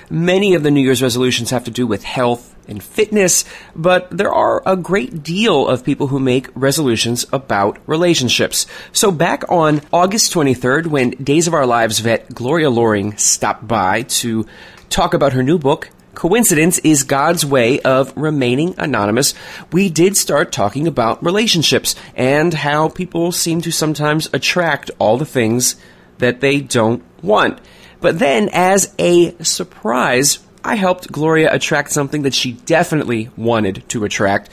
Many 0.10 0.54
of 0.54 0.64
the 0.64 0.72
New 0.72 0.80
Year's 0.80 1.02
resolutions 1.02 1.50
have 1.50 1.66
to 1.66 1.72
do 1.72 1.86
with 1.86 2.04
health 2.04 2.56
and 2.68 2.82
fitness, 2.82 3.44
but 3.76 4.10
there 4.10 4.34
are 4.34 4.64
a 4.66 4.78
great 4.78 5.22
deal 5.22 5.68
of 5.68 5.84
people 5.84 6.08
who 6.08 6.20
make 6.20 6.48
resolutions 6.56 7.26
about 7.34 7.78
relationships. 7.88 8.68
So 8.94 9.12
back 9.12 9.44
on 9.52 9.82
August 9.92 10.34
23rd, 10.34 10.88
when 10.88 11.10
Days 11.12 11.48
of 11.48 11.54
Our 11.54 11.66
Lives 11.66 12.00
vet 12.00 12.34
Gloria 12.34 12.70
Loring 12.70 13.18
stopped 13.18 13.68
by 13.68 14.04
to 14.04 14.46
talk 14.90 15.14
about 15.14 15.34
her 15.34 15.44
new 15.44 15.58
book, 15.58 15.90
Coincidence 16.20 16.80
is 16.80 17.04
God's 17.04 17.46
way 17.46 17.80
of 17.80 18.12
remaining 18.18 18.76
anonymous. 18.78 19.34
We 19.72 19.90
did 19.90 20.18
start 20.18 20.52
talking 20.52 20.86
about 20.86 21.24
relationships 21.24 21.96
and 22.14 22.54
how 22.54 22.90
people 22.90 23.32
seem 23.32 23.62
to 23.62 23.72
sometimes 23.72 24.28
attract 24.34 24.92
all 25.00 25.16
the 25.16 25.24
things 25.24 25.78
that 26.18 26.42
they 26.42 26.60
don't 26.60 27.02
want. 27.24 27.62
But 28.02 28.20
then, 28.20 28.50
as 28.52 28.94
a 29.00 29.34
surprise, 29.42 30.40
I 30.62 30.76
helped 30.76 31.10
Gloria 31.10 31.54
attract 31.54 31.94
something 31.94 32.24
that 32.24 32.34
she 32.34 32.52
definitely 32.52 33.30
wanted 33.38 33.88
to 33.88 34.04
attract. 34.04 34.50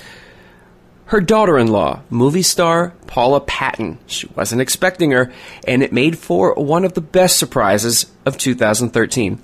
Her 1.07 1.21
daughter 1.21 1.59
in 1.59 1.67
law, 1.67 2.03
movie 2.11 2.43
star 2.43 2.91
Paula 3.09 3.41
Patton. 3.41 3.99
She 4.07 4.29
wasn't 4.37 4.61
expecting 4.61 5.11
her, 5.11 5.33
and 5.67 5.83
it 5.83 5.93
made 5.93 6.17
for 6.17 6.55
one 6.55 6.85
of 6.85 6.95
the 6.95 7.01
best 7.01 7.37
surprises 7.39 8.07
of 8.25 8.39
2013 8.39 9.43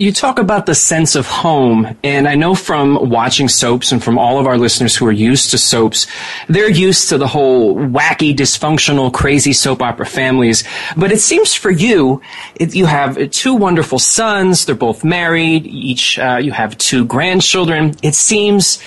you 0.00 0.12
talk 0.12 0.38
about 0.38 0.64
the 0.64 0.74
sense 0.74 1.14
of 1.14 1.26
home, 1.26 1.94
and 2.02 2.26
I 2.26 2.34
know 2.34 2.54
from 2.54 3.10
watching 3.10 3.48
soaps 3.48 3.92
and 3.92 4.02
from 4.02 4.16
all 4.16 4.40
of 4.40 4.46
our 4.46 4.56
listeners 4.56 4.96
who 4.96 5.06
are 5.06 5.12
used 5.12 5.50
to 5.50 5.58
soaps, 5.58 6.06
they're 6.48 6.70
used 6.70 7.10
to 7.10 7.18
the 7.18 7.28
whole 7.28 7.76
wacky, 7.76 8.34
dysfunctional, 8.34 9.12
crazy 9.12 9.52
soap 9.52 9.82
opera 9.82 10.06
families. 10.06 10.64
But 10.96 11.12
it 11.12 11.20
seems 11.20 11.54
for 11.54 11.70
you, 11.70 12.22
it, 12.54 12.74
you 12.74 12.86
have 12.86 13.30
two 13.30 13.54
wonderful 13.54 13.98
sons. 13.98 14.64
They're 14.64 14.74
both 14.74 15.04
married. 15.04 15.66
Each 15.66 16.18
uh, 16.18 16.38
you 16.42 16.52
have 16.52 16.78
two 16.78 17.04
grandchildren. 17.04 17.94
It 18.02 18.14
seems 18.14 18.82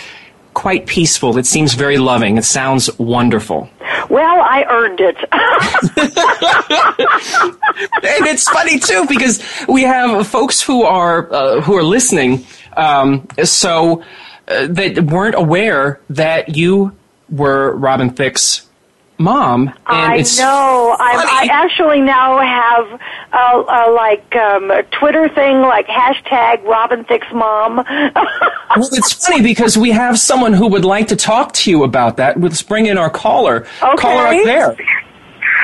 quite 0.54 0.86
peaceful. 0.86 1.38
It 1.38 1.46
seems 1.46 1.74
very 1.74 1.98
loving. 1.98 2.38
It 2.38 2.46
sounds 2.46 2.98
wonderful. 3.00 3.70
Well, 4.10 4.42
I 4.42 4.66
earned 4.70 5.00
it. 5.00 5.18
and 8.20 8.28
it's 8.28 8.50
funny 8.50 8.80
too 8.80 9.06
because 9.08 9.44
we 9.68 9.84
have 9.84 10.28
folks 10.28 10.62
who 10.62 10.84
are 10.84 11.32
uh, 11.32 11.62
who 11.62 11.76
are 11.76 11.84
listening, 11.84 12.46
um, 12.76 13.28
so 13.44 14.04
uh, 14.48 14.68
that 14.68 15.06
weren't 15.06 15.36
aware 15.36 16.02
that 16.10 16.56
you 16.56 16.96
were 17.30 17.76
Robin 17.76 18.10
Thicke's 18.10 18.68
mom. 19.24 19.70
And 19.70 19.78
I 19.88 20.18
it's 20.18 20.38
know. 20.38 20.96
I'm, 21.00 21.20
I 21.20 21.48
actually 21.52 22.02
now 22.02 22.40
have 22.40 23.02
a, 23.32 23.64
a 23.72 23.92
like 23.92 24.36
um, 24.36 24.70
a 24.70 24.84
Twitter 24.84 25.30
thing, 25.30 25.62
like 25.62 25.88
hashtag 25.88 26.64
Robin 26.66 27.04
Thicke's 27.06 27.32
mom. 27.34 27.78
well, 27.86 28.90
it's 28.92 29.14
funny 29.14 29.42
because 29.42 29.78
we 29.78 29.92
have 29.92 30.20
someone 30.20 30.54
who 30.54 30.68
would 30.68 30.86
like 30.86 31.08
to 31.08 31.16
talk 31.16 31.54
to 31.54 31.72
you 31.72 31.84
about 31.84 32.18
that. 32.18 32.40
Let's 32.40 32.62
bring 32.62 32.86
in 32.86 32.98
our 32.98 33.10
caller. 33.10 33.66
Okay. 33.82 33.96
Caller 33.98 34.28
up 34.28 34.44
there. 34.44 34.78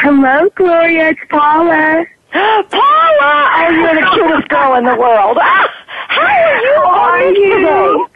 Hello, 0.02 0.50
Gloria. 0.56 1.10
It's 1.10 1.20
Paula. 1.30 2.06
Paula, 2.32 2.70
oh, 2.72 3.70
you're 3.72 3.96
the 3.96 4.10
cutest 4.14 4.48
girl 4.50 4.76
in 4.76 4.86
the 4.86 4.96
world. 4.96 5.38
How 6.10 6.22
are 6.22 6.58
you 6.62 6.76
on 6.86 7.34
today? 7.34 7.62
You 7.62 8.09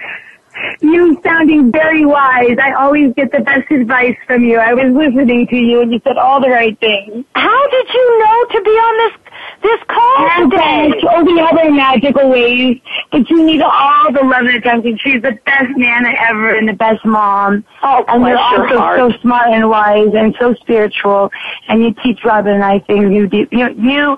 sounding 1.23 1.71
very 1.71 2.05
wise. 2.05 2.57
I 2.61 2.73
always 2.73 3.13
get 3.13 3.31
the 3.31 3.39
best 3.39 3.69
advice 3.71 4.15
from 4.27 4.43
you. 4.43 4.57
I 4.57 4.73
was 4.73 4.93
listening 4.93 5.47
to 5.47 5.55
you 5.55 5.81
and 5.81 5.91
you 5.91 5.99
said 6.03 6.17
all 6.17 6.41
the 6.41 6.49
right 6.49 6.77
things. 6.79 7.25
How 7.35 7.69
did 7.69 7.87
you 7.93 8.19
know 8.19 8.45
to 8.51 8.61
be 8.63 8.71
on 8.71 8.97
this 8.97 9.19
this 9.63 9.79
call 9.87 10.27
and 10.29 10.51
today? 10.51 10.91
Oh, 11.09 11.23
we 11.23 11.39
have 11.39 11.57
our 11.57 11.71
magical 11.71 12.29
ways, 12.29 12.79
but 13.11 13.29
you 13.29 13.45
need 13.45 13.61
all 13.61 14.11
the 14.11 14.21
love 14.21 14.45
and 14.45 14.55
attention. 14.55 14.97
She's 15.03 15.21
the 15.21 15.37
best 15.45 15.69
nana 15.75 16.09
ever 16.29 16.55
and 16.55 16.67
the 16.67 16.73
best 16.73 17.03
mom. 17.05 17.65
Oh, 17.81 18.03
and 18.07 18.21
you're 18.21 18.31
your 18.31 18.39
also 18.39 18.77
heart. 18.77 18.99
so 18.99 19.19
smart 19.21 19.49
and 19.49 19.69
wise 19.69 20.13
and 20.13 20.35
so 20.39 20.53
spiritual. 20.55 21.31
And 21.67 21.81
you 21.81 21.93
teach 22.03 22.19
Robin 22.25 22.53
and 22.53 22.63
I 22.63 22.79
things 22.79 23.11
you 23.11 23.27
do, 23.27 23.47
you, 23.51 23.69
you, 23.77 24.17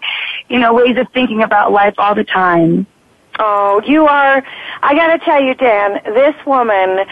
you 0.49 0.59
know, 0.59 0.73
ways 0.73 0.97
of 0.97 1.07
thinking 1.13 1.43
about 1.43 1.71
life 1.71 1.93
all 1.97 2.15
the 2.15 2.23
time. 2.23 2.87
Oh, 3.37 3.81
you 3.85 4.07
are, 4.07 4.41
I 4.81 4.95
gotta 4.95 5.19
tell 5.19 5.41
you, 5.41 5.55
Dan, 5.55 5.99
this 6.05 6.35
woman, 6.45 7.05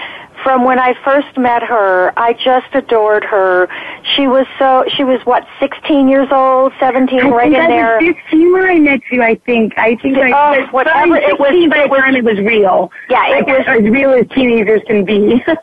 from 0.43 0.65
when 0.65 0.77
I 0.79 0.93
first 1.03 1.37
met 1.37 1.63
her, 1.63 2.11
I 2.17 2.33
just 2.33 2.67
adored 2.73 3.23
her. 3.23 3.67
She 4.15 4.27
was 4.27 4.45
so, 4.59 4.83
she 4.95 5.03
was 5.03 5.21
what, 5.25 5.47
16 5.59 6.07
years 6.09 6.27
old, 6.31 6.73
17, 6.79 7.19
I 7.21 7.29
right 7.29 7.47
in 7.53 7.59
I 7.59 7.67
there. 7.67 7.97
was 8.01 8.15
15 8.29 8.53
when 8.53 8.63
I 8.65 8.79
met 8.79 8.99
you, 9.11 9.23
I 9.23 9.35
think. 9.35 9.77
I 9.77 9.95
think 9.95 10.17
I, 10.17 10.31
Oh, 10.31 10.65
whatever, 10.71 11.15
it 11.15 11.39
was- 11.39 11.49
16 11.49 11.69
by 11.69 11.77
it 11.77 11.83
the 11.83 11.89
was- 11.89 11.99
time 12.01 12.15
it 12.15 12.23
was 12.23 12.39
real. 12.39 12.91
Yeah, 13.09 13.37
it 13.37 13.45
was- 13.47 13.63
as 13.67 13.81
real 13.89 14.11
as 14.11 14.27
teenagers 14.29 14.81
can 14.87 15.05
be. 15.05 15.43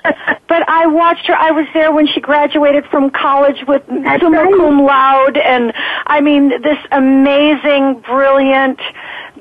But 0.48 0.68
I 0.68 0.86
watched 0.86 1.26
her. 1.28 1.34
I 1.34 1.50
was 1.52 1.66
there 1.74 1.92
when 1.92 2.06
she 2.08 2.20
graduated 2.20 2.84
from 2.86 3.10
college 3.10 3.64
with 3.68 3.82
That's 3.88 4.20
summa 4.22 4.48
cum 4.56 4.82
laude, 4.84 5.36
and 5.36 5.72
I 6.06 6.20
mean 6.20 6.48
this 6.62 6.78
amazing, 6.90 8.00
brilliant, 8.00 8.80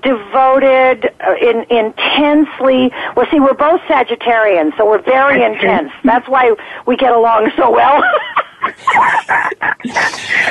devoted, 0.03 1.11
uh, 1.19 1.33
in, 1.41 1.63
intensely. 1.69 2.91
Well, 3.15 3.25
see, 3.31 3.39
we're 3.39 3.53
both 3.53 3.81
Sagittarians, 3.81 4.77
so 4.77 4.85
we're 4.87 5.01
very 5.01 5.28
True. 5.33 5.45
intense. 5.45 5.91
That's 6.03 6.27
why 6.27 6.53
we 6.85 6.95
get 6.97 7.11
along 7.13 7.51
so 7.57 7.71
well. 7.71 8.03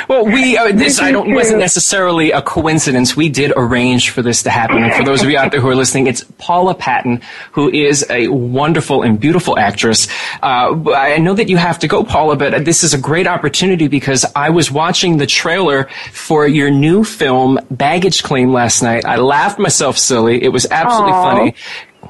Well, 0.09 0.25
we 0.25 0.57
uh, 0.57 0.71
this 0.71 0.99
I 0.99 1.11
don't 1.11 1.35
wasn't 1.35 1.59
necessarily 1.59 2.31
a 2.31 2.41
coincidence. 2.41 3.15
We 3.15 3.29
did 3.29 3.53
arrange 3.55 4.09
for 4.09 4.23
this 4.23 4.41
to 4.43 4.49
happen. 4.49 4.83
And 4.83 4.91
for 4.93 5.03
those 5.03 5.21
of 5.21 5.29
you 5.29 5.37
out 5.37 5.51
there 5.51 5.61
who 5.61 5.69
are 5.69 5.75
listening, 5.75 6.07
it's 6.07 6.23
Paula 6.39 6.73
Patton, 6.73 7.21
who 7.51 7.69
is 7.69 8.03
a 8.09 8.27
wonderful 8.29 9.03
and 9.03 9.19
beautiful 9.19 9.59
actress. 9.59 10.07
Uh, 10.41 10.91
I 10.95 11.19
know 11.19 11.35
that 11.35 11.47
you 11.47 11.57
have 11.57 11.77
to 11.79 11.87
go, 11.87 12.03
Paula, 12.03 12.35
but 12.37 12.65
this 12.65 12.83
is 12.83 12.95
a 12.95 12.97
great 12.97 13.27
opportunity 13.27 13.87
because 13.87 14.25
I 14.35 14.49
was 14.49 14.71
watching 14.71 15.17
the 15.17 15.27
trailer 15.27 15.87
for 16.11 16.47
your 16.47 16.71
new 16.71 17.03
film 17.03 17.59
Baggage 17.69 18.23
Claim 18.23 18.51
last 18.51 18.81
night. 18.81 19.05
I 19.05 19.17
laughed 19.17 19.59
myself 19.59 19.95
silly. 19.99 20.43
It 20.43 20.49
was 20.49 20.65
absolutely 20.71 21.13
Aw. 21.13 21.23
funny. 21.31 21.55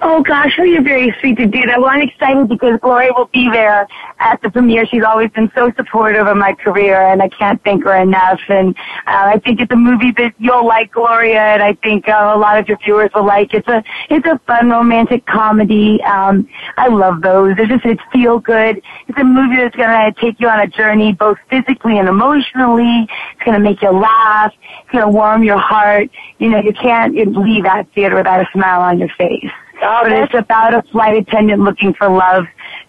Oh 0.02 0.24
gosh, 0.24 0.58
you're 0.58 0.82
very 0.82 1.14
sweet 1.20 1.38
to 1.38 1.46
do 1.46 1.66
that. 1.66 1.80
Well, 1.80 1.90
I'm 1.90 2.02
excited 2.02 2.48
because 2.48 2.80
Gloria 2.80 3.12
will 3.14 3.30
be 3.34 3.50
there 3.52 3.86
at 4.20 4.42
the 4.42 4.50
premiere. 4.50 4.86
She's 4.86 5.04
always 5.04 5.30
been 5.32 5.52
so 5.54 5.72
supportive 5.76 6.26
of 6.26 6.38
my 6.38 6.54
career, 6.54 7.02
and 7.02 7.22
I 7.22 7.28
can't 7.28 7.62
thank 7.64 7.84
her 7.84 7.96
enough. 7.96 8.40
And 8.48 8.78
uh, 9.08 9.34
I 9.34 9.40
think 9.40 9.60
it's 9.60 9.72
a 9.74 9.76
movie 9.76 10.12
that 10.12 10.36
you'll 10.38 10.66
like, 10.66 10.94
Gloria, 10.94 11.42
and 11.42 11.62
I 11.62 11.74
think 11.74 12.08
uh, 12.08 12.32
a 12.34 12.38
lot 12.38 12.58
of 12.58 12.70
your 12.70 12.78
viewers 12.78 13.10
will 13.14 13.26
like. 13.26 13.54
It's 13.54 13.68
a 13.68 13.84
it's 14.10 14.26
a 14.26 14.40
fun 14.48 14.70
romantic 14.70 15.26
comedy. 15.26 16.02
Um, 16.04 16.48
I 16.78 16.88
love 16.88 17.22
those. 17.22 17.56
It's 17.58 17.70
just 17.70 17.86
it's 17.86 18.02
feel 18.14 18.40
good. 18.40 18.82
It's 19.08 19.18
a 19.18 19.24
movie 19.24 19.58
that's 19.58 19.76
gonna 19.76 20.14
take 20.14 20.40
you 20.40 20.48
on 20.48 20.62
a 20.62 20.68
journey, 20.68 21.12
both 21.12 21.40
physically 21.50 21.98
and 21.98 22.08
emotionally. 22.08 23.08
It's 23.34 23.44
gonna 23.44 23.60
make 23.60 23.82
you 23.82 23.92
laugh. 23.92 24.54
It's 24.84 24.92
gonna 24.92 25.10
warm 25.10 25.44
your 25.44 25.60
heart. 25.60 26.10
You 26.38 26.50
know, 26.50 26.60
you 26.60 26.74
can't 26.74 27.16
leave 27.16 27.64
that 27.64 27.92
theater 27.94 28.16
without 28.16 28.40
a 28.40 28.48
smile 28.54 28.82
on 28.82 28.98
your 28.98 29.10
face 29.18 29.52
but 29.80 30.12
it's 30.12 30.34
about 30.34 30.74
a 30.74 30.82
flight 30.92 31.16
attendant 31.16 31.62
looking 31.62 31.94
for 31.94 32.10
love 32.10 32.46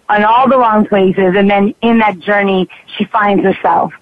on 0.08 0.24
all 0.24 0.48
the 0.48 0.58
wrong 0.58 0.86
places, 0.86 1.34
and 1.36 1.48
then 1.48 1.74
in 1.82 1.98
that 1.98 2.18
journey, 2.18 2.68
she 2.96 3.04
finds 3.04 3.42
herself. 3.44 3.92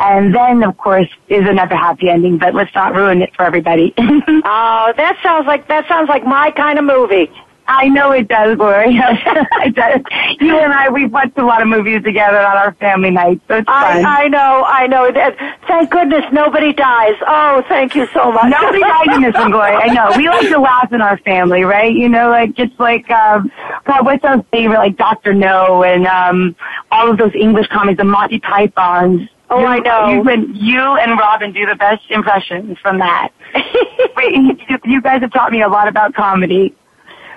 And 0.00 0.34
then, 0.34 0.64
of 0.64 0.76
course, 0.76 1.06
is 1.28 1.48
another 1.48 1.76
happy 1.76 2.08
ending, 2.08 2.36
but 2.36 2.54
let's 2.54 2.74
not 2.74 2.94
ruin 2.94 3.22
it 3.22 3.34
for 3.36 3.44
everybody. 3.44 3.94
oh, 3.98 4.92
that 4.96 5.18
sounds 5.22 5.46
like 5.46 5.68
that 5.68 5.86
sounds 5.86 6.08
like 6.08 6.24
my 6.24 6.50
kind 6.50 6.78
of 6.78 6.84
movie. 6.84 7.30
I 7.68 7.88
know 7.88 8.10
it 8.12 8.28
does, 8.28 8.56
Gloria. 8.56 9.02
it 9.64 9.74
does. 9.74 10.00
You 10.40 10.58
and 10.58 10.72
I, 10.72 10.88
we've 10.90 11.10
watched 11.12 11.38
a 11.38 11.44
lot 11.46 11.62
of 11.62 11.68
movies 11.68 12.02
together 12.02 12.38
on 12.40 12.56
our 12.56 12.74
family 12.74 13.10
nights, 13.10 13.40
so 13.48 13.56
it's 13.58 13.66
fun. 13.66 14.04
I, 14.04 14.24
I 14.24 14.28
know, 14.28 14.64
I 14.66 14.86
know. 14.86 15.10
That- 15.12 15.36
Thank 15.68 15.90
goodness 15.90 16.24
nobody 16.32 16.72
dies. 16.72 17.14
Oh, 17.26 17.62
thank 17.68 17.94
you 17.94 18.06
so 18.12 18.32
much. 18.32 18.50
Nobody 18.50 18.80
dies 18.80 19.16
in 19.16 19.22
this 19.22 19.34
one, 19.34 19.50
Gloria. 19.52 19.76
I 19.78 19.86
know. 19.94 20.12
We 20.16 20.28
like 20.28 20.48
to 20.48 20.58
laugh 20.60 20.92
in 20.92 21.00
our 21.00 21.16
family, 21.18 21.62
right? 21.62 21.92
You 21.94 22.08
know, 22.08 22.28
like 22.30 22.54
just 22.54 22.78
like 22.80 23.08
um 23.10 23.50
God, 23.86 24.04
what's 24.04 24.24
our 24.24 24.42
favorite? 24.52 24.78
Like 24.78 24.96
Doctor 24.96 25.32
No 25.32 25.82
and 25.84 26.06
um 26.06 26.56
all 26.90 27.10
of 27.10 27.16
those 27.16 27.32
English 27.34 27.68
comedies, 27.68 27.96
the 27.98 28.04
Monty 28.04 28.40
Pythons. 28.40 29.28
Oh, 29.50 29.60
you, 29.60 29.66
I 29.66 29.78
know. 29.78 30.12
You, 30.22 30.28
and 30.30 30.56
you 30.56 30.80
and 30.80 31.18
Robin 31.18 31.52
do 31.52 31.64
the 31.66 31.76
best 31.76 32.02
impressions 32.10 32.76
from 32.80 32.98
that. 32.98 33.28
Wait, 34.16 34.34
you, 34.34 34.78
you 34.84 35.00
guys 35.02 35.20
have 35.22 35.32
taught 35.32 35.52
me 35.52 35.62
a 35.62 35.68
lot 35.68 35.88
about 35.88 36.14
comedy. 36.14 36.74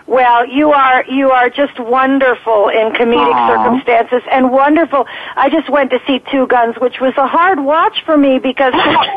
Well, 0.07 0.47
you 0.47 0.71
are 0.71 1.03
you 1.09 1.31
are 1.31 1.49
just 1.49 1.79
wonderful 1.79 2.69
in 2.69 2.93
comedic 2.93 3.33
Aw. 3.33 3.49
circumstances 3.49 4.21
and 4.31 4.51
wonderful. 4.51 5.05
I 5.35 5.49
just 5.49 5.67
went 5.67 5.89
to 5.91 5.99
see 6.05 6.21
Two 6.31 6.45
Guns, 6.45 6.75
which 6.79 6.99
was 7.01 7.13
a 7.17 7.25
hard 7.27 7.59
watch 7.59 8.03
for 8.05 8.15
me 8.15 8.37
because 8.37 8.73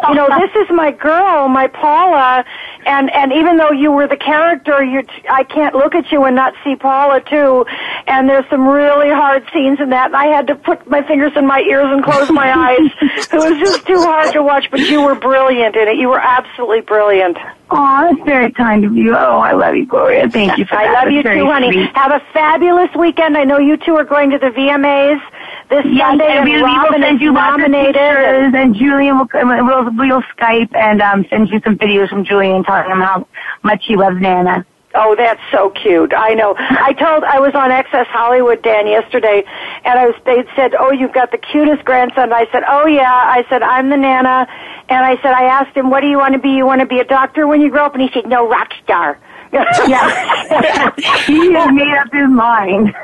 you 0.09 0.15
know 0.15 0.29
this 0.41 0.51
is 0.57 0.71
my 0.71 0.91
girl, 0.93 1.49
my 1.49 1.67
Paula, 1.67 2.43
and 2.87 3.13
and 3.13 3.35
even 3.35 3.59
though 3.59 3.71
you 3.71 3.93
were 3.93 4.09
the 4.09 4.17
character, 4.17 4.83
you 4.83 5.03
I 5.29 5.45
can't 5.45 5.75
look 5.75 5.95
at 5.95 6.11
you 6.11 6.25
and 6.25 6.35
not 6.35 6.55
see 6.65 6.75
Paula 6.75 7.21
too. 7.21 7.67
And 8.07 8.27
there's 8.27 8.49
some 8.49 8.67
really 8.67 9.11
hard 9.11 9.45
scenes 9.53 9.81
in 9.81 9.91
that, 9.91 10.07
and 10.07 10.17
I 10.17 10.29
had 10.35 10.47
to 10.47 10.55
put 10.55 10.89
my 10.89 11.07
fingers 11.07 11.33
in 11.37 11.47
my 11.47 11.61
ears 11.61 11.87
and 11.87 12.03
close 12.03 12.31
my 12.31 12.51
eyes. 12.69 12.91
It 13.31 13.35
was 13.35 13.59
just 13.59 13.87
too 13.87 14.01
hard 14.01 14.33
to 14.33 14.43
watch, 14.43 14.71
but 14.71 14.81
you 14.81 15.03
were 15.03 15.17
brilliant 15.17 15.77
in 15.77 15.87
it. 15.87 15.97
You 15.97 16.09
were 16.09 16.21
absolutely 16.21 16.81
brilliant. 16.81 17.37
Oh, 17.71 18.09
that's 18.11 18.25
very 18.25 18.51
kind 18.53 18.87
of 18.87 18.97
you. 18.97 19.15
Oh, 19.15 19.39
I 19.41 19.53
love 19.53 19.75
you, 19.77 19.85
Gloria. 19.85 20.31
Thank 20.31 20.57
you 20.57 20.65
for 20.65 20.78
I 20.79 20.93
love 20.93 21.11
you 21.11 21.23
too, 21.23 21.47
honey. 21.47 21.73
sweet. 21.73 21.91
Have 21.97 22.13
a 22.13 22.21
fabulous 22.33 22.91
weekend. 22.97 23.37
I 23.37 23.45
know 23.45 23.59
you 23.59 23.77
two 23.77 23.97
are 23.97 24.05
going 24.05 24.31
to 24.31 24.39
the 24.39 24.51
VMAs 24.51 25.21
this 25.71 25.85
Yes, 25.85 26.09
Sunday, 26.11 26.27
and 26.39 26.49
and 26.49 26.63
will 26.63 26.63
Robin 26.63 27.03
is 27.03 27.21
you 27.21 27.33
nominated. 27.33 27.95
pictures, 27.95 28.53
and 28.55 28.75
Julian 28.75 29.19
will 29.19 29.29
we'll, 29.35 29.91
we'll 29.97 30.23
Skype 30.39 30.75
and 30.75 31.03
um, 31.03 31.27
send 31.29 31.49
you 31.51 31.61
some 31.65 31.77
videos 31.77 32.09
from 32.09 32.25
Julian 32.25 32.63
telling 32.65 32.91
him 32.91 33.01
how 33.01 33.27
much 33.63 33.83
he 33.87 33.97
loves 33.97 34.21
Nana. 34.21 34.65
Oh, 34.95 35.15
that's 35.17 35.41
so 35.53 35.69
cute. 35.71 36.15
I 36.17 36.33
know. 36.35 36.55
I 36.59 36.93
told 36.95 37.23
I 37.23 37.39
was 37.41 37.55
on 37.55 37.71
Access 37.71 38.07
Hollywood 38.09 38.63
Dan 38.63 38.87
yesterday, 38.87 39.45
and 39.85 39.99
I 39.99 40.07
was. 40.07 40.15
They 40.25 40.45
said, 40.57 40.75
"Oh, 40.79 40.93
you've 40.93 41.13
got 41.13 41.31
the 41.31 41.39
cutest 41.39 41.85
grandson." 41.85 42.33
I 42.33 42.47
said, 42.53 42.63
"Oh 42.67 42.87
yeah." 42.87 43.13
I 43.13 43.45
said, 43.51 43.63
"I'm 43.63 43.91
the 43.91 43.97
nana," 43.99 44.47
and 44.89 45.05
I 45.05 45.17
said, 45.17 45.33
"I 45.35 45.45
asked 45.45 45.77
him, 45.77 45.91
what 45.91 46.01
do 46.01 46.07
you 46.07 46.17
want 46.17 46.33
to 46.35 46.39
be? 46.41 46.51
You 46.51 46.65
want 46.65 46.81
to 46.81 46.87
be 46.87 47.01
a 47.01 47.05
doctor 47.05 47.47
when 47.47 47.61
you 47.61 47.71
grow 47.71 47.85
up?" 47.85 47.95
And 47.95 48.03
he 48.03 48.11
said, 48.15 48.27
"No, 48.27 48.49
rock 48.49 48.71
star." 48.83 49.19
Yeah, 49.53 50.91
he 51.27 51.53
has 51.53 51.73
made 51.73 51.95
up 51.97 52.13
his 52.13 52.29
mind. 52.29 52.95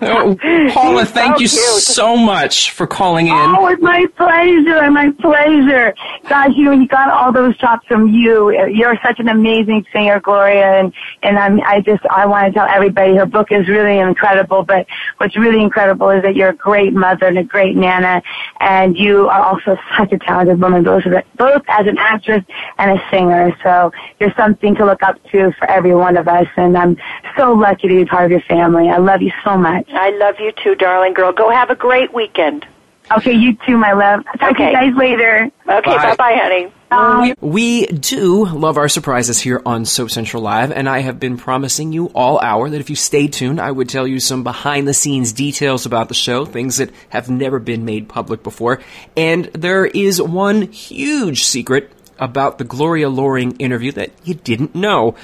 Oh, 0.00 0.36
Paula, 0.72 1.02
He's 1.02 1.10
thank 1.10 1.36
so 1.36 1.42
you 1.42 1.48
cute. 1.48 1.50
so 1.50 2.16
much 2.16 2.72
for 2.72 2.86
calling 2.86 3.26
in. 3.28 3.32
Oh, 3.34 3.66
it's 3.68 3.82
my 3.82 4.06
pleasure, 4.16 4.90
my 4.90 5.10
pleasure. 5.20 5.94
Gosh, 6.28 6.50
you 6.56 6.64
know, 6.64 6.78
he 6.78 6.86
got 6.86 7.10
all 7.10 7.32
those 7.32 7.56
chops 7.58 7.86
from 7.86 8.08
you. 8.08 8.50
You're 8.68 8.98
such 9.04 9.18
an 9.20 9.28
amazing 9.28 9.86
singer, 9.92 10.20
Gloria, 10.20 10.80
and 10.80 10.92
and 11.22 11.38
I'm, 11.38 11.60
I 11.62 11.80
just 11.80 12.04
I 12.06 12.26
want 12.26 12.46
to 12.46 12.52
tell 12.52 12.68
everybody 12.68 13.14
her 13.16 13.26
book 13.26 13.48
is 13.50 13.68
really 13.68 13.98
incredible. 13.98 14.62
But 14.62 14.86
what's 15.18 15.36
really 15.36 15.62
incredible 15.62 16.10
is 16.10 16.22
that 16.22 16.34
you're 16.36 16.50
a 16.50 16.56
great 16.56 16.92
mother 16.92 17.26
and 17.26 17.38
a 17.38 17.44
great 17.44 17.76
nana, 17.76 18.22
and 18.60 18.96
you 18.96 19.28
are 19.28 19.42
also 19.42 19.76
such 19.96 20.12
a 20.12 20.18
talented 20.18 20.60
woman, 20.60 20.82
both 20.84 21.06
as 21.06 21.24
both 21.36 21.62
as 21.68 21.86
an 21.86 21.98
actress 21.98 22.44
and 22.78 22.98
a 22.98 23.02
singer. 23.10 23.56
So 23.62 23.92
you're 24.20 24.34
something 24.36 24.74
to 24.76 24.84
look 24.84 25.02
up 25.02 25.22
to 25.30 25.52
for 25.58 25.70
every 25.94 26.02
one 26.02 26.16
of 26.16 26.28
us, 26.28 26.46
and 26.56 26.76
I'm 26.76 26.96
so 27.36 27.52
lucky 27.52 27.88
to 27.88 27.94
be 27.94 28.04
part 28.04 28.24
of 28.24 28.30
your 28.30 28.40
family. 28.42 28.88
I 28.90 28.98
love 28.98 29.22
you 29.22 29.32
so 29.44 29.56
much. 29.56 29.88
I 29.90 30.10
love 30.10 30.36
you 30.40 30.52
too, 30.62 30.74
darling 30.74 31.14
girl. 31.14 31.32
Go 31.32 31.50
have 31.50 31.70
a 31.70 31.74
great 31.76 32.12
weekend. 32.12 32.66
Okay, 33.18 33.32
you 33.32 33.54
too, 33.66 33.76
my 33.76 33.92
love. 33.92 34.24
Talk 34.38 34.56
to 34.56 34.62
you 34.62 34.68
Okay. 34.68 34.72
guys 34.72 34.94
later. 34.96 35.50
Okay, 35.68 35.90
Bye. 35.96 36.04
bye 36.06 36.16
bye, 36.16 36.38
honey. 36.40 36.64
Um, 36.90 37.20
bye. 37.20 37.34
We 37.40 37.86
do 37.86 38.46
love 38.46 38.78
our 38.78 38.88
surprises 38.88 39.38
here 39.40 39.60
on 39.66 39.84
Soap 39.84 40.10
Central 40.10 40.42
Live, 40.42 40.72
and 40.72 40.88
I 40.88 41.00
have 41.00 41.20
been 41.20 41.36
promising 41.36 41.92
you 41.92 42.06
all 42.14 42.40
hour 42.40 42.70
that 42.70 42.80
if 42.80 42.88
you 42.88 42.96
stay 42.96 43.28
tuned, 43.28 43.60
I 43.60 43.70
would 43.70 43.88
tell 43.90 44.06
you 44.06 44.20
some 44.20 44.42
behind 44.42 44.88
the 44.88 44.94
scenes 44.94 45.32
details 45.34 45.84
about 45.84 46.08
the 46.08 46.14
show, 46.14 46.46
things 46.46 46.78
that 46.78 46.90
have 47.10 47.28
never 47.28 47.58
been 47.58 47.84
made 47.84 48.08
public 48.08 48.42
before. 48.42 48.80
And 49.16 49.44
there 49.52 49.84
is 49.84 50.20
one 50.20 50.62
huge 50.72 51.44
secret 51.44 51.92
about 52.18 52.56
the 52.56 52.64
Gloria 52.64 53.10
Loring 53.10 53.56
interview 53.56 53.92
that 53.92 54.12
you 54.24 54.32
didn't 54.34 54.74
know. 54.74 55.14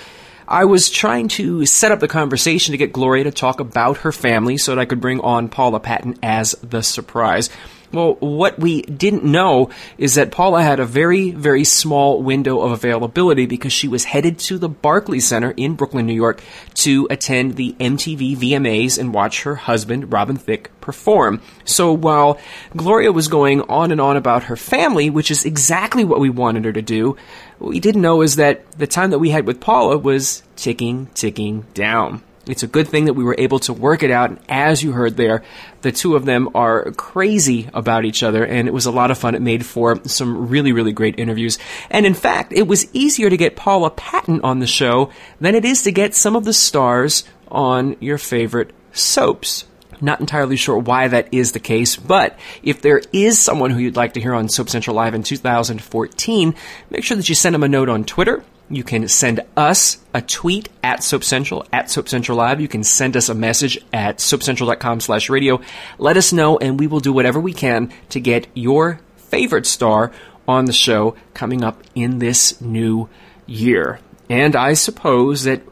I 0.51 0.65
was 0.65 0.91
trying 0.91 1.29
to 1.29 1.65
set 1.65 1.93
up 1.93 2.01
the 2.01 2.09
conversation 2.09 2.73
to 2.73 2.79
get 2.79 2.93
Gloria 2.93 3.23
to 3.23 3.31
talk 3.31 3.61
about 3.61 3.99
her 3.99 4.11
family 4.11 4.57
so 4.57 4.75
that 4.75 4.81
I 4.81 4.85
could 4.85 5.01
bring 5.01 5.21
on 5.21 5.49
Paula 5.49 5.79
Patton 5.79 6.19
as 6.25 6.57
the 6.61 6.83
surprise. 6.83 7.51
Well, 7.93 8.15
what 8.15 8.59
we 8.59 8.83
didn't 8.83 9.25
know 9.25 9.71
is 9.99 10.15
that 10.15 10.31
Paula 10.31 10.63
had 10.63 10.79
a 10.79 10.85
very, 10.85 11.31
very 11.31 11.65
small 11.65 12.23
window 12.23 12.61
of 12.61 12.71
availability 12.71 13.47
because 13.47 13.73
she 13.73 13.89
was 13.89 14.05
headed 14.05 14.39
to 14.41 14.59
the 14.59 14.69
Barclays 14.69 15.27
Center 15.27 15.53
in 15.57 15.75
Brooklyn, 15.75 16.07
New 16.07 16.15
York 16.15 16.43
to 16.75 17.09
attend 17.11 17.57
the 17.57 17.75
MTV 17.81 18.37
VMAs 18.37 18.99
and 18.99 19.15
watch 19.15 19.43
her 19.43 19.57
husband, 19.57 20.13
Robin 20.13 20.37
Thicke, 20.37 20.71
perform. 20.81 21.43
So 21.65 21.93
while 21.93 22.39
Gloria 22.77 23.11
was 23.11 23.27
going 23.27 23.63
on 23.63 23.91
and 23.91 24.01
on 24.01 24.17
about 24.17 24.45
her 24.45 24.57
family, 24.57 25.11
which 25.11 25.31
is 25.31 25.45
exactly 25.45 26.05
what 26.05 26.21
we 26.21 26.31
wanted 26.31 26.65
her 26.67 26.73
to 26.73 26.83
do, 26.83 27.17
what 27.61 27.69
we 27.69 27.81
didn't 27.81 28.01
know 28.01 28.23
is 28.23 28.37
that 28.37 28.71
the 28.73 28.87
time 28.87 29.11
that 29.11 29.19
we 29.19 29.31
had 29.31 29.47
with 29.47 29.61
Paula 29.61 29.99
was 29.99 30.43
ticking, 30.57 31.07
ticking 31.15 31.67
down. 31.75 32.23
It's 32.47 32.63
a 32.63 32.67
good 32.67 32.89
thing 32.89 33.05
that 33.05 33.13
we 33.13 33.23
were 33.23 33.37
able 33.39 33.59
to 33.61 33.75
work 33.75 34.03
it 34.03 34.11
out. 34.11 34.31
And 34.31 34.41
as 34.49 34.83
you 34.83 34.93
heard 34.93 35.19
there, 35.19 35.45
the 35.83 35.93
two 35.93 36.17
of 36.17 36.25
them 36.25 36.49
are 36.55 36.91
crazy 36.93 37.69
about 37.75 38.07
each 38.07 38.23
other, 38.23 38.45
and 38.45 38.67
it 38.67 38.73
was 38.73 38.87
a 38.87 38.91
lot 38.91 39.11
of 39.11 39.19
fun. 39.19 39.35
It 39.35 39.43
made 39.43 39.65
for 39.67 40.03
some 40.09 40.49
really, 40.49 40.73
really 40.73 40.93
great 40.93 41.19
interviews. 41.19 41.59
And 41.91 42.07
in 42.07 42.15
fact, 42.15 42.55
it 42.55 42.67
was 42.67 42.93
easier 42.95 43.29
to 43.29 43.37
get 43.37 43.57
Paula 43.57 43.91
Patton 43.91 44.41
on 44.41 44.61
the 44.61 44.67
show 44.67 45.11
than 45.39 45.55
it 45.55 45.67
is 45.67 45.83
to 45.83 45.93
get 45.93 46.15
some 46.15 46.35
of 46.35 46.47
the 46.47 46.55
stars 46.55 47.25
on 47.49 47.95
your 48.01 48.17
favorite 48.17 48.73
soaps. 48.93 49.67
Not 50.01 50.21
entirely 50.21 50.57
sure 50.57 50.79
why 50.79 51.09
that 51.09 51.29
is 51.33 51.53
the 51.53 51.61
case, 51.61 51.97
but 51.97 52.39
if 52.63 52.83
there 52.83 53.03
is 53.13 53.39
someone 53.39 53.71
who 53.71 53.81
you'd 53.81 53.97
like 53.97 54.15
to 54.15 54.21
hear 54.21 54.35
on 54.35 54.49
Soap 54.49 54.69
Central 54.69 54.97
Live 54.97 55.15
in 55.15 55.23
2014, 55.23 56.55
make 56.91 57.05
sure 57.05 57.17
that 57.17 57.29
you 57.29 57.35
send 57.35 57.55
them 57.55 57.63
a 57.63 57.69
note 57.69 57.89
on 57.89 58.05
Twitter. 58.05 58.43
You 58.73 58.85
can 58.85 59.09
send 59.09 59.41
us 59.57 59.99
a 60.15 60.23
tweet 60.23 60.69
at 60.83 61.03
Soap 61.03 61.25
Central, 61.25 61.67
at 61.73 61.91
Soap 61.91 62.09
Central 62.09 62.39
Live. 62.39 62.61
You 62.61 62.69
can 62.69 62.85
send 62.85 63.17
us 63.17 63.29
a 63.29 63.35
message 63.35 63.85
at 63.93 64.19
soapcentral.com 64.19 65.01
slash 65.01 65.29
radio. 65.29 65.61
Let 65.99 66.17
us 66.17 66.33
know, 66.33 66.57
and 66.57 66.79
we 66.79 66.87
will 66.87 67.01
do 67.01 67.13
whatever 67.13 67.41
we 67.41 67.53
can 67.53 67.93
to 68.11 68.21
get 68.21 68.47
your 68.55 69.01
favorite 69.17 69.67
star 69.67 70.13
on 70.47 70.67
the 70.67 70.73
show 70.73 71.17
coming 71.35 71.65
up 71.65 71.83
in 71.95 72.21
this 72.21 72.61
new 72.61 73.09
year. 73.47 73.99
And 74.29 74.55
I 74.55 74.75
suppose 74.75 75.43
that 75.45 75.63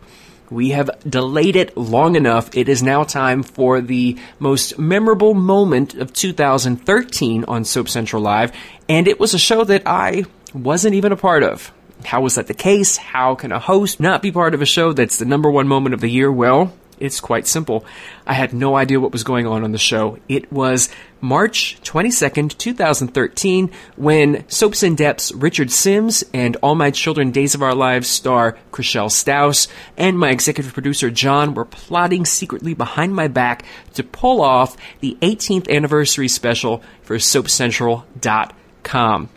we 0.50 0.70
have 0.70 0.90
delayed 1.08 1.56
it 1.56 1.76
long 1.76 2.16
enough. 2.16 2.54
It 2.56 2.68
is 2.68 2.82
now 2.82 3.04
time 3.04 3.42
for 3.42 3.80
the 3.80 4.18
most 4.38 4.78
memorable 4.78 5.34
moment 5.34 5.94
of 5.94 6.12
2013 6.12 7.44
on 7.46 7.64
Soap 7.64 7.88
Central 7.88 8.22
Live, 8.22 8.52
and 8.88 9.08
it 9.08 9.20
was 9.20 9.34
a 9.34 9.38
show 9.38 9.64
that 9.64 9.82
I 9.86 10.24
wasn't 10.54 10.94
even 10.94 11.12
a 11.12 11.16
part 11.16 11.42
of. 11.42 11.72
How 12.04 12.20
was 12.20 12.36
that 12.36 12.46
the 12.46 12.54
case? 12.54 12.96
How 12.96 13.34
can 13.34 13.52
a 13.52 13.58
host 13.58 14.00
not 14.00 14.22
be 14.22 14.30
part 14.30 14.54
of 14.54 14.62
a 14.62 14.66
show 14.66 14.92
that's 14.92 15.18
the 15.18 15.24
number 15.24 15.50
one 15.50 15.68
moment 15.68 15.94
of 15.94 16.00
the 16.00 16.08
year? 16.08 16.30
Well, 16.30 16.72
it's 17.00 17.20
quite 17.20 17.46
simple. 17.46 17.84
I 18.26 18.34
had 18.34 18.52
no 18.52 18.76
idea 18.76 19.00
what 19.00 19.12
was 19.12 19.24
going 19.24 19.46
on 19.46 19.64
on 19.64 19.72
the 19.72 19.78
show. 19.78 20.18
It 20.28 20.52
was 20.52 20.88
March 21.20 21.78
22nd, 21.82 22.56
2013, 22.56 23.70
when 23.96 24.48
Soaps 24.48 24.82
in 24.82 24.94
Depth's 24.94 25.32
Richard 25.32 25.72
Simms 25.72 26.24
and 26.32 26.56
All 26.56 26.74
My 26.74 26.90
Children 26.90 27.32
Days 27.32 27.54
of 27.54 27.62
Our 27.62 27.74
Lives 27.74 28.08
star 28.08 28.56
Chrishell 28.70 29.10
Stause 29.10 29.68
and 29.96 30.18
my 30.18 30.30
executive 30.30 30.72
producer 30.72 31.10
John 31.10 31.54
were 31.54 31.64
plotting 31.64 32.24
secretly 32.24 32.74
behind 32.74 33.16
my 33.16 33.26
back 33.26 33.64
to 33.94 34.04
pull 34.04 34.40
off 34.40 34.76
the 35.00 35.16
18th 35.20 35.68
anniversary 35.68 36.28
special 36.28 36.82
for 37.02 37.16
SoapCentral.com. 37.16 39.28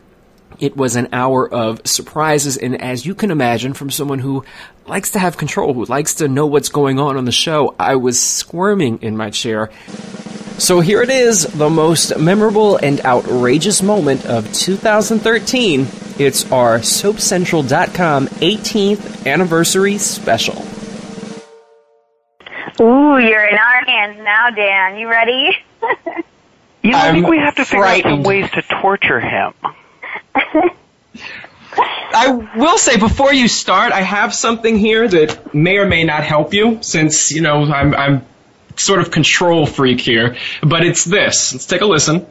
It 0.60 0.78
was 0.78 0.96
an 0.96 1.08
hour 1.12 1.52
of 1.52 1.82
surprises, 1.88 2.58
and 2.58 2.80
as 2.80 3.08
you 3.08 3.16
can 3.16 3.32
imagine, 3.32 3.74
from 3.74 3.90
someone 3.90 4.20
who 4.20 4.46
likes 4.86 5.10
to 5.12 5.20
have 5.20 5.38
control, 5.38 5.74
who 5.74 5.86
likes 5.86 6.16
to 6.16 6.28
know 6.28 6.46
what's 6.46 6.70
going 6.70 7.00
on 7.00 7.18
on 7.18 7.26
the 7.26 7.32
show, 7.32 7.74
I 7.80 7.96
was 7.96 8.22
squirming 8.22 9.02
in 9.02 9.18
my 9.18 9.32
chair. 9.32 9.72
So 10.62 10.80
here 10.80 11.02
it 11.02 11.10
is, 11.10 11.42
the 11.42 11.72
most 11.72 12.20
memorable 12.20 12.78
and 12.78 13.02
outrageous 13.02 13.82
moment 13.82 14.28
of 14.28 14.54
2013. 14.54 15.88
It's 16.20 16.52
our 16.52 16.78
SoapCentral.com 16.78 18.28
18th 18.28 19.26
anniversary 19.26 19.98
special. 19.98 20.64
Ooh, 22.80 23.18
you're 23.18 23.48
in 23.48 23.58
our 23.58 23.86
hands 23.86 24.20
now, 24.24 24.52
Dan. 24.52 24.98
You 25.00 25.10
ready? 25.10 25.58
You 26.84 26.92
know, 26.92 26.98
I 26.98 27.12
think 27.12 27.28
we 27.28 27.38
have 27.38 27.54
to 27.58 27.66
figure 27.66 27.86
out 27.86 28.02
some 28.02 28.24
ways 28.24 28.50
to 28.52 28.64
torture 28.64 29.20
him. 29.20 29.54
I 31.76 32.48
will 32.56 32.80
say 32.80 32.98
before 32.98 33.32
you 33.32 33.48
start, 33.48 33.92
I 33.92 34.02
have 34.02 34.34
something 34.34 34.80
here 34.80 35.08
that 35.08 35.54
may 35.54 35.78
or 35.78 35.86
may 35.86 36.06
not 36.06 36.24
help 36.24 36.56
you, 36.56 36.80
since 36.82 37.32
you 37.32 37.42
know 37.42 37.66
I'm 37.66 37.94
I'm 37.94 38.26
sort 38.82 39.00
of 39.00 39.12
control 39.12 39.66
freak 39.66 40.00
here. 40.02 40.38
But 40.62 40.86
it's 40.86 41.06
this. 41.06 41.54
Let's 41.54 41.66
take 41.66 41.82
a 41.82 41.86
listen. 41.86 42.26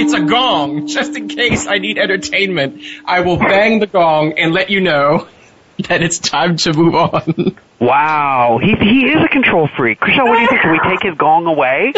It's 0.00 0.14
a 0.14 0.20
gong, 0.20 0.86
just 0.86 1.16
in 1.16 1.28
case 1.28 1.66
I 1.66 1.78
need 1.78 1.98
entertainment. 1.98 2.82
I 3.04 3.20
will 3.20 3.36
bang 3.36 3.80
the 3.80 3.86
gong 3.86 4.38
and 4.38 4.54
let 4.54 4.70
you 4.70 4.80
know 4.80 5.26
that 5.88 6.02
it's 6.02 6.18
time 6.18 6.56
to 6.58 6.72
move 6.72 6.94
on. 6.94 7.56
Wow, 7.80 8.58
he 8.60 8.74
he 8.74 9.06
is 9.06 9.22
a 9.24 9.28
control 9.28 9.68
freak. 9.76 10.00
Chrishell, 10.00 10.26
what 10.26 10.36
do 10.36 10.42
you 10.42 10.48
think? 10.48 10.62
Can 10.62 10.72
we 10.72 10.80
take 10.88 11.02
his 11.02 11.16
gong 11.16 11.46
away? 11.46 11.92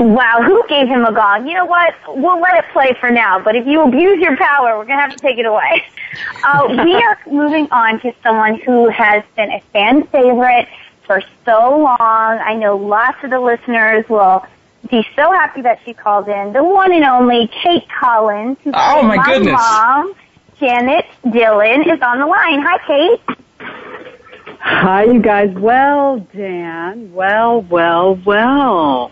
Wow, 0.00 0.42
who 0.44 0.62
gave 0.68 0.88
him 0.88 1.04
a 1.04 1.12
gong? 1.12 1.48
You 1.48 1.54
know 1.54 1.64
what? 1.64 1.94
We'll 2.08 2.40
let 2.40 2.58
it 2.58 2.64
play 2.72 2.94
for 3.00 3.10
now, 3.10 3.42
but 3.42 3.56
if 3.56 3.66
you 3.66 3.82
abuse 3.82 4.20
your 4.20 4.36
power, 4.36 4.78
we're 4.78 4.84
going 4.84 4.98
to 4.98 5.02
have 5.02 5.16
to 5.16 5.18
take 5.18 5.38
it 5.38 5.46
away. 5.46 5.84
Uh, 6.44 6.82
we 6.84 6.94
are 6.94 7.18
moving 7.30 7.68
on 7.70 8.00
to 8.00 8.14
someone 8.22 8.60
who 8.60 8.88
has 8.88 9.22
been 9.36 9.50
a 9.50 9.60
fan 9.72 10.06
favorite 10.06 10.68
for 11.08 11.20
so 11.44 11.78
long. 11.78 11.98
I 11.98 12.54
know 12.54 12.76
lots 12.76 13.24
of 13.24 13.30
the 13.30 13.40
listeners 13.40 14.08
will 14.08 14.46
be 14.88 15.04
so 15.16 15.32
happy 15.32 15.62
that 15.62 15.80
she 15.84 15.92
called 15.94 16.28
in. 16.28 16.52
The 16.52 16.62
one 16.62 16.92
and 16.92 17.02
only 17.04 17.48
Kate 17.48 17.84
Collins. 18.00 18.58
who 18.62 18.70
Oh, 18.72 19.02
my 19.02 19.16
my 19.16 19.24
goodness. 19.24 19.52
mom, 19.54 20.14
Janet 20.60 21.06
Dillon, 21.28 21.82
is 21.90 22.00
on 22.00 22.20
the 22.20 22.26
line. 22.26 22.62
Hi, 22.62 22.78
Kate. 22.86 23.36
Hi, 24.60 25.04
you 25.04 25.20
guys. 25.20 25.50
Well, 25.50 26.18
Dan. 26.34 27.12
Well, 27.12 27.62
well, 27.62 28.14
well. 28.24 29.10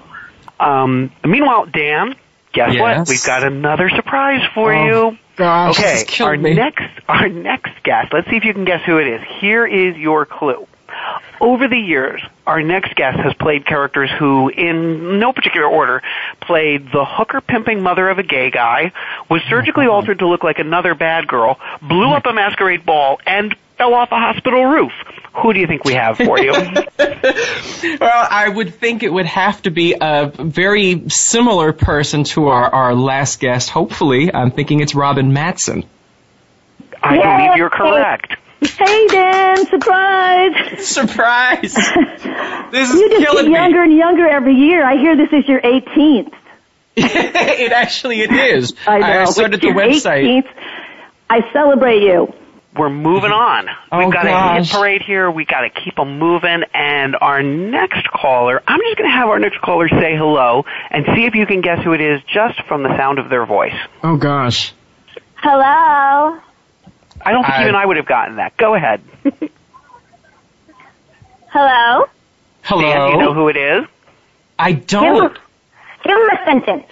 Um, 0.60 1.12
meanwhile, 1.24 1.66
Dan, 1.66 2.14
guess 2.52 2.72
Yes? 2.74 2.80
what? 2.80 3.08
We've 3.08 3.24
got 3.24 3.42
another 3.44 3.88
surprise 3.90 4.42
for 4.54 4.72
Oh, 4.74 4.86
you. 5.10 5.18
Gosh, 5.36 5.78
okay, 5.78 6.04
this 6.06 6.20
our 6.22 6.34
me. 6.36 6.54
next 6.54 6.84
our 7.08 7.28
next 7.28 7.82
guest. 7.84 8.10
Let's 8.12 8.28
see 8.30 8.36
if 8.36 8.44
you 8.44 8.54
can 8.54 8.64
guess 8.64 8.80
who 8.86 8.96
it 8.96 9.06
is. 9.06 9.20
Here 9.40 9.66
is 9.66 9.94
your 9.98 10.24
clue. 10.24 10.66
Over 11.40 11.68
the 11.68 11.76
years, 11.76 12.22
our 12.46 12.62
next 12.62 12.94
guest 12.94 13.18
has 13.18 13.34
played 13.34 13.66
characters 13.66 14.10
who, 14.18 14.48
in 14.48 15.18
no 15.18 15.32
particular 15.32 15.66
order, 15.66 16.02
played 16.40 16.90
the 16.90 17.04
hooker 17.04 17.40
pimping 17.40 17.82
mother 17.82 18.08
of 18.08 18.18
a 18.18 18.22
gay 18.22 18.50
guy, 18.50 18.92
was 19.28 19.42
surgically 19.48 19.84
mm-hmm. 19.84 19.94
altered 19.94 20.18
to 20.20 20.26
look 20.26 20.42
like 20.42 20.58
another 20.58 20.94
bad 20.94 21.28
girl, 21.28 21.58
blew 21.82 22.12
up 22.12 22.26
a 22.26 22.32
masquerade 22.32 22.86
ball, 22.86 23.20
and 23.26 23.54
fell 23.76 23.94
off 23.94 24.10
a 24.12 24.16
hospital 24.16 24.64
roof. 24.64 24.92
Who 25.34 25.52
do 25.52 25.60
you 25.60 25.66
think 25.66 25.84
we 25.84 25.94
have 25.94 26.16
for 26.16 26.38
you? 26.38 26.52
Well, 28.00 28.26
I 28.30 28.48
would 28.48 28.74
think 28.74 29.02
it 29.02 29.12
would 29.12 29.26
have 29.26 29.62
to 29.62 29.70
be 29.70 29.94
a 30.00 30.32
very 30.34 31.08
similar 31.08 31.72
person 31.72 32.24
to 32.24 32.48
our, 32.48 32.68
our 32.74 32.94
last 32.94 33.40
guest. 33.40 33.70
Hopefully, 33.70 34.32
I'm 34.32 34.50
thinking 34.50 34.80
it's 34.80 34.94
Robin 34.94 35.32
Mattson. 35.32 35.86
I 37.02 37.16
believe 37.16 37.56
you're 37.56 37.70
correct. 37.70 38.36
Hey, 38.70 39.06
Dan. 39.08 39.66
Surprise. 39.66 40.86
Surprise. 40.88 41.74
This 41.74 42.90
is 42.90 43.00
you 43.00 43.08
just 43.10 43.24
killing 43.24 43.44
get 43.44 43.50
me. 43.50 43.54
younger 43.54 43.82
and 43.82 43.92
younger 43.96 44.26
every 44.28 44.54
year. 44.54 44.84
I 44.84 44.96
hear 44.96 45.16
this 45.16 45.28
is 45.32 45.48
your 45.48 45.60
18th. 45.60 46.32
it 46.96 47.72
actually 47.72 48.22
it 48.22 48.32
is. 48.32 48.74
I 48.86 48.98
know. 48.98 49.06
I 49.06 49.24
started 49.26 49.60
the 49.60 49.66
Your 49.68 49.76
website. 49.76 50.24
18th. 50.24 50.48
I 51.28 51.40
celebrate 51.52 52.02
you. 52.02 52.32
We're 52.76 52.90
moving 52.90 53.32
on. 53.32 53.68
Oh, 53.90 53.98
We've 53.98 54.12
got 54.12 54.26
a 54.26 54.62
hit 54.62 54.70
parade 54.70 55.02
here. 55.02 55.30
We 55.30 55.44
got 55.46 55.60
to 55.62 55.70
keep 55.70 55.96
them 55.96 56.18
moving. 56.18 56.62
And 56.74 57.16
our 57.20 57.42
next 57.42 58.06
caller, 58.08 58.62
I'm 58.66 58.80
just 58.80 58.98
going 58.98 59.08
to 59.10 59.14
have 59.16 59.28
our 59.28 59.38
next 59.38 59.60
caller 59.62 59.88
say 59.88 60.14
hello 60.16 60.64
and 60.90 61.06
see 61.14 61.24
if 61.24 61.34
you 61.34 61.46
can 61.46 61.62
guess 61.62 61.82
who 61.82 61.92
it 61.94 62.00
is 62.02 62.20
just 62.24 62.62
from 62.68 62.82
the 62.82 62.94
sound 62.98 63.18
of 63.18 63.30
their 63.30 63.46
voice. 63.46 63.74
Oh 64.02 64.16
gosh. 64.18 64.74
Hello. 65.36 66.38
I 67.26 67.32
don't 67.32 67.42
think 67.44 67.54
I- 67.54 67.62
even 67.62 67.74
I 67.74 67.84
would 67.84 67.96
have 67.96 68.06
gotten 68.06 68.36
that. 68.36 68.56
Go 68.56 68.74
ahead. 68.74 69.00
Hello. 71.48 72.06
Hello. 72.62 72.82
Dan, 72.82 73.06
do 73.10 73.12
you 73.16 73.22
know 73.22 73.34
who 73.34 73.48
it 73.48 73.56
is? 73.56 73.84
I 74.58 74.72
don't. 74.72 75.32
Give 76.04 76.16
him 76.16 76.30
a 76.30 76.44
sentence. 76.44 76.84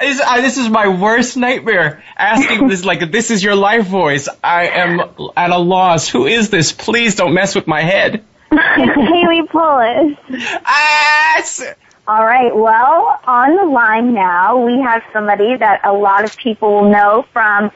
This, 0.00 0.20
uh, 0.20 0.40
this 0.40 0.58
is 0.58 0.68
my 0.68 0.88
worst 0.88 1.36
nightmare. 1.36 2.02
Asking 2.16 2.68
this 2.68 2.84
like 2.84 3.10
this 3.10 3.30
is 3.30 3.42
your 3.42 3.54
life 3.54 3.86
voice. 3.86 4.28
I 4.44 4.68
am 4.68 5.00
at 5.36 5.50
a 5.50 5.58
loss. 5.58 6.08
Who 6.08 6.26
is 6.26 6.50
this? 6.50 6.72
Please 6.72 7.14
don't 7.14 7.32
mess 7.34 7.54
with 7.54 7.66
my 7.66 7.82
head. 7.82 8.22
It's 8.52 8.94
Haley 8.94 9.42
Pullos. 9.48 10.16
Ah, 10.64 11.42
All 12.06 12.24
right. 12.24 12.54
Well, 12.54 13.20
on 13.24 13.56
the 13.56 13.64
line 13.64 14.12
now, 14.14 14.58
we 14.64 14.80
have 14.80 15.02
somebody 15.12 15.56
that 15.56 15.80
a 15.84 15.92
lot 15.92 16.24
of 16.24 16.36
people 16.36 16.74
will 16.82 16.90
know 16.90 17.24
from 17.32 17.70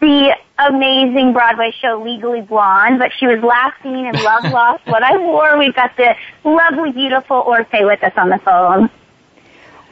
the 0.00 0.36
amazing 0.58 1.32
Broadway 1.32 1.72
show 1.80 2.02
Legally 2.04 2.42
Blonde, 2.42 2.98
but 2.98 3.10
she 3.18 3.26
was 3.26 3.42
last 3.42 3.82
seen 3.82 4.06
in 4.06 4.14
Love 4.22 4.44
Lost 4.52 4.86
What 4.86 5.02
I 5.02 5.16
Wore. 5.16 5.58
We've 5.58 5.74
got 5.74 5.96
the 5.96 6.14
lovely, 6.44 6.92
beautiful 6.92 7.42
Orfeh 7.42 7.86
with 7.86 8.02
us 8.02 8.12
on 8.16 8.28
the 8.28 8.38
phone. 8.38 8.90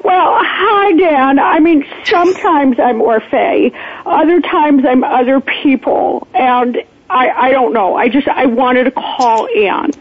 Well, 0.04 0.34
hi, 0.40 0.92
Dan. 0.92 1.38
I 1.38 1.60
mean, 1.60 1.84
sometimes 2.04 2.78
I'm 2.80 3.00
Orfeh. 3.00 3.72
Other 4.04 4.40
times 4.40 4.84
I'm 4.86 5.04
other 5.04 5.40
people. 5.40 6.26
And 6.34 6.78
I, 7.08 7.30
I 7.30 7.50
don't 7.50 7.72
know. 7.72 7.94
I 7.94 8.08
just, 8.08 8.26
I 8.26 8.46
wanted 8.46 8.84
to 8.84 8.90
call 8.90 9.46
in. 9.46 9.92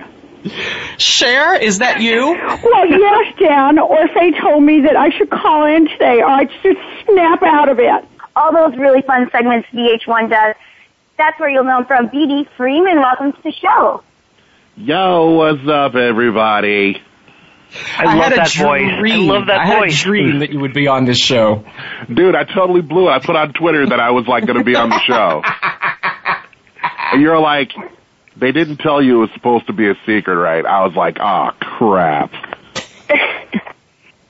Cher, 0.97 1.56
is 1.56 1.80
that 1.80 2.02
you? 2.02 2.32
Well, 2.32 2.88
yes, 2.88 3.36
Dan. 3.38 3.78
Orfeh 3.78 4.41
told 4.41 4.64
me 4.64 4.82
that 4.82 4.95
I 4.95 5.10
should 5.16 5.30
call 5.30 5.66
in 5.66 5.88
today 5.88 6.22
or 6.22 6.30
I'd 6.30 6.49
just 6.64 6.80
snap 7.06 7.43
out 7.43 7.70
of 7.70 7.80
it. 7.80 8.06
All 8.36 8.53
those 8.53 8.77
really 8.77 9.01
fun 9.01 9.29
segments 9.32 9.67
VH1 9.73 10.29
does. 10.29 10.55
That's 11.17 11.39
where 11.39 11.49
you'll 11.49 11.63
know 11.63 11.79
him 11.79 11.86
from. 11.86 12.09
BD 12.09 12.47
Freeman, 12.57 12.99
welcome 12.99 13.34
to 13.34 13.43
the 13.43 13.51
show. 13.51 14.03
Yo, 14.77 15.32
what's 15.32 15.67
up, 15.67 15.95
everybody? 15.95 17.01
I, 17.97 18.15
had 18.15 18.34
a 18.34 18.49
dream. 18.49 19.29
I 19.29 19.34
love 19.34 19.47
that 19.47 19.65
had 19.65 19.84
a 19.84 19.91
dream 19.91 20.39
that 20.39 20.51
you 20.51 20.59
would 20.59 20.73
be 20.73 20.88
on 20.88 21.05
this 21.05 21.17
show. 21.17 21.63
Dude, 22.13 22.36
I 22.36 22.43
totally 22.43 22.82
blew 22.82 23.07
it. 23.09 23.11
I 23.11 23.19
put 23.19 23.36
on 23.36 23.53
Twitter 23.53 23.88
that 23.88 23.99
I 23.99 24.11
was 24.11 24.27
like 24.27 24.45
going 24.45 24.57
to 24.57 24.63
be 24.63 24.75
on 24.75 24.89
the 24.89 24.99
show. 24.99 25.41
and 27.13 27.21
you're 27.21 27.39
like, 27.39 27.71
they 28.36 28.51
didn't 28.51 28.77
tell 28.77 29.01
you 29.01 29.17
it 29.17 29.21
was 29.21 29.29
supposed 29.34 29.67
to 29.67 29.73
be 29.73 29.89
a 29.89 29.95
secret, 30.05 30.36
right? 30.36 30.65
I 30.65 30.86
was 30.86 30.95
like, 30.95 31.17
oh 31.19 31.51
crap. 31.59 32.32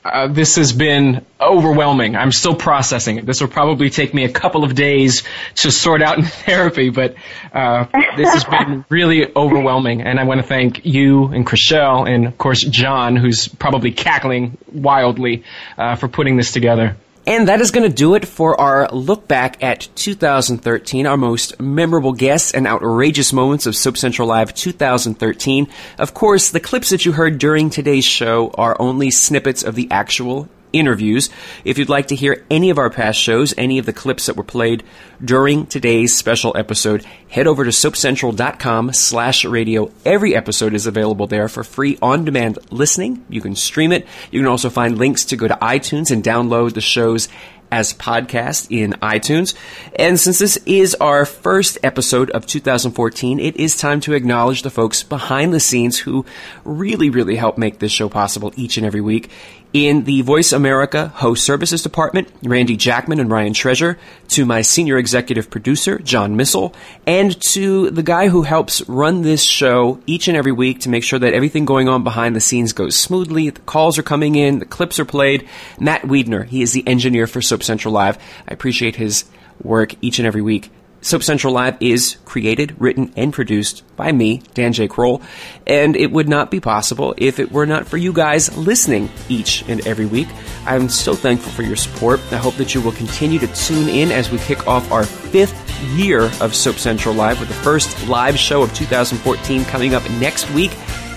Uh, 0.03 0.27
this 0.27 0.55
has 0.55 0.73
been 0.73 1.23
overwhelming. 1.39 2.15
I'm 2.15 2.31
still 2.31 2.55
processing 2.55 3.17
it. 3.17 3.25
This 3.25 3.39
will 3.39 3.49
probably 3.49 3.91
take 3.91 4.13
me 4.13 4.23
a 4.23 4.31
couple 4.31 4.63
of 4.63 4.73
days 4.73 5.23
to 5.57 5.71
sort 5.71 6.01
out 6.01 6.17
in 6.17 6.23
therapy, 6.45 6.89
but 6.89 7.15
uh, 7.53 7.85
this 8.17 8.33
has 8.33 8.43
been 8.43 8.83
really 8.89 9.33
overwhelming. 9.35 10.01
And 10.01 10.19
I 10.19 10.23
want 10.23 10.41
to 10.41 10.47
thank 10.47 10.85
you 10.85 11.25
and 11.25 11.45
Chrishell 11.45 12.09
and, 12.09 12.25
of 12.25 12.37
course, 12.37 12.63
John, 12.63 13.15
who's 13.15 13.47
probably 13.47 13.91
cackling 13.91 14.57
wildly 14.71 15.43
uh, 15.77 15.95
for 15.95 16.07
putting 16.07 16.35
this 16.35 16.51
together. 16.51 16.97
And 17.27 17.47
that 17.47 17.61
is 17.61 17.69
going 17.69 17.87
to 17.87 17.95
do 17.95 18.15
it 18.15 18.27
for 18.27 18.59
our 18.59 18.89
look 18.89 19.27
back 19.27 19.61
at 19.61 19.87
2013, 19.95 21.05
our 21.05 21.17
most 21.17 21.59
memorable 21.59 22.13
guests 22.13 22.51
and 22.51 22.65
outrageous 22.65 23.31
moments 23.31 23.67
of 23.67 23.75
Soap 23.75 23.97
Central 23.97 24.27
Live 24.27 24.55
2013. 24.55 25.67
Of 25.99 26.15
course, 26.15 26.49
the 26.49 26.59
clips 26.59 26.89
that 26.89 27.05
you 27.05 27.11
heard 27.11 27.37
during 27.37 27.69
today's 27.69 28.05
show 28.05 28.49
are 28.57 28.75
only 28.79 29.11
snippets 29.11 29.61
of 29.63 29.75
the 29.75 29.87
actual 29.91 30.49
interviews. 30.73 31.29
If 31.63 31.77
you'd 31.77 31.89
like 31.89 32.07
to 32.07 32.15
hear 32.15 32.45
any 32.49 32.69
of 32.69 32.77
our 32.77 32.89
past 32.89 33.19
shows, 33.19 33.53
any 33.57 33.77
of 33.77 33.85
the 33.85 33.93
clips 33.93 34.25
that 34.25 34.35
were 34.35 34.43
played 34.43 34.83
during 35.23 35.65
today's 35.65 36.15
special 36.15 36.55
episode, 36.57 37.05
head 37.29 37.47
over 37.47 37.63
to 37.63 37.69
soapcentral.com 37.69 38.93
slash 38.93 39.45
radio. 39.45 39.91
Every 40.05 40.35
episode 40.35 40.73
is 40.73 40.87
available 40.87 41.27
there 41.27 41.47
for 41.47 41.63
free 41.63 41.97
on-demand 42.01 42.59
listening. 42.69 43.25
You 43.29 43.41
can 43.41 43.55
stream 43.55 43.91
it. 43.91 44.07
You 44.31 44.39
can 44.39 44.47
also 44.47 44.69
find 44.69 44.97
links 44.97 45.25
to 45.25 45.37
go 45.37 45.47
to 45.47 45.55
iTunes 45.55 46.11
and 46.11 46.23
download 46.23 46.73
the 46.73 46.81
shows 46.81 47.27
as 47.71 47.93
podcast 47.93 48.67
in 48.69 48.91
iTunes. 49.01 49.55
And 49.95 50.19
since 50.19 50.39
this 50.39 50.57
is 50.65 50.93
our 50.95 51.25
first 51.25 51.77
episode 51.83 52.29
of 52.31 52.45
2014, 52.45 53.39
it 53.39 53.55
is 53.55 53.77
time 53.77 54.01
to 54.01 54.13
acknowledge 54.13 54.61
the 54.61 54.69
folks 54.69 55.03
behind 55.03 55.53
the 55.53 55.59
scenes 55.59 55.97
who 55.97 56.25
really, 56.65 57.09
really 57.09 57.37
help 57.37 57.57
make 57.57 57.79
this 57.79 57.91
show 57.91 58.09
possible 58.09 58.51
each 58.57 58.75
and 58.75 58.85
every 58.85 59.01
week. 59.01 59.29
In 59.73 60.03
the 60.03 60.19
Voice 60.19 60.51
America 60.51 61.07
Host 61.07 61.45
Services 61.45 61.81
Department, 61.81 62.27
Randy 62.43 62.75
Jackman 62.75 63.21
and 63.21 63.31
Ryan 63.31 63.53
Treasure, 63.53 63.97
to 64.27 64.45
my 64.45 64.63
senior 64.63 64.97
executive 64.97 65.49
producer, 65.49 65.97
John 65.97 66.35
Missel, 66.35 66.75
and 67.07 67.41
to 67.53 67.89
the 67.89 68.03
guy 68.03 68.27
who 68.27 68.41
helps 68.41 68.85
run 68.89 69.21
this 69.21 69.41
show 69.41 70.01
each 70.05 70.27
and 70.27 70.35
every 70.35 70.51
week 70.51 70.81
to 70.81 70.89
make 70.89 71.05
sure 71.05 71.19
that 71.19 71.33
everything 71.33 71.63
going 71.63 71.87
on 71.87 72.03
behind 72.03 72.35
the 72.35 72.41
scenes 72.41 72.73
goes 72.73 72.97
smoothly, 72.97 73.49
the 73.49 73.61
calls 73.61 73.97
are 73.97 74.03
coming 74.03 74.35
in, 74.35 74.59
the 74.59 74.65
clips 74.65 74.99
are 74.99 75.05
played, 75.05 75.47
Matt 75.79 76.01
Wiedner. 76.01 76.45
He 76.45 76.61
is 76.61 76.73
the 76.73 76.85
engineer 76.85 77.25
for 77.25 77.41
Soap 77.41 77.63
Central 77.63 77.93
Live. 77.93 78.17
I 78.49 78.53
appreciate 78.53 78.97
his 78.97 79.23
work 79.63 79.95
each 80.01 80.19
and 80.19 80.27
every 80.27 80.41
week. 80.41 80.69
Soap 81.01 81.23
Central 81.23 81.53
Live 81.53 81.77
is 81.79 82.17
created, 82.25 82.75
written, 82.79 83.11
and 83.15 83.33
produced 83.33 83.83
by 83.95 84.11
me, 84.11 84.43
Dan 84.53 84.71
J. 84.71 84.87
Kroll, 84.87 85.21
and 85.65 85.95
it 85.95 86.11
would 86.11 86.29
not 86.29 86.51
be 86.51 86.59
possible 86.59 87.15
if 87.17 87.39
it 87.39 87.51
were 87.51 87.65
not 87.65 87.87
for 87.87 87.97
you 87.97 88.13
guys 88.13 88.55
listening 88.55 89.09
each 89.27 89.67
and 89.67 89.85
every 89.87 90.05
week. 90.05 90.27
I'm 90.65 90.89
so 90.89 91.15
thankful 91.15 91.51
for 91.51 91.63
your 91.63 91.75
support. 91.75 92.19
I 92.31 92.37
hope 92.37 92.55
that 92.55 92.75
you 92.75 92.81
will 92.81 92.91
continue 92.91 93.39
to 93.39 93.47
tune 93.47 93.89
in 93.89 94.11
as 94.11 94.31
we 94.31 94.37
kick 94.39 94.67
off 94.67 94.91
our 94.91 95.03
fifth 95.03 95.57
year 95.95 96.31
of 96.39 96.53
Soap 96.53 96.75
Central 96.75 97.15
Live 97.15 97.39
with 97.39 97.49
the 97.49 97.55
first 97.55 98.07
live 98.07 98.37
show 98.37 98.61
of 98.61 98.73
2014 98.75 99.65
coming 99.65 99.95
up 99.95 100.07
next 100.11 100.49
week. 100.51 100.71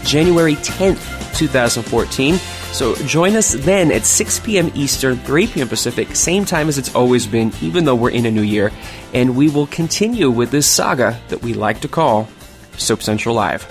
January 0.05 0.55
10th, 0.57 1.37
2014. 1.37 2.37
So 2.73 2.97
join 3.07 3.37
us 3.37 3.53
then 3.53 3.93
at 3.93 4.05
6 4.05 4.41
p.m. 4.41 4.71
Eastern, 4.75 5.17
3 5.19 5.47
p.m. 5.47 5.69
Pacific, 5.69 6.15
same 6.17 6.45
time 6.45 6.69
as 6.69 6.77
it's 6.77 6.95
always 6.95 7.27
been, 7.27 7.53
even 7.61 7.85
though 7.85 7.95
we're 7.95 8.11
in 8.11 8.27
a 8.27 8.31
new 8.31 8.43
year. 8.43 8.73
And 9.13 9.37
we 9.37 9.49
will 9.49 9.69
continue 9.69 10.31
with 10.31 10.51
this 10.51 10.67
saga 10.67 11.21
that 11.29 11.43
we 11.43 11.55
like 11.55 11.81
to 11.83 11.89
call 11.89 12.29
Soap 12.77 13.03
Central 13.03 13.35
Live. 13.35 13.65